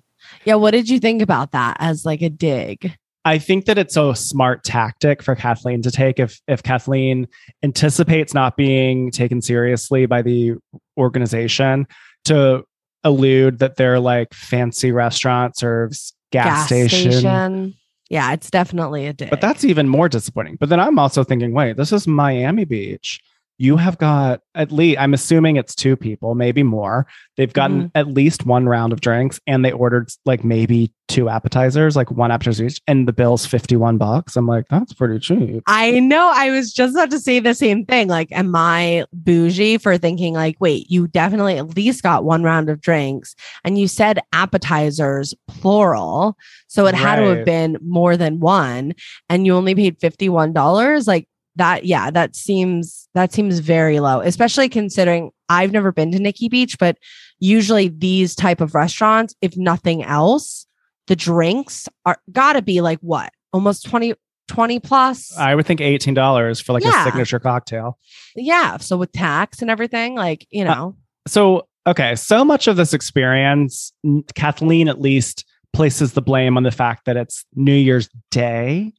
Yeah, 0.44 0.56
what 0.56 0.72
did 0.72 0.90
you 0.90 1.00
think 1.00 1.22
about 1.22 1.52
that 1.52 1.78
as 1.80 2.04
like 2.04 2.20
a 2.20 2.28
dig? 2.28 2.94
I 3.24 3.38
think 3.38 3.64
that 3.64 3.78
it's 3.78 3.96
a 3.96 4.14
smart 4.14 4.64
tactic 4.64 5.22
for 5.22 5.34
Kathleen 5.34 5.80
to 5.82 5.90
take 5.90 6.18
if 6.18 6.38
if 6.48 6.62
Kathleen 6.62 7.28
anticipates 7.62 8.34
not 8.34 8.58
being 8.58 9.10
taken 9.10 9.40
seriously 9.40 10.04
by 10.04 10.20
the 10.20 10.54
organization 10.98 11.86
to 12.28 12.64
allude 13.04 13.58
that 13.58 13.76
they're 13.76 14.00
like 14.00 14.32
fancy 14.32 14.92
restaurant 14.92 15.56
serves 15.56 16.14
gas, 16.32 16.66
station. 16.66 17.74
Yeah, 18.10 18.32
it's 18.32 18.50
definitely 18.50 19.06
a 19.06 19.12
dig. 19.12 19.28
But 19.28 19.42
that's 19.42 19.64
even 19.64 19.86
more 19.88 20.08
disappointing. 20.08 20.56
But 20.58 20.70
then 20.70 20.80
I'm 20.80 20.98
also 20.98 21.24
thinking, 21.24 21.52
wait, 21.52 21.76
this 21.76 21.92
is 21.92 22.06
Miami 22.06 22.64
Beach. 22.64 23.20
You 23.58 23.76
have 23.76 23.98
got 23.98 24.40
at 24.54 24.70
least, 24.70 25.00
I'm 25.00 25.14
assuming 25.14 25.56
it's 25.56 25.74
two 25.74 25.96
people, 25.96 26.34
maybe 26.34 26.62
more. 26.62 27.06
They've 27.36 27.52
gotten 27.52 27.78
Mm-hmm. 27.78 27.86
at 27.98 28.06
least 28.08 28.46
one 28.46 28.66
round 28.66 28.92
of 28.92 29.00
drinks 29.00 29.40
and 29.46 29.64
they 29.64 29.72
ordered 29.72 30.08
like 30.24 30.42
maybe 30.44 30.92
two 31.08 31.28
appetizers, 31.28 31.96
like 31.96 32.10
one 32.10 32.30
appetizer 32.30 32.64
each, 32.66 32.80
and 32.86 33.08
the 33.08 33.12
bill's 33.12 33.46
51 33.46 33.96
bucks. 33.98 34.36
I'm 34.36 34.46
like, 34.46 34.66
that's 34.68 34.92
pretty 34.92 35.18
cheap. 35.18 35.62
I 35.66 35.98
know 36.00 36.30
I 36.34 36.50
was 36.50 36.72
just 36.72 36.94
about 36.94 37.10
to 37.10 37.18
say 37.18 37.40
the 37.40 37.54
same 37.54 37.84
thing. 37.84 38.08
Like, 38.08 38.30
am 38.32 38.54
I 38.54 39.04
bougie 39.12 39.78
for 39.78 39.96
thinking 39.98 40.34
like, 40.34 40.56
wait, 40.60 40.90
you 40.90 41.08
definitely 41.08 41.56
at 41.58 41.76
least 41.76 42.02
got 42.02 42.24
one 42.24 42.42
round 42.42 42.68
of 42.68 42.80
drinks 42.80 43.34
and 43.64 43.78
you 43.78 43.88
said 43.88 44.20
appetizers 44.32 45.34
plural. 45.48 46.36
So 46.68 46.86
it 46.86 46.94
had 46.94 47.16
to 47.16 47.22
have 47.36 47.44
been 47.44 47.78
more 47.82 48.16
than 48.16 48.40
one 48.40 48.94
and 49.28 49.46
you 49.46 49.54
only 49.54 49.74
paid 49.74 49.98
$51. 49.98 51.06
Like 51.06 51.28
that, 51.58 51.84
yeah, 51.84 52.10
that 52.10 52.34
seems 52.34 53.08
that 53.14 53.32
seems 53.32 53.58
very 53.60 54.00
low, 54.00 54.20
especially 54.20 54.68
considering 54.68 55.30
I've 55.48 55.72
never 55.72 55.92
been 55.92 56.10
to 56.12 56.18
Nikki 56.18 56.48
Beach, 56.48 56.78
but 56.78 56.98
usually 57.38 57.88
these 57.88 58.34
type 58.34 58.60
of 58.60 58.74
restaurants, 58.74 59.34
if 59.42 59.56
nothing 59.56 60.02
else, 60.02 60.66
the 61.06 61.16
drinks 61.16 61.88
are 62.06 62.16
gotta 62.32 62.62
be 62.62 62.80
like 62.80 62.98
what? 63.00 63.30
Almost 63.52 63.86
20 63.86 64.14
20 64.48 64.80
plus. 64.80 65.36
I 65.36 65.54
would 65.54 65.66
think 65.66 65.80
$18 65.80 66.62
for 66.64 66.72
like 66.72 66.82
Yeah. 66.82 67.02
a 67.02 67.04
signature 67.04 67.38
cocktail. 67.38 67.98
yeah. 68.34 68.78
So 68.78 68.96
with 68.96 69.12
tax 69.12 69.60
and 69.60 69.70
everything, 69.70 70.14
like, 70.14 70.46
you 70.50 70.64
Uh, 70.64 70.74
know, 70.74 70.96
So, 71.26 71.66
okay, 71.86 72.14
so 72.16 72.44
much 72.46 72.66
of 72.66 72.76
this 72.76 72.94
experience, 72.94 73.92
Kathleen 74.34 74.88
at 74.88 75.00
least 75.02 75.44
places 75.74 76.12
the 76.14 76.22
blame 76.22 76.56
on 76.56 76.62
the 76.62 76.70
fact 76.70 77.04
that 77.04 77.18
it's 77.18 77.44
New 77.54 77.74
Year's 77.74 78.08
Day 78.30 78.94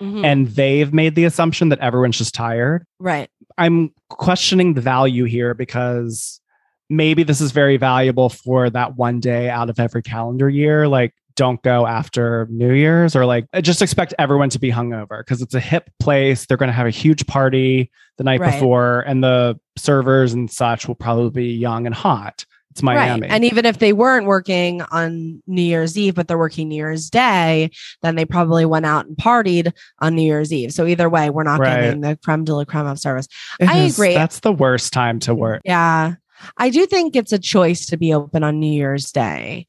mhm, 0.00 0.24
and 0.24 0.46
they've 0.48 0.92
made 0.92 1.14
the 1.14 1.24
assumption 1.24 1.68
that 1.70 1.78
everyone's 1.80 2.18
just 2.18 2.34
tired. 2.34 2.86
right. 2.98 3.28
I'm 3.58 3.92
questioning 4.08 4.72
the 4.72 4.80
value 4.80 5.24
here 5.24 5.52
because 5.52 6.40
maybe 6.88 7.22
this 7.24 7.40
is 7.42 7.52
very 7.52 7.76
valuable 7.76 8.30
for 8.30 8.70
that 8.70 8.96
one 8.96 9.20
day 9.20 9.50
out 9.50 9.68
of 9.68 9.78
every 9.78 10.02
calendar 10.02 10.48
year. 10.48 10.88
Like, 10.88 11.12
don't 11.36 11.62
go 11.62 11.86
after 11.86 12.46
New 12.50 12.72
Year's 12.72 13.14
or 13.14 13.24
like 13.26 13.46
just 13.60 13.82
expect 13.82 14.14
everyone 14.18 14.48
to 14.50 14.58
be 14.58 14.70
hungover 14.70 15.18
because 15.20 15.42
it's 15.42 15.54
a 15.54 15.60
hip 15.60 15.90
place. 16.00 16.46
They're 16.46 16.56
going 16.56 16.68
to 16.68 16.72
have 16.74 16.86
a 16.86 16.90
huge 16.90 17.26
party 17.26 17.90
the 18.18 18.24
night 18.24 18.40
Right. 18.40 18.52
before, 18.52 19.00
and 19.00 19.22
the 19.22 19.58
servers 19.76 20.32
and 20.32 20.50
such 20.50 20.88
will 20.88 20.94
probably 20.94 21.30
be 21.30 21.52
young 21.54 21.84
and 21.86 21.94
hot. 21.94 22.44
It's 22.70 22.82
Miami. 22.82 23.22
Right. 23.22 23.30
And 23.30 23.44
even 23.44 23.66
if 23.66 23.78
they 23.78 23.92
weren't 23.92 24.26
working 24.26 24.80
on 24.82 25.42
New 25.48 25.62
Year's 25.62 25.98
Eve, 25.98 26.14
but 26.14 26.28
they're 26.28 26.38
working 26.38 26.68
New 26.68 26.76
Year's 26.76 27.10
Day, 27.10 27.70
then 28.02 28.14
they 28.14 28.24
probably 28.24 28.64
went 28.64 28.86
out 28.86 29.06
and 29.06 29.16
partied 29.16 29.72
on 29.98 30.14
New 30.14 30.22
Year's 30.22 30.52
Eve. 30.52 30.72
So 30.72 30.86
either 30.86 31.08
way, 31.08 31.30
we're 31.30 31.42
not 31.42 31.58
Right. 31.58 31.80
getting 31.82 32.00
the 32.00 32.16
creme 32.24 32.44
de 32.44 32.54
la 32.54 32.64
creme 32.64 32.86
of 32.86 32.98
service. 33.00 33.26
It 33.58 33.68
I 33.68 33.78
is- 33.78 33.98
agree. 33.98 34.14
That's 34.14 34.40
the 34.40 34.52
worst 34.52 34.92
time 34.92 35.18
to 35.20 35.34
work. 35.34 35.62
Yeah. 35.64 36.14
I 36.56 36.70
do 36.70 36.86
think 36.86 37.16
it's 37.16 37.32
a 37.32 37.38
choice 37.38 37.86
to 37.86 37.96
be 37.96 38.14
open 38.14 38.44
on 38.44 38.60
New 38.60 38.72
Year's 38.72 39.10
Day. 39.10 39.66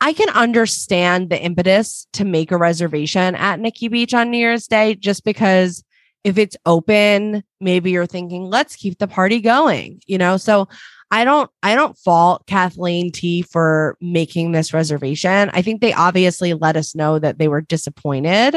I 0.00 0.12
can 0.12 0.28
understand 0.30 1.30
the 1.30 1.40
impetus 1.40 2.08
to 2.14 2.24
make 2.24 2.50
a 2.50 2.56
reservation 2.56 3.36
at 3.36 3.60
Nikki 3.60 3.86
Beach 3.86 4.12
on 4.14 4.32
New 4.32 4.38
Year's 4.38 4.66
Day 4.66 4.96
just 4.96 5.24
because 5.24 5.84
if 6.24 6.38
it's 6.38 6.56
open, 6.66 7.44
maybe 7.60 7.92
you're 7.92 8.06
thinking, 8.06 8.42
let's 8.44 8.74
keep 8.74 8.98
the 8.98 9.06
party 9.06 9.40
going, 9.40 10.00
you 10.06 10.18
know? 10.18 10.36
So 10.36 10.68
I 11.12 11.24
don't 11.24 11.50
I 11.62 11.74
don't 11.74 11.96
fault 11.98 12.46
Kathleen 12.46 13.12
T 13.12 13.42
for 13.42 13.96
making 14.00 14.52
this 14.52 14.72
reservation. 14.72 15.50
I 15.52 15.60
think 15.60 15.80
they 15.82 15.92
obviously 15.92 16.54
let 16.54 16.74
us 16.76 16.94
know 16.94 17.18
that 17.18 17.38
they 17.38 17.48
were 17.48 17.60
disappointed 17.60 18.56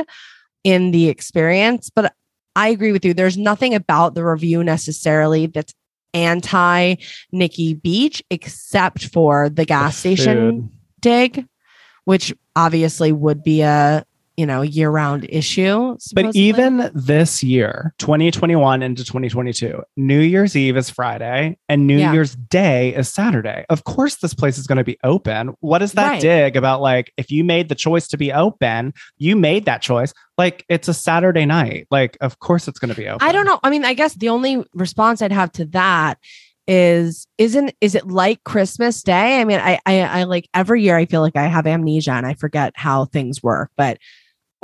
in 0.64 0.92
the 0.92 1.10
experience, 1.10 1.92
but 1.94 2.14
I 2.56 2.70
agree 2.70 2.94
with 2.94 3.04
you. 3.04 3.14
There's 3.14 3.38
nothing 3.38 3.76
about 3.76 4.16
the 4.16 4.26
review 4.26 4.64
necessarily 4.64 5.48
that's 5.48 5.74
anti 6.14 6.96
Nikki 7.34 7.74
Beach 7.74 8.24
except 8.32 9.08
for 9.08 9.50
the 9.50 9.66
gas 9.66 9.98
station 9.98 10.70
dig, 11.02 11.46
which 12.06 12.34
obviously 12.56 13.12
would 13.12 13.44
be 13.44 13.62
a 13.62 14.06
you 14.38 14.46
know 14.46 14.62
year 14.62 14.90
round 14.90 15.26
issue. 15.30 15.98
But 16.14 16.36
even 16.36 16.92
this 16.94 17.42
year, 17.44 17.94
2021 18.00 18.82
into 18.84 19.04
2022, 19.04 19.82
New 19.98 20.20
Year's 20.20 20.56
Eve 20.56 20.78
is 20.78 20.90
Friday 20.90 21.58
and 21.70 21.88
New 21.88 21.98
Yeah. 21.98 22.14
Year's 22.14 22.36
Day 22.36 22.94
is 22.96 23.08
Saturday. 23.10 23.66
Of 23.70 23.84
course, 23.84 24.16
this 24.18 24.34
place 24.34 24.58
is 24.58 24.68
going 24.68 24.78
to 24.78 24.84
be 24.84 24.98
open. 25.04 25.54
What 25.62 25.82
is 25.82 25.94
that 25.94 26.10
Right. 26.12 26.22
dig 26.22 26.56
about? 26.58 26.82
Like, 26.82 27.12
if 27.18 27.32
you 27.32 27.44
made 27.44 27.70
the 27.70 27.76
choice 27.76 28.08
to 28.10 28.18
be 28.18 28.32
open, 28.34 28.94
you 29.18 29.36
made 29.36 29.66
that 29.66 29.82
choice. 29.82 30.14
Like, 30.38 30.66
it's 30.70 30.88
a 30.88 30.94
Saturday 30.94 31.46
night. 31.46 31.88
Like, 31.90 32.18
of 32.22 32.40
course, 32.40 32.68
it's 32.68 32.80
going 32.80 32.94
to 32.94 33.00
be 33.00 33.08
open. 33.08 33.26
I 33.28 33.32
don't 33.32 33.46
know. 33.46 33.60
I 33.64 33.70
mean, 33.70 33.86
I 33.86 33.94
guess 33.94 34.14
the 34.16 34.30
only 34.30 34.64
response 34.74 35.22
I'd 35.22 35.32
have 35.32 35.52
to 35.54 35.66
that 35.68 36.18
is 36.68 37.28
isn't 37.38 37.74
is 37.80 37.94
it 37.94 38.08
like 38.08 38.44
Christmas 38.44 39.04
Day? 39.04 39.40
I 39.40 39.46
mean, 39.46 39.60
I 39.60 39.80
I, 39.86 40.02
I 40.02 40.24
like 40.24 40.50
every 40.54 40.82
year 40.82 40.98
I 40.98 41.06
feel 41.06 41.22
like 41.22 41.36
I 41.36 41.46
have 41.46 41.68
amnesia 41.68 42.12
and 42.14 42.26
I 42.26 42.34
forget 42.34 42.74
how 42.76 43.06
things 43.06 43.44
work, 43.44 43.70
but 43.78 44.00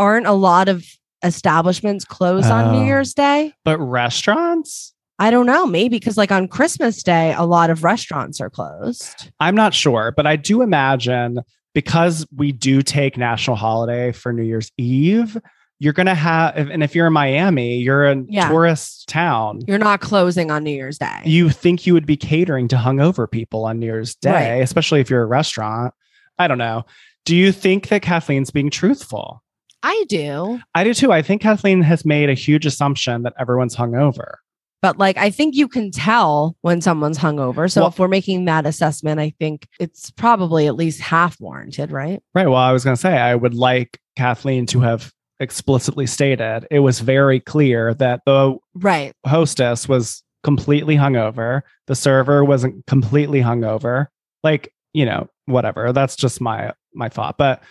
aren't 0.02 0.26
a 0.28 0.32
lot 0.34 0.68
of 0.68 0.84
establishments 1.24 2.04
closed 2.04 2.50
on 2.50 2.74
New 2.74 2.80
Oh. 2.82 2.86
Year's 2.86 3.14
Day? 3.14 3.54
But 3.64 3.78
restaurants? 3.80 4.94
I 5.20 5.30
don't 5.30 5.46
know. 5.46 5.68
Maybe 5.68 5.98
because 6.00 6.18
like 6.18 6.32
on 6.32 6.48
Christmas 6.48 7.04
Day, 7.04 7.34
a 7.34 7.44
lot 7.44 7.70
of 7.70 7.84
restaurants 7.84 8.42
are 8.42 8.50
closed. 8.50 9.30
I'm 9.40 9.56
not 9.56 9.74
sure, 9.74 10.12
but 10.16 10.26
I 10.26 10.36
do 10.36 10.62
imagine 10.64 11.40
because 11.76 12.26
we 12.36 12.52
do 12.52 12.82
take 12.82 13.18
national 13.18 13.56
holiday 13.56 14.12
for 14.12 14.34
New 14.34 14.44
Year's 14.44 14.72
Eve, 14.78 15.38
you're 15.80 15.94
going 15.94 16.08
to 16.08 16.16
have, 16.16 16.58
and 16.58 16.84
if 16.84 16.96
you're 16.96 17.08
in 17.08 17.14
Miami, 17.14 17.78
you're 17.78 18.08
a 18.12 18.16
Yeah. 18.28 18.50
tourist 18.50 19.08
town. 19.08 19.62
You're 19.68 19.78
not 19.78 20.00
closing 20.02 20.52
on 20.52 20.64
New 20.64 20.72
Year's 20.72 20.98
Day. 20.98 21.22
You 21.24 21.50
think 21.50 21.86
you 21.88 21.94
would 21.94 22.06
be 22.06 22.18
catering 22.18 22.68
to 22.70 22.76
hungover 22.76 23.30
people 23.30 23.66
on 23.66 23.80
New 23.80 23.86
Year's 23.88 24.16
Day, 24.16 24.32
Right. 24.56 24.62
especially 24.64 25.00
if 25.02 25.10
you're 25.10 25.24
a 25.24 25.28
restaurant. 25.28 25.94
I 26.38 26.48
don't 26.48 26.58
know. 26.58 26.84
Do 27.26 27.36
you 27.36 27.52
think 27.52 27.88
that 27.90 28.02
Kathleen's 28.02 28.50
being 28.52 28.70
truthful? 28.72 29.44
I 29.84 30.06
do. 30.10 30.60
I 30.76 30.84
do 30.84 30.94
too. 30.94 31.12
I 31.12 31.22
think 31.22 31.42
Kathleen 31.42 31.82
has 31.82 32.06
made 32.06 32.30
a 32.30 32.34
huge 32.34 32.66
assumption 32.66 33.24
that 33.24 33.34
everyone's 33.40 33.76
hungover. 33.76 34.36
But 34.82 34.98
like, 34.98 35.18
I 35.18 35.30
think 35.30 35.56
you 35.56 35.68
can 35.68 35.92
tell 35.92 36.56
when 36.62 36.82
someone's 36.82 37.18
hungover. 37.20 37.72
So 37.72 37.82
Well- 37.82 37.90
if 37.90 38.00
we're 38.00 38.08
making 38.08 38.46
that 38.46 38.66
assessment, 38.66 39.20
I 39.20 39.34
think 39.40 39.68
it's 39.80 40.10
probably 40.12 40.68
at 40.68 40.76
least 40.76 41.02
half 41.02 41.40
warranted, 41.40 41.92
right? 41.92 42.22
Right. 42.34 42.48
Well, 42.48 42.56
I 42.58 42.72
was 42.72 42.84
going 42.84 42.96
to 42.96 43.02
say, 43.02 43.18
I 43.18 43.36
would 43.36 43.54
like 43.54 44.00
Kathleen 44.16 44.66
to 44.68 44.80
have 44.82 45.12
explicitly 45.40 46.06
stated 46.08 46.68
it 46.70 46.80
was 46.80 47.00
very 47.00 47.40
clear 47.40 47.94
that 47.96 48.22
the 48.26 48.56
Right. 48.76 49.14
hostess 49.26 49.88
was 49.90 50.24
completely 50.44 50.96
hungover. 50.96 51.62
The 51.88 51.96
server 51.96 52.44
wasn't 52.44 52.86
completely 52.88 53.42
hungover. 53.42 54.08
Like, 54.44 54.74
you 54.94 55.06
know, 55.06 55.28
whatever. 55.46 55.94
That's 55.94 56.16
just 56.16 56.42
my 56.42 56.74
my 56.94 57.08
thought. 57.10 57.38
But 57.38 57.62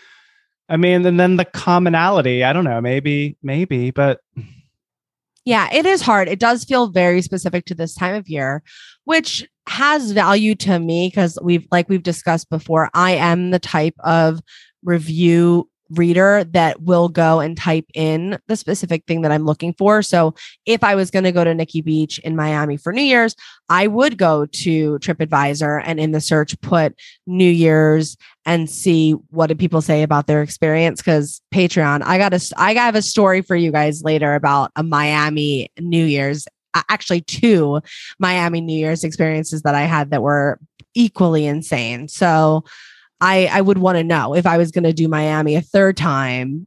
I 0.71 0.77
mean, 0.77 1.05
and 1.05 1.19
then 1.19 1.37
the 1.37 1.45
commonality, 1.45 2.45
I 2.45 2.53
don't 2.53 2.65
know, 2.65 2.81
maybe, 2.81 3.37
maybe, 3.43 3.91
but 3.91 4.21
Yeah, 5.45 5.69
it 5.73 5.85
is 5.85 6.01
hard. 6.01 6.29
It 6.29 6.39
does 6.39 6.65
feel 6.65 6.89
very 6.89 7.23
specific 7.23 7.65
to 7.67 7.75
this 7.75 7.95
time 7.95 8.15
of 8.15 8.29
year, 8.29 8.63
which 9.05 9.49
has 9.67 10.13
value 10.13 10.55
to 10.57 10.79
me 10.79 11.09
because 11.09 11.39
we've, 11.43 11.67
like 11.73 11.89
we've 11.89 12.03
discussed 12.03 12.51
before, 12.51 12.89
I 12.95 13.13
am 13.13 13.51
the 13.51 13.59
type 13.59 13.95
of 14.01 14.41
review 14.85 15.69
reader 15.91 16.45
that 16.45 16.83
will 16.83 17.09
go 17.09 17.41
and 17.41 17.57
type 17.57 17.87
in 17.95 18.39
the 18.49 18.57
specific 18.57 19.05
thing 19.07 19.23
that 19.23 19.33
I'm 19.33 19.45
looking 19.45 19.75
for. 19.75 20.03
So 20.03 20.35
if 20.67 20.85
I 20.85 20.95
was 20.95 21.11
going 21.11 21.25
to 21.25 21.33
go 21.33 21.45
to 21.45 21.55
Nikki 21.55 21.81
Beach 21.81 22.19
in 22.21 22.37
Miami 22.37 22.77
for 22.77 22.93
New 22.93 23.03
Year's, 23.03 23.35
I 23.69 23.87
would 23.87 24.17
go 24.17 24.47
to 24.47 24.99
TripAdvisor 24.99 25.83
and 25.85 26.01
in 26.01 26.13
the 26.13 26.21
search 26.21 26.61
put 26.61 26.95
New 27.27 27.51
Year's 27.51 28.17
and 28.47 28.71
see 28.71 29.13
what 29.31 29.49
did 29.49 29.59
people 29.59 29.83
say 29.83 30.03
about 30.03 30.27
their 30.27 30.43
experience 30.43 31.01
because 31.01 31.41
patreon 31.53 32.03
i 32.05 32.17
got 32.17 32.33
a 32.33 32.41
i 32.57 32.73
have 32.73 32.95
a 32.95 33.03
story 33.03 33.43
for 33.43 33.55
you 33.55 33.71
guys 33.71 34.03
later 34.03 34.35
about 34.35 34.71
a 34.77 34.83
miami 34.83 35.69
new 35.79 36.05
year's 36.05 36.47
actually 36.89 37.21
two 37.21 37.81
miami 38.19 38.61
new 38.61 38.79
year's 38.79 39.05
experiences 39.05 39.63
that 39.63 39.75
i 39.75 39.83
had 39.83 40.11
that 40.11 40.23
were 40.23 40.59
equally 40.95 41.47
insane 41.47 42.09
so 42.09 42.65
i 43.21 43.47
i 43.47 43.61
would 43.61 43.79
want 43.79 43.97
to 43.99 44.05
know 44.05 44.35
if 44.35 44.47
i 44.47 44.57
was 44.59 44.71
going 44.71 44.85
to 44.85 44.93
do 44.93 45.09
miami 45.09 45.55
a 45.57 45.61
third 45.61 45.97
time 45.97 46.67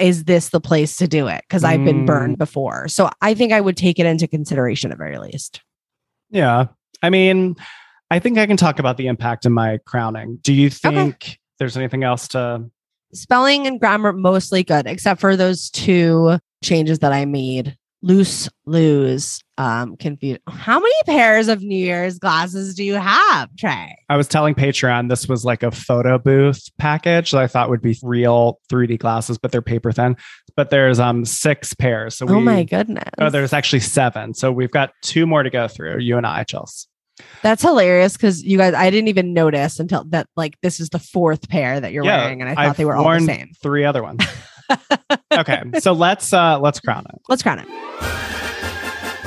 is 0.00 0.24
this 0.24 0.48
the 0.48 0.60
place 0.60 0.96
to 0.96 1.06
do 1.06 1.26
it 1.28 1.42
because 1.48 1.64
i've 1.64 1.84
been 1.84 2.02
Mm. 2.02 2.06
burned 2.06 2.38
before 2.38 2.88
so 2.88 3.10
i 3.20 3.34
think 3.34 3.52
i 3.52 3.60
would 3.60 3.76
take 3.76 3.98
it 3.98 4.06
into 4.06 4.26
consideration 4.26 4.90
at 4.92 4.98
very 4.98 5.18
least 5.18 5.60
yeah. 6.30 6.66
I 7.02 7.10
mean, 7.10 7.56
I 8.10 8.18
think 8.20 8.38
I 8.38 8.46
can 8.46 8.56
talk 8.56 8.78
about 8.78 8.96
the 8.96 9.06
impact 9.06 9.44
in 9.44 9.52
my 9.52 9.78
crowning. 9.84 10.38
Do 10.40 10.54
you 10.54 10.70
think 10.70 11.38
there's 11.58 11.76
anything 11.76 12.04
else 12.04 12.26
to 12.28 12.70
spelling 13.12 13.66
and 13.66 13.78
grammar 13.78 14.14
mostly 14.14 14.62
good 14.64 14.86
except 14.86 15.20
for 15.20 15.36
those 15.36 15.68
two 15.68 16.38
changes 16.64 17.00
that 17.00 17.12
i 17.12 17.26
made 17.26 17.76
loose 18.02 18.48
lose 18.66 19.40
um 19.58 19.96
confused 19.96 20.40
how 20.48 20.80
many 20.80 20.94
pairs 21.06 21.46
of 21.46 21.62
new 21.62 21.76
year's 21.76 22.18
glasses 22.18 22.74
do 22.74 22.82
you 22.82 22.94
have 22.94 23.48
trey 23.56 23.96
I 24.08 24.16
was 24.16 24.26
telling 24.28 24.54
Patreon 24.54 25.08
this 25.08 25.28
was 25.28 25.44
like 25.44 25.62
a 25.62 25.70
photo 25.70 26.18
booth 26.18 26.68
package 26.78 27.30
that 27.30 27.40
I 27.40 27.46
thought 27.46 27.70
would 27.70 27.80
be 27.80 27.96
real 28.02 28.58
3D 28.70 28.98
glasses, 28.98 29.38
but 29.38 29.52
they're 29.52 29.62
paper 29.62 29.90
thin. 29.92 30.16
But 30.56 30.68
there's 30.70 31.00
um 31.00 31.24
six 31.24 31.72
pairs. 31.74 32.16
So 32.16 32.26
we, 32.26 32.34
oh 32.34 32.40
my 32.40 32.64
goodness 32.64 33.08
Oh, 33.18 33.30
there's 33.30 33.52
actually 33.52 33.80
seven. 33.80 34.34
So 34.34 34.52
we've 34.52 34.70
got 34.70 34.90
two 35.02 35.24
more 35.26 35.42
to 35.42 35.48
go 35.50 35.66
through. 35.68 36.00
You 36.00 36.18
and 36.18 36.26
I, 36.26 36.44
Chelsea. 36.44 36.88
that's 37.42 37.62
hilarious 37.62 38.16
because 38.16 38.42
you 38.42 38.58
guys 38.58 38.74
i 38.74 38.90
didn't 38.90 39.08
even 39.08 39.32
notice 39.32 39.78
until 39.78 40.04
that 40.04 40.26
like 40.36 40.58
this 40.62 40.80
is 40.80 40.88
the 40.88 40.98
fourth 40.98 41.48
pair 41.48 41.78
that 41.78 41.92
you're 41.92 42.04
wearing 42.04 42.40
and 42.40 42.50
i 42.50 42.54
thought 42.54 42.66
I've 42.70 42.76
they 42.76 42.84
were 42.86 42.96
all 42.96 43.10
the 43.12 43.20
same 43.20 43.50
Three 43.62 43.84
other 43.84 44.02
ones. 44.02 44.24
okay, 45.32 45.62
so 45.80 45.92
let's 45.92 46.32
uh 46.32 46.58
let's 46.60 46.80
crown 46.80 47.04
it. 47.12 47.20
let's 47.28 47.42
crown 47.42 47.58
it 47.60 47.66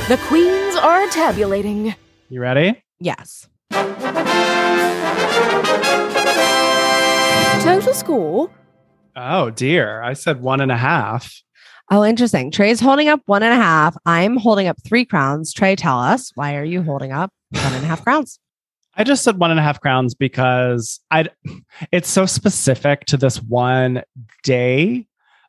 The 0.08 0.18
queens 0.28 0.76
are 0.76 1.08
tabulating. 1.10 1.96
You 2.30 2.42
ready? 2.42 2.82
yes 3.00 3.48
Total 7.62 7.94
score 7.94 8.50
Oh 9.18 9.50
dear, 9.50 10.02
I 10.04 10.14
said 10.14 10.42
one 10.42 10.62
and 10.62 10.72
a 10.72 10.78
half. 10.78 11.34
oh 11.92 12.04
interesting 12.06 12.52
trey's 12.52 12.80
holding 12.80 13.08
up 13.10 13.22
one 13.28 13.44
and 13.44 13.54
a 13.54 13.58
half 13.58 13.96
i'm 14.06 14.38
holding 14.38 14.68
up 14.68 14.76
three 14.88 15.06
crowns 15.06 15.54
trey 15.54 15.76
tell 15.76 16.00
us 16.00 16.32
why 16.36 16.56
are 16.56 16.64
you 16.64 16.82
holding 16.82 17.12
up 17.12 17.30
one 17.52 17.74
and 17.74 17.84
a 17.84 17.88
half 17.88 18.04
crowns 18.04 18.40
I 18.98 19.04
just 19.04 19.24
said 19.24 19.38
one 19.40 19.52
and 19.52 19.60
a 19.60 19.64
half 19.64 19.80
crowns 19.82 20.16
because 20.16 21.00
I 21.12 21.26
it's 21.92 22.10
so 22.10 22.26
specific 22.26 23.06
to 23.08 23.18
this 23.18 23.38
one 23.42 24.02
day 24.44 25.06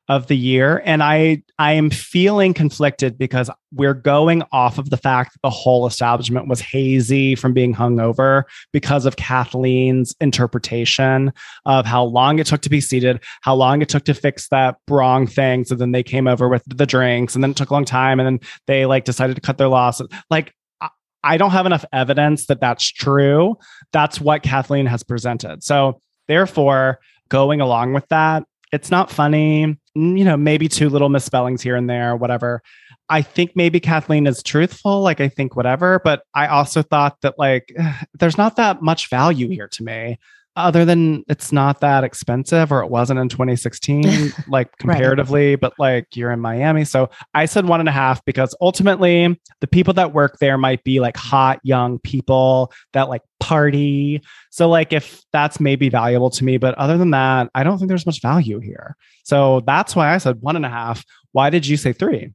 of 0.08 0.28
the 0.28 0.36
year 0.36 0.82
and 0.84 1.02
I 1.02 1.42
I 1.58 1.72
am 1.72 1.90
feeling 1.90 2.54
conflicted 2.54 3.18
because 3.18 3.50
we're 3.72 3.94
going 3.94 4.42
off 4.52 4.78
of 4.78 4.90
the 4.90 4.96
fact 4.96 5.32
that 5.32 5.40
the 5.42 5.50
whole 5.50 5.86
establishment 5.86 6.48
was 6.48 6.60
hazy 6.60 7.34
from 7.34 7.52
being 7.52 7.74
hungover 7.74 8.44
because 8.72 9.04
of 9.04 9.16
Kathleen's 9.16 10.14
interpretation 10.20 11.32
of 11.64 11.86
how 11.86 12.04
long 12.04 12.38
it 12.38 12.46
took 12.46 12.60
to 12.62 12.70
be 12.70 12.80
seated, 12.80 13.20
how 13.40 13.54
long 13.54 13.82
it 13.82 13.88
took 13.88 14.04
to 14.04 14.14
fix 14.14 14.48
that 14.48 14.76
wrong 14.88 15.26
thing. 15.26 15.64
So 15.64 15.74
then 15.74 15.92
they 15.92 16.02
came 16.02 16.28
over 16.28 16.48
with 16.48 16.62
the 16.66 16.86
drinks 16.86 17.34
and 17.34 17.42
then 17.42 17.50
it 17.50 17.56
took 17.56 17.70
a 17.70 17.74
long 17.74 17.84
time 17.84 18.20
and 18.20 18.26
then 18.26 18.48
they 18.66 18.86
like 18.86 19.04
decided 19.04 19.34
to 19.34 19.42
cut 19.42 19.58
their 19.58 19.68
losses 19.68 20.08
Like 20.30 20.54
I- 20.80 20.90
I 21.24 21.36
don't 21.36 21.50
have 21.50 21.66
enough 21.66 21.84
evidence 21.92 22.46
that 22.46 22.60
that's 22.60 22.88
true. 22.88 23.56
That's 23.92 24.20
what 24.20 24.42
Kathleen 24.42 24.86
has 24.86 25.02
presented. 25.02 25.64
So 25.64 26.00
therefore, 26.28 27.00
going 27.28 27.60
along 27.60 27.92
with 27.92 28.06
that, 28.08 28.44
it's 28.72 28.90
not 28.90 29.10
funny. 29.10 29.78
You 29.94 30.24
know, 30.24 30.36
maybe 30.36 30.68
two 30.68 30.88
little 30.88 31.08
misspellings 31.08 31.62
here 31.62 31.76
and 31.76 31.88
there, 31.88 32.16
whatever. 32.16 32.62
I 33.08 33.22
think 33.22 33.52
maybe 33.54 33.78
Kathleen 33.78 34.26
is 34.26 34.42
truthful. 34.42 35.00
Like, 35.02 35.20
I 35.20 35.28
think 35.28 35.54
whatever. 35.56 36.00
But 36.02 36.22
I 36.34 36.48
also 36.48 36.82
thought 36.82 37.20
that, 37.22 37.34
like, 37.38 37.74
there's 38.14 38.38
not 38.38 38.56
that 38.56 38.82
much 38.82 39.08
value 39.08 39.48
here 39.48 39.68
to 39.68 39.84
me, 39.84 40.18
other 40.56 40.84
than 40.84 41.24
it's 41.28 41.52
not 41.52 41.80
that 41.80 42.02
expensive 42.04 42.72
or 42.72 42.82
it 42.82 42.90
wasn't 42.90 43.20
in 43.20 43.28
2016, 43.28 44.32
like 44.48 44.76
comparatively. 44.78 45.56
But 45.56 45.74
like, 45.78 46.16
you're 46.16 46.32
in 46.32 46.40
Miami. 46.40 46.84
So 46.84 47.10
I 47.34 47.44
said 47.44 47.66
one 47.66 47.80
and 47.80 47.88
a 47.88 47.92
half 47.92 48.24
because 48.24 48.54
ultimately, 48.60 49.38
the 49.60 49.66
people 49.66 49.94
that 49.94 50.12
work 50.12 50.38
there 50.40 50.58
might 50.58 50.82
be 50.84 51.00
like 51.00 51.16
hot 51.16 51.60
young 51.62 51.98
people 52.00 52.72
that 52.92 53.08
like 53.08 53.22
party. 53.40 54.22
So, 54.50 54.68
like, 54.68 54.92
if 54.92 55.22
that's 55.32 55.60
maybe 55.60 55.88
valuable 55.88 56.30
to 56.30 56.44
me, 56.44 56.56
but 56.56 56.74
other 56.76 56.98
than 56.98 57.10
that, 57.10 57.50
I 57.54 57.62
don't 57.62 57.78
think 57.78 57.88
there's 57.88 58.06
much 58.06 58.22
value 58.22 58.58
here. 58.58 58.96
So 59.24 59.60
that's 59.66 59.94
why 59.94 60.14
I 60.14 60.18
said 60.18 60.40
one 60.40 60.56
and 60.56 60.66
a 60.66 60.70
half. 60.70 61.04
Why 61.32 61.50
did 61.50 61.66
you 61.66 61.76
say 61.76 61.92
three? 61.92 62.32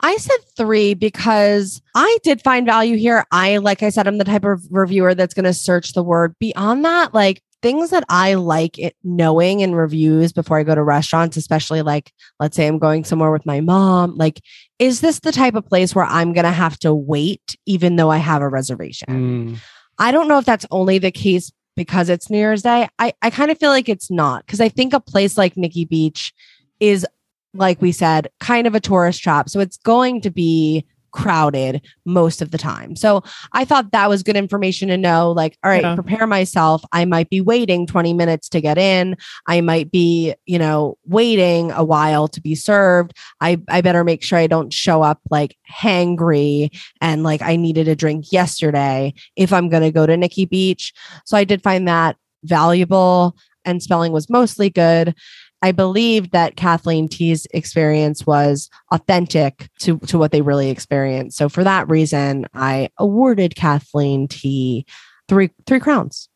I 0.00 0.16
said 0.16 0.38
three 0.56 0.94
because 0.94 1.80
I 1.94 2.18
did 2.22 2.42
find 2.42 2.66
value 2.66 2.96
here. 2.96 3.24
I, 3.30 3.58
like 3.58 3.82
I 3.82 3.90
said, 3.90 4.06
I'm 4.06 4.18
the 4.18 4.24
type 4.24 4.44
of 4.44 4.62
reviewer 4.70 5.14
that's 5.14 5.34
going 5.34 5.44
to 5.44 5.54
search 5.54 5.92
the 5.92 6.02
word. 6.02 6.34
Beyond 6.38 6.84
that, 6.84 7.14
like 7.14 7.42
things 7.62 7.90
that 7.90 8.04
I 8.08 8.34
like 8.34 8.78
it, 8.78 8.96
knowing 9.04 9.60
in 9.60 9.74
reviews 9.74 10.32
before 10.32 10.58
I 10.58 10.64
go 10.64 10.74
to 10.74 10.82
restaurants, 10.82 11.36
especially 11.36 11.82
like, 11.82 12.12
let's 12.40 12.56
say 12.56 12.66
I'm 12.66 12.78
going 12.78 13.04
somewhere 13.04 13.30
with 13.30 13.46
my 13.46 13.60
mom, 13.60 14.16
like, 14.16 14.42
is 14.78 15.00
this 15.00 15.20
the 15.20 15.32
type 15.32 15.54
of 15.54 15.64
place 15.64 15.94
where 15.94 16.04
I'm 16.04 16.32
going 16.32 16.44
to 16.44 16.50
have 16.50 16.78
to 16.80 16.92
wait 16.92 17.56
even 17.64 17.96
though 17.96 18.10
I 18.10 18.16
have 18.18 18.42
a 18.42 18.48
reservation? 18.48 19.08
Mm. 19.08 19.58
I 19.98 20.10
don't 20.10 20.26
know 20.26 20.38
if 20.38 20.44
that's 20.44 20.66
only 20.72 20.98
the 20.98 21.12
case 21.12 21.52
because 21.76 22.08
it's 22.08 22.28
New 22.28 22.38
Year's 22.38 22.62
Day. 22.62 22.88
I, 22.98 23.12
I 23.22 23.30
kind 23.30 23.50
of 23.50 23.58
feel 23.58 23.70
like 23.70 23.88
it's 23.88 24.10
not 24.10 24.44
because 24.44 24.60
I 24.60 24.68
think 24.68 24.92
a 24.92 25.00
place 25.00 25.38
like 25.38 25.56
Nikki 25.56 25.84
Beach 25.84 26.34
is, 26.80 27.06
like 27.54 27.80
we 27.82 27.92
said, 27.92 28.28
kind 28.40 28.66
of 28.66 28.74
a 28.74 28.80
tourist 28.80 29.22
trap. 29.22 29.48
So 29.48 29.60
it's 29.60 29.76
going 29.78 30.20
to 30.22 30.30
be 30.30 30.86
crowded 31.12 31.82
most 32.06 32.40
of 32.40 32.50
the 32.50 32.58
time. 32.58 32.96
So 32.96 33.22
I 33.52 33.66
thought 33.66 33.92
that 33.92 34.08
was 34.08 34.22
good 34.22 34.34
information 34.36 34.88
to 34.88 34.96
know. 34.96 35.30
Like, 35.30 35.58
all 35.62 35.70
right, 35.70 35.82
Yeah. 35.82 35.94
prepare 35.94 36.26
myself. 36.26 36.82
I 36.90 37.04
might 37.04 37.28
be 37.28 37.40
waiting 37.40 37.86
20 37.86 38.14
minutes 38.14 38.48
to 38.48 38.62
get 38.62 38.78
in. 38.78 39.16
I 39.46 39.60
might 39.60 39.90
be, 39.90 40.34
you 40.46 40.58
know, 40.58 40.96
waiting 41.04 41.70
a 41.72 41.84
while 41.84 42.28
to 42.28 42.40
be 42.40 42.54
served. 42.54 43.12
I, 43.42 43.60
I 43.68 43.82
better 43.82 44.04
make 44.04 44.22
sure 44.22 44.38
I 44.38 44.46
don't 44.46 44.72
show 44.72 45.02
up 45.02 45.20
like 45.30 45.56
hangry 45.70 46.70
and 47.02 47.22
like 47.22 47.42
I 47.42 47.56
needed 47.56 47.88
a 47.88 47.94
drink 47.94 48.32
yesterday 48.32 49.12
if 49.36 49.52
I'm 49.52 49.68
going 49.68 49.82
to 49.82 49.92
go 49.92 50.06
to 50.06 50.16
Nikki 50.16 50.46
Beach. 50.46 50.94
So 51.26 51.36
I 51.36 51.44
did 51.44 51.62
find 51.62 51.86
that 51.88 52.16
valuable 52.44 53.36
and 53.64 53.82
spelling 53.82 54.12
was 54.12 54.28
mostly 54.28 54.70
good. 54.70 55.14
I 55.62 55.72
believe 55.72 56.32
that 56.32 56.56
Kathleen 56.56 57.08
T's 57.08 57.46
experience 57.54 58.26
was 58.26 58.68
authentic 58.90 59.68
to, 59.80 59.98
to 60.00 60.18
what 60.18 60.32
they 60.32 60.42
really 60.42 60.70
experienced. 60.70 61.38
So 61.38 61.48
for 61.48 61.62
that 61.64 61.88
reason, 61.88 62.46
I 62.52 62.90
awarded 62.98 63.54
Kathleen 63.54 64.28
T 64.28 64.84
three 65.28 65.50
three 65.66 65.80
crowns. 65.80 66.28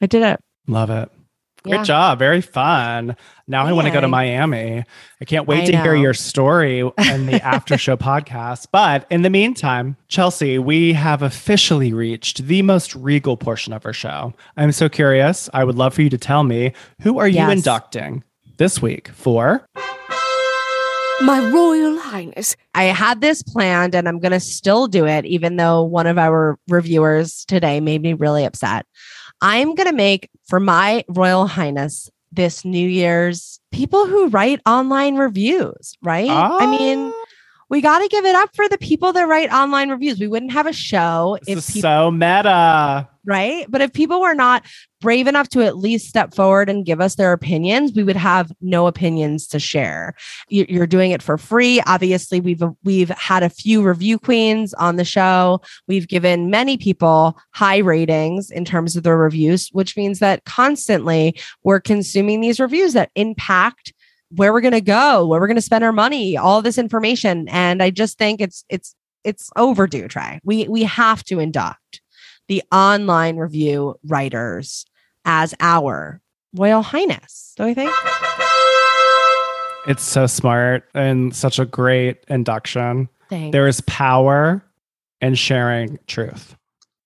I 0.00 0.06
did 0.06 0.22
it. 0.22 0.40
Love 0.66 0.88
it. 0.90 1.10
Great 1.62 1.74
Yeah. 1.74 1.82
job. 1.82 2.18
Very 2.18 2.40
fun. 2.40 3.14
Now 3.46 3.66
I 3.66 3.72
want 3.72 3.86
to 3.86 3.92
go 3.92 4.00
to 4.00 4.08
Miami. 4.08 4.82
I 5.20 5.24
can't 5.26 5.46
wait 5.46 5.64
I 5.64 5.72
to 5.72 5.82
hear 5.82 5.94
your 5.94 6.14
story 6.14 6.78
in 6.80 7.26
the 7.26 7.38
after 7.44 7.76
show 7.76 7.96
podcast. 7.98 8.68
But 8.72 9.06
in 9.10 9.20
the 9.20 9.28
meantime, 9.28 9.96
Chelsea, 10.08 10.58
we 10.58 10.94
have 10.94 11.20
officially 11.20 11.92
reached 11.92 12.46
the 12.46 12.62
most 12.62 12.94
regal 12.96 13.36
portion 13.36 13.74
of 13.74 13.84
our 13.84 13.92
show. 13.92 14.32
I'm 14.56 14.72
so 14.72 14.88
curious. 14.88 15.50
I 15.52 15.64
would 15.64 15.76
love 15.76 15.92
for 15.92 16.00
you 16.00 16.08
to 16.08 16.16
tell 16.18 16.44
me 16.44 16.72
who 17.02 17.18
are 17.18 17.28
you 17.28 17.34
Yes. 17.36 17.52
inducting 17.58 18.24
this 18.60 18.82
week 18.82 19.08
for? 19.08 19.66
My 21.22 21.50
Royal 21.50 21.98
Highness. 21.98 22.56
I 22.74 22.84
had 22.84 23.22
this 23.22 23.42
planned 23.42 23.94
and 23.94 24.06
I'm 24.06 24.18
going 24.20 24.32
to 24.32 24.40
still 24.40 24.86
do 24.86 25.06
it, 25.06 25.24
even 25.24 25.56
though 25.56 25.82
one 25.82 26.06
of 26.06 26.18
our 26.18 26.58
reviewers 26.68 27.46
today 27.46 27.80
made 27.80 28.02
me 28.02 28.12
really 28.12 28.44
upset. 28.44 28.84
I'm 29.40 29.74
going 29.74 29.88
to 29.88 29.94
make 29.94 30.28
for 30.46 30.60
my 30.60 31.04
Royal 31.08 31.46
Highness 31.46 32.10
this 32.32 32.62
New 32.64 32.86
Year's 32.86 33.60
people 33.72 34.06
who 34.06 34.28
write 34.28 34.60
online 34.66 35.16
reviews, 35.16 35.94
right? 36.02 36.28
I 36.30 36.66
mean, 36.66 37.12
Ah, 37.14 37.24
we 37.70 37.80
got 37.80 38.00
to 38.00 38.08
give 38.08 38.26
it 38.26 38.34
up 38.34 38.54
for 38.54 38.68
the 38.68 38.78
people 38.78 39.14
that 39.14 39.22
write 39.26 39.50
online 39.50 39.88
reviews. 39.88 40.20
We 40.20 40.28
wouldn't 40.28 40.52
have 40.52 40.66
a 40.66 40.72
show 40.72 41.38
this 41.46 41.66
if 41.66 41.74
people, 41.74 41.88
so 41.88 42.10
meta. 42.10 43.08
Right? 43.24 43.66
But 43.68 43.80
if 43.80 43.92
people 43.92 44.20
were 44.20 44.34
not 44.34 44.64
brave 45.00 45.26
enough 45.26 45.48
to 45.50 45.62
at 45.62 45.78
least 45.78 46.08
step 46.08 46.34
forward 46.34 46.68
and 46.68 46.84
give 46.84 47.00
us 47.00 47.14
their 47.14 47.32
opinions, 47.32 47.92
we 47.94 48.04
would 48.04 48.16
have 48.16 48.52
no 48.60 48.86
opinions 48.86 49.46
to 49.48 49.58
share. 49.58 50.14
You- 50.48 50.66
You're 50.68 50.86
doing 50.86 51.10
it 51.10 51.22
for 51.22 51.38
free. 51.38 51.80
Obviously, 51.86 52.40
we've 52.40 52.62
we've 52.84 53.08
had 53.10 53.42
a 53.42 53.50
few 53.50 53.82
review 53.82 54.18
queens 54.18 54.74
on 54.74 54.96
the 54.96 55.04
show. 55.04 55.60
We've 55.88 56.08
given 56.08 56.50
many 56.50 56.76
people 56.76 57.38
high 57.52 57.78
ratings 57.78 58.50
in 58.50 58.64
terms 58.64 58.96
of 58.96 59.02
their 59.02 59.16
reviews, 59.16 59.68
which 59.72 59.96
means 59.96 60.18
that 60.18 60.44
constantly 60.44 61.38
we're 61.64 61.80
consuming 61.80 62.40
these 62.40 62.60
reviews 62.60 62.92
that 62.92 63.10
impact 63.14 63.92
where 64.36 64.52
we're 64.52 64.60
going 64.60 64.72
to 64.72 64.80
go, 64.80 65.26
where 65.26 65.40
we're 65.40 65.46
going 65.48 65.56
to 65.56 65.60
spend 65.62 65.82
our 65.82 65.92
money, 65.92 66.36
all 66.36 66.62
this 66.62 66.78
information. 66.78 67.48
And 67.48 67.82
I 67.82 67.90
just 67.90 68.16
think 68.18 68.40
it's 68.40 68.64
it's 68.68 68.94
it's 69.24 69.50
overdue. 69.56 70.08
Try 70.08 70.40
we 70.44 70.68
we 70.68 70.84
have 70.84 71.24
to 71.24 71.40
induct 71.40 71.99
the 72.50 72.62
online 72.72 73.36
review 73.36 73.94
writers 74.08 74.84
as 75.24 75.54
our 75.60 76.20
Royal 76.52 76.82
Highness. 76.82 77.52
Don't 77.56 77.68
you 77.68 77.74
think? 77.76 77.92
It's 79.86 80.02
so 80.02 80.26
smart 80.26 80.88
and 80.92 81.34
such 81.34 81.58
a 81.60 81.64
great 81.64 82.18
induction. 82.28 83.08
Thanks. 83.28 83.52
There 83.52 83.66
is 83.68 83.80
power 83.82 84.62
in 85.20 85.34
sharing 85.36 85.98
truth. 86.08 86.56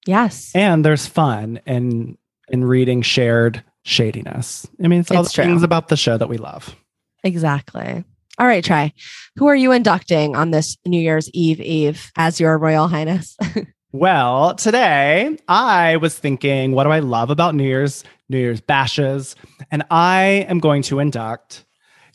yes. 0.06 0.50
and 0.54 0.82
there's 0.84 1.06
fun 1.06 1.60
in 1.66 2.16
in 2.48 2.64
reading 2.64 3.02
shared 3.02 3.62
shadiness. 3.84 4.66
I 4.82 4.88
mean, 4.88 5.00
it's 5.00 5.10
all 5.10 5.20
It's 5.22 5.30
the 5.32 5.42
true. 5.42 5.44
things 5.44 5.62
about 5.62 5.88
the 5.88 5.96
show 5.96 6.16
that 6.18 6.28
we 6.28 6.36
love. 6.38 6.74
Exactly. 7.22 8.02
All 8.38 8.46
right, 8.46 8.64
Trey. 8.64 8.92
Who 9.36 9.46
are 9.46 9.54
you 9.56 9.72
inducting 9.72 10.34
on 10.36 10.50
this 10.50 10.76
New 10.86 11.00
Year's 11.00 11.30
Eve 11.34 11.60
Eve 11.60 12.10
as 12.16 12.40
your 12.40 12.56
Royal 12.58 12.88
Highness? 12.88 13.36
Well, 13.94 14.56
today 14.56 15.38
I 15.46 15.98
was 15.98 16.18
thinking, 16.18 16.72
what 16.72 16.82
do 16.82 16.90
I 16.90 16.98
love 16.98 17.30
about 17.30 17.54
New 17.54 17.62
Year's 17.62 18.02
New 18.28 18.38
Year's 18.38 18.60
bashes? 18.60 19.36
And 19.70 19.84
I 19.88 20.44
am 20.48 20.58
going 20.58 20.82
to 20.82 20.98
induct 20.98 21.64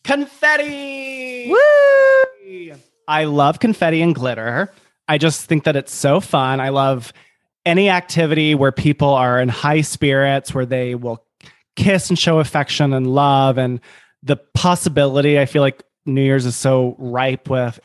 confetti. 0.04 1.50
Woo! 1.50 2.76
I 3.08 3.24
love 3.24 3.62
confetti 3.62 4.02
and 4.02 4.14
glitter. 4.14 4.74
I 5.08 5.18
just 5.18 5.46
think 5.46 5.64
that 5.64 5.78
it's 5.78 5.94
so 5.94 6.20
fun. 6.20 6.60
I 6.60 6.68
love 6.68 7.14
any 7.66 7.90
activity 7.90 8.56
where 8.56 8.74
people 8.74 9.14
are 9.14 9.40
in 9.40 9.48
high 9.48 9.80
spirits, 9.80 10.54
where 10.54 10.66
they 10.66 10.96
will 10.96 11.26
kiss 11.78 12.10
and 12.10 12.20
show 12.20 12.40
affection 12.40 12.92
and 12.92 13.08
love. 13.08 13.58
And 13.58 13.80
the 14.22 14.36
possibility, 14.36 15.40
I 15.40 15.46
feel 15.46 15.62
like 15.62 15.82
New 16.06 16.24
Year's 16.24 16.46
is 16.46 16.58
so 16.58 16.98
ripe 17.00 17.50
with, 17.50 17.80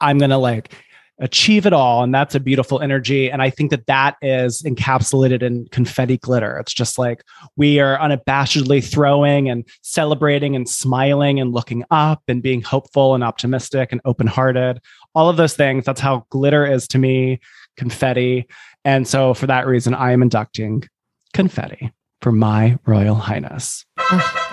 I'm 0.00 0.18
going 0.18 0.30
to 0.30 0.38
like 0.38 0.74
achieve 1.22 1.64
it 1.66 1.72
all. 1.72 2.02
And 2.02 2.14
that's 2.14 2.34
a 2.34 2.40
beautiful 2.40 2.80
energy. 2.80 3.30
And 3.30 3.40
I 3.40 3.48
think 3.48 3.70
that 3.70 3.86
that 3.86 4.16
is 4.20 4.62
encapsulated 4.62 5.42
in 5.42 5.66
confetti 5.70 6.18
glitter. 6.18 6.58
It's 6.58 6.74
just 6.74 6.98
like 6.98 7.22
we 7.56 7.80
are 7.80 7.96
unabashedly 7.98 8.84
throwing 8.84 9.48
and 9.48 9.66
celebrating 9.82 10.54
and 10.56 10.68
smiling 10.68 11.40
and 11.40 11.52
looking 11.52 11.84
up 11.90 12.22
and 12.28 12.42
being 12.42 12.60
hopeful 12.60 13.14
and 13.14 13.24
optimistic 13.24 13.92
and 13.92 14.00
open 14.04 14.26
hearted. 14.26 14.80
All 15.14 15.30
of 15.30 15.36
those 15.36 15.54
things. 15.54 15.84
That's 15.84 16.00
how 16.00 16.26
glitter 16.30 16.66
is 16.66 16.88
to 16.88 16.98
me, 16.98 17.40
confetti. 17.76 18.48
And 18.84 19.06
so 19.06 19.32
for 19.32 19.46
that 19.46 19.66
reason, 19.66 19.94
I 19.94 20.12
am 20.12 20.22
inducting 20.22 20.82
confetti 21.32 21.92
for 22.20 22.32
my 22.32 22.78
Royal 22.84 23.14
Highness. 23.16 23.86
Oh. 24.14 24.51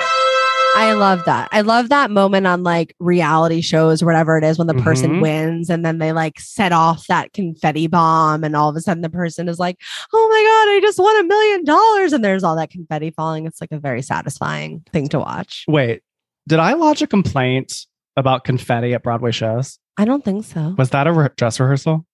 I 0.76 0.94
love 0.94 1.24
that. 1.26 1.50
I 1.52 1.62
love 1.62 1.90
that 1.90 2.10
moment 2.12 2.48
on 2.48 2.64
like 2.64 2.96
reality 3.00 3.62
shows 3.62 4.02
or 4.02 4.06
whatever 4.06 4.38
it 4.38 4.44
is 4.44 4.58
when 4.58 4.68
the 4.68 4.74
person 4.76 5.16
Mhm. 5.16 5.22
wins 5.22 5.70
and 5.70 5.84
then 5.84 5.98
they 5.98 6.12
like 6.14 6.40
set 6.40 6.72
off 6.72 7.06
that 7.08 7.34
confetti 7.34 7.88
bomb 7.88 8.44
and 8.44 8.56
all 8.56 8.70
of 8.70 8.76
a 8.76 8.82
sudden 8.82 9.02
the 9.02 9.10
person 9.10 9.50
is 9.50 9.60
like, 9.60 9.78
"Oh 10.14 10.30
my 10.30 10.44
god, 10.44 10.78
I 10.78 10.80
just 10.82 11.00
won 11.00 11.20
a 11.20 11.24
million 11.24 11.64
dollars!" 11.66 12.14
and 12.14 12.24
there's 12.24 12.44
all 12.44 12.56
that 12.56 12.70
confetti 12.70 13.12
falling. 13.12 13.46
It's 13.46 13.60
like 13.60 13.72
a 13.72 13.80
very 13.80 14.02
satisfying 14.02 14.84
thing 14.94 15.08
to 15.10 15.20
watch. 15.20 15.66
Wait, 15.68 16.02
did 16.48 16.60
I 16.60 16.74
lodge 16.74 17.02
a 17.02 17.08
complaint 17.08 17.86
about 18.16 18.44
confetti 18.44 18.94
at 18.94 19.04
Broadway 19.04 19.32
shows? 19.32 19.80
I 19.98 20.06
don't 20.06 20.24
think 20.24 20.46
so. 20.46 20.76
Was 20.78 20.92
that 20.92 21.08
a 21.08 21.12
re- 21.14 21.30
dress 21.36 21.60
rehearsal? 21.60 22.06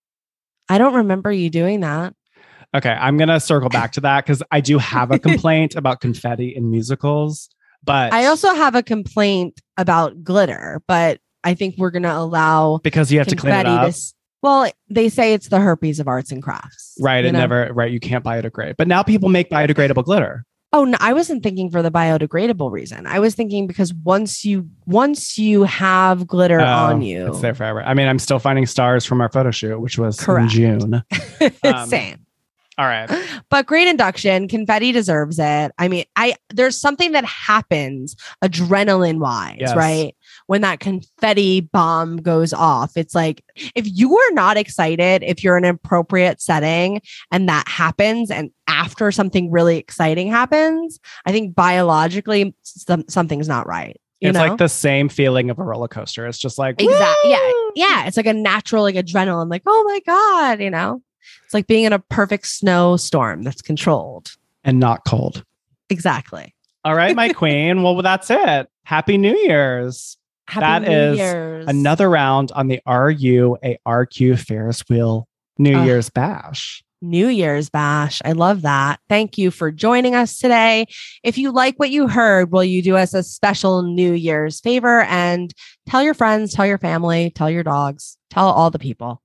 I 0.68 0.78
don't 0.78 0.94
remember 0.94 1.30
you 1.30 1.50
doing 1.50 1.80
that. 1.80 2.14
Okay, 2.74 2.90
I'm 2.90 3.16
going 3.16 3.28
to 3.28 3.38
circle 3.38 3.68
back 3.68 3.92
to 3.92 4.00
that 4.00 4.24
because 4.26 4.42
I 4.50 4.60
do 4.60 4.78
have 4.78 5.10
a 5.12 5.18
complaint 5.20 5.76
about 5.76 6.00
confetti 6.00 6.48
in 6.54 6.70
musicals. 6.70 7.48
But 7.86 8.12
I 8.12 8.26
also 8.26 8.54
have 8.54 8.74
a 8.74 8.82
complaint 8.82 9.60
about 9.78 10.22
glitter, 10.22 10.82
but 10.86 11.20
I 11.44 11.54
think 11.54 11.76
we're 11.78 11.90
going 11.90 12.02
to 12.02 12.16
allow 12.16 12.80
because 12.82 13.10
you 13.10 13.18
have 13.18 13.28
to 13.28 13.36
clean 13.36 13.54
it 13.54 13.66
up. 13.66 13.90
to 13.90 14.12
well, 14.42 14.70
they 14.88 15.08
say 15.08 15.32
it's 15.32 15.48
the 15.48 15.58
herpes 15.58 15.98
of 15.98 16.08
arts 16.08 16.30
and 16.30 16.42
crafts. 16.42 16.96
Right. 17.00 17.24
It 17.24 17.32
know? 17.32 17.40
never, 17.40 17.72
right. 17.72 17.90
You 17.90 18.00
can't 18.00 18.24
biodegrade. 18.24 18.76
But 18.76 18.86
now 18.86 19.02
people 19.02 19.28
make 19.28 19.50
biodegradable 19.50 20.04
glitter. 20.04 20.44
Oh, 20.72 20.84
no, 20.84 20.98
I 21.00 21.14
wasn't 21.14 21.42
thinking 21.42 21.70
for 21.70 21.80
the 21.80 21.90
biodegradable 21.90 22.70
reason. 22.70 23.06
I 23.06 23.18
was 23.18 23.34
thinking 23.34 23.66
because 23.66 23.94
once 23.94 24.44
you 24.44 24.68
once 24.84 25.38
you 25.38 25.62
have 25.62 26.26
glitter 26.26 26.60
on 26.60 26.96
Oh, 26.96 27.04
you, 27.04 27.28
It's 27.28 27.40
there 27.40 27.54
forever. 27.54 27.82
I 27.82 27.94
mean, 27.94 28.08
I'm 28.08 28.18
still 28.18 28.38
finding 28.38 28.66
stars 28.66 29.04
from 29.04 29.20
our 29.20 29.30
photo 29.30 29.50
shoot, 29.50 29.80
which 29.80 29.96
was 29.96 30.20
Correct. 30.20 30.54
in 30.54 30.80
June. 30.80 31.02
Um, 31.62 31.88
same. 31.88 32.25
All 32.78 32.84
right. 32.86 33.08
But 33.48 33.64
great 33.66 33.88
induction. 33.88 34.48
Confetti 34.48 34.92
deserves 34.92 35.38
it. 35.38 35.72
I 35.78 35.88
mean, 35.88 36.04
I 36.14 36.34
there's 36.50 36.78
something 36.78 37.12
that 37.12 37.24
happens 37.24 38.16
adrenaline 38.44 39.18
wise, 39.18 39.56
Yes. 39.60 39.74
right? 39.74 40.14
When 40.46 40.60
that 40.60 40.80
confetti 40.80 41.60
bomb 41.62 42.18
goes 42.18 42.52
off. 42.52 42.96
It's 42.96 43.14
like 43.14 43.42
if 43.74 43.86
you 43.90 44.16
are 44.18 44.30
not 44.32 44.56
excited, 44.58 45.22
if 45.22 45.42
you're 45.42 45.56
in 45.56 45.64
an 45.64 45.74
appropriate 45.76 46.42
setting 46.42 47.00
and 47.32 47.48
that 47.48 47.66
happens, 47.66 48.30
and 48.30 48.50
after 48.68 49.10
something 49.10 49.50
really 49.50 49.78
exciting 49.78 50.28
happens, 50.30 51.00
I 51.24 51.32
think 51.32 51.54
biologically 51.54 52.54
some, 52.62 53.04
something's 53.08 53.48
not 53.48 53.66
right. 53.66 53.98
You 54.20 54.30
it's 54.30 54.38
know? 54.38 54.48
like 54.48 54.58
the 54.58 54.68
same 54.68 55.08
feeling 55.08 55.50
of 55.50 55.58
a 55.58 55.62
roller 55.62 55.88
coaster. 55.88 56.26
It's 56.26 56.38
just 56.38 56.58
like 56.58 56.80
Exactly. 56.80 57.30
Yeah. 57.30 57.52
Yeah. 57.74 58.06
It's 58.06 58.16
like 58.16 58.26
a 58.26 58.32
natural, 58.34 58.82
like 58.82 58.94
adrenaline, 58.96 59.50
like, 59.50 59.62
oh 59.66 59.84
my 59.86 60.00
God, 60.06 60.60
you 60.60 60.70
know? 60.70 61.02
It's 61.44 61.54
like 61.54 61.66
being 61.66 61.84
in 61.84 61.92
a 61.92 61.98
perfect 61.98 62.46
snowstorm 62.46 63.42
that's 63.42 63.62
controlled. 63.62 64.32
and 64.64 64.80
not 64.80 65.04
cold. 65.06 65.44
Exactly. 65.90 66.54
All 66.84 66.94
right, 66.94 67.14
my 67.14 67.28
queen. 67.32 67.82
Well, 67.82 68.00
that's 68.02 68.30
it. 68.30 68.68
Happy 68.84 69.16
New 69.18 69.36
Year's. 69.36 70.16
Happy 70.48 70.60
That 70.60 70.82
New 70.82 70.96
is 71.12 71.18
Year's. 71.18 71.66
Another 71.68 72.08
round 72.08 72.52
on 72.52 72.68
the 72.68 72.80
RU 72.86 73.56
a 73.62 73.76
Ferris 74.36 74.82
wheel 74.88 75.26
New 75.58 75.76
Ugh. 75.76 75.86
Year's 75.86 76.10
bash. 76.10 76.82
New 77.02 77.28
Year's 77.28 77.68
bash. 77.68 78.22
I 78.24 78.32
love 78.32 78.62
that. 78.62 79.00
Thank 79.08 79.36
you 79.38 79.50
for 79.50 79.70
joining 79.70 80.14
us 80.14 80.38
today. 80.38 80.86
If 81.22 81.36
you 81.36 81.52
like 81.52 81.76
what 81.78 81.90
you 81.90 82.08
heard, 82.08 82.50
will 82.52 82.64
you 82.64 82.82
do 82.82 82.96
us 82.96 83.12
a 83.14 83.22
special 83.22 83.82
New 83.82 84.12
Year's 84.12 84.60
favor 84.60 85.02
and 85.02 85.52
tell 85.86 86.02
your 86.02 86.14
friends, 86.14 86.54
tell 86.54 86.66
your 86.66 86.78
family, 86.78 87.30
tell 87.30 87.50
your 87.50 87.62
dogs, 87.62 88.16
tell 88.30 88.48
all 88.48 88.70
the 88.70 88.78
people. 88.78 89.20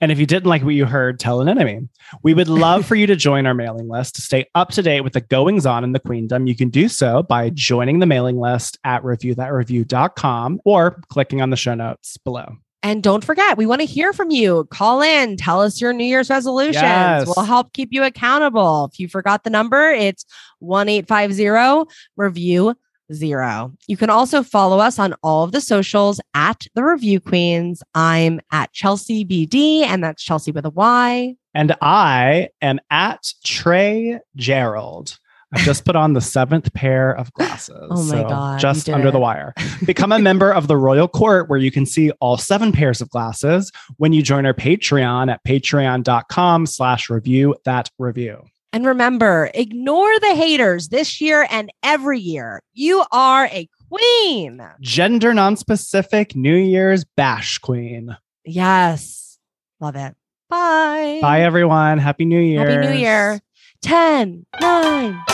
And 0.00 0.10
if 0.10 0.18
you 0.18 0.26
didn't 0.26 0.48
like 0.48 0.62
what 0.62 0.74
you 0.74 0.86
heard, 0.86 1.20
tell 1.20 1.40
an 1.40 1.48
enemy. 1.48 1.88
We 2.22 2.34
would 2.34 2.48
love 2.48 2.84
for 2.84 2.94
you 2.94 3.06
to 3.06 3.16
join 3.16 3.46
our 3.46 3.54
mailing 3.54 3.88
list 3.88 4.16
to 4.16 4.22
stay 4.22 4.46
up 4.54 4.70
to 4.70 4.82
date 4.82 5.02
with 5.02 5.12
the 5.12 5.20
goings 5.20 5.66
on 5.66 5.84
in 5.84 5.92
the 5.92 6.00
queendom. 6.00 6.46
You 6.46 6.56
can 6.56 6.68
do 6.68 6.88
so 6.88 7.22
by 7.22 7.50
joining 7.50 8.00
the 8.00 8.06
mailing 8.06 8.38
list 8.38 8.78
at 8.84 9.02
reviewthatreview.com 9.02 10.60
or 10.64 11.00
clicking 11.08 11.40
on 11.40 11.50
the 11.50 11.56
show 11.56 11.74
notes 11.74 12.16
below. 12.18 12.56
And 12.84 13.00
don't 13.00 13.24
forget, 13.24 13.56
we 13.56 13.64
want 13.64 13.80
to 13.80 13.86
hear 13.86 14.12
from 14.12 14.32
you. 14.32 14.66
Call 14.70 15.02
in, 15.02 15.36
tell 15.36 15.60
us 15.60 15.80
your 15.80 15.92
New 15.92 16.04
Year's 16.04 16.28
resolutions. 16.28 16.82
Yes. 16.82 17.28
We'll 17.28 17.46
help 17.46 17.72
keep 17.72 17.92
you 17.92 18.02
accountable. 18.02 18.90
If 18.92 18.98
you 18.98 19.06
forgot 19.06 19.44
the 19.44 19.50
number, 19.50 19.90
it's 19.90 20.26
1 20.58 20.88
850 20.88 21.88
review 22.16 22.74
zero. 23.12 23.72
You 23.88 23.96
can 23.96 24.10
also 24.10 24.42
follow 24.42 24.78
us 24.78 24.98
on 24.98 25.14
all 25.22 25.44
of 25.44 25.52
the 25.52 25.60
socials 25.60 26.20
at 26.34 26.66
the 26.74 26.84
Review 26.84 27.20
Queens. 27.20 27.82
I'm 27.94 28.40
at 28.50 28.72
Chelsea 28.72 29.24
BD, 29.24 29.82
and 29.82 30.02
that's 30.02 30.22
Chelsea 30.22 30.52
with 30.52 30.66
a 30.66 30.70
Y. 30.70 31.36
And 31.54 31.76
I 31.82 32.48
am 32.60 32.80
at 32.90 33.32
Trey 33.44 34.20
Gerald. 34.36 35.18
I've 35.54 35.64
just 35.64 35.84
put 35.84 35.96
on 35.96 36.14
the 36.14 36.20
seventh 36.22 36.72
pair 36.72 37.12
of 37.14 37.30
glasses. 37.34 37.76
Oh 37.90 38.02
my 38.04 38.22
so 38.22 38.28
God, 38.28 38.58
Just 38.58 38.88
under 38.88 39.08
it. 39.08 39.10
the 39.12 39.18
wire. 39.18 39.52
Become 39.84 40.12
a 40.12 40.18
member 40.18 40.50
of 40.50 40.66
the 40.66 40.78
Royal 40.78 41.08
Court 41.08 41.50
where 41.50 41.58
you 41.58 41.70
can 41.70 41.84
see 41.84 42.10
all 42.20 42.38
seven 42.38 42.72
pairs 42.72 43.02
of 43.02 43.10
glasses 43.10 43.70
when 43.98 44.14
you 44.14 44.22
join 44.22 44.46
our 44.46 44.54
Patreon 44.54 45.30
at 45.30 45.44
patreon.com 45.44 46.64
slash 46.64 47.10
review 47.10 47.54
that 47.66 47.90
review. 47.98 48.42
And 48.72 48.86
remember, 48.86 49.50
ignore 49.54 50.18
the 50.20 50.34
haters 50.34 50.88
this 50.88 51.20
year 51.20 51.46
and 51.50 51.70
every 51.82 52.18
year. 52.18 52.62
You 52.72 53.04
are 53.12 53.46
a 53.46 53.68
queen. 53.90 54.62
Gender 54.80 55.34
non-specific 55.34 56.34
New 56.34 56.56
Year's 56.56 57.04
bash 57.04 57.58
queen. 57.58 58.16
Yes. 58.44 59.38
Love 59.80 59.96
it. 59.96 60.14
Bye. 60.48 61.18
Bye 61.20 61.42
everyone. 61.42 61.98
Happy 61.98 62.24
New 62.24 62.40
Year. 62.40 62.66
Happy 62.66 62.86
New 62.86 62.94
Year. 62.94 63.40
10, 63.82 64.46
9. 64.60 65.24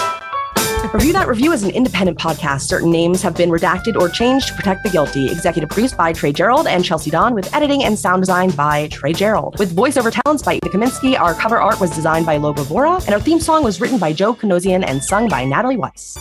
Review 0.87 1.13
That 1.13 1.29
Review 1.29 1.53
is 1.53 1.63
an 1.63 1.71
independent 1.71 2.19
podcast. 2.19 2.63
Certain 2.63 2.91
names 2.91 3.21
have 3.23 3.35
been 3.37 3.51
redacted 3.51 3.97
or 4.01 4.09
changed 4.09 4.49
to 4.49 4.55
protect 4.55 4.85
the 4.85 4.91
guilty. 4.91 5.31
Executive 5.31 5.69
produced 5.69 5.97
by 5.97 6.13
Trey 6.13 6.33
Gerald 6.33 6.67
and 6.67 6.85
Chelsea 6.85 7.11
Dawn, 7.11 7.35
with 7.35 7.55
editing 7.55 7.85
and 7.85 7.99
sound 7.99 8.23
design 8.23 8.51
by 8.51 8.89
Trey 8.89 9.13
Gerald. 9.13 9.59
With 9.59 9.75
voiceover 9.77 10.11
talents 10.11 10.43
by 10.43 10.55
Ida 10.55 10.69
Kaminsky, 10.69 11.19
our 11.19 11.35
cover 11.35 11.61
art 11.61 11.81
was 11.81 11.91
designed 11.91 12.27
by 12.27 12.37
Logo 12.37 12.65
Vora, 12.65 13.05
and 13.07 13.15
our 13.15 13.21
theme 13.21 13.41
song 13.41 13.65
was 13.65 13.81
written 13.81 13.99
by 13.99 14.13
Joe 14.13 14.35
Kinosian 14.35 14.85
and 14.87 15.03
sung 15.03 15.29
by 15.29 15.45
Natalie 15.45 15.77
Weiss. 15.77 16.17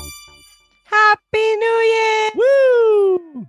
Happy 0.83 1.55
New 1.55 1.65
Year. 1.65 2.31
Woo! 2.35 3.47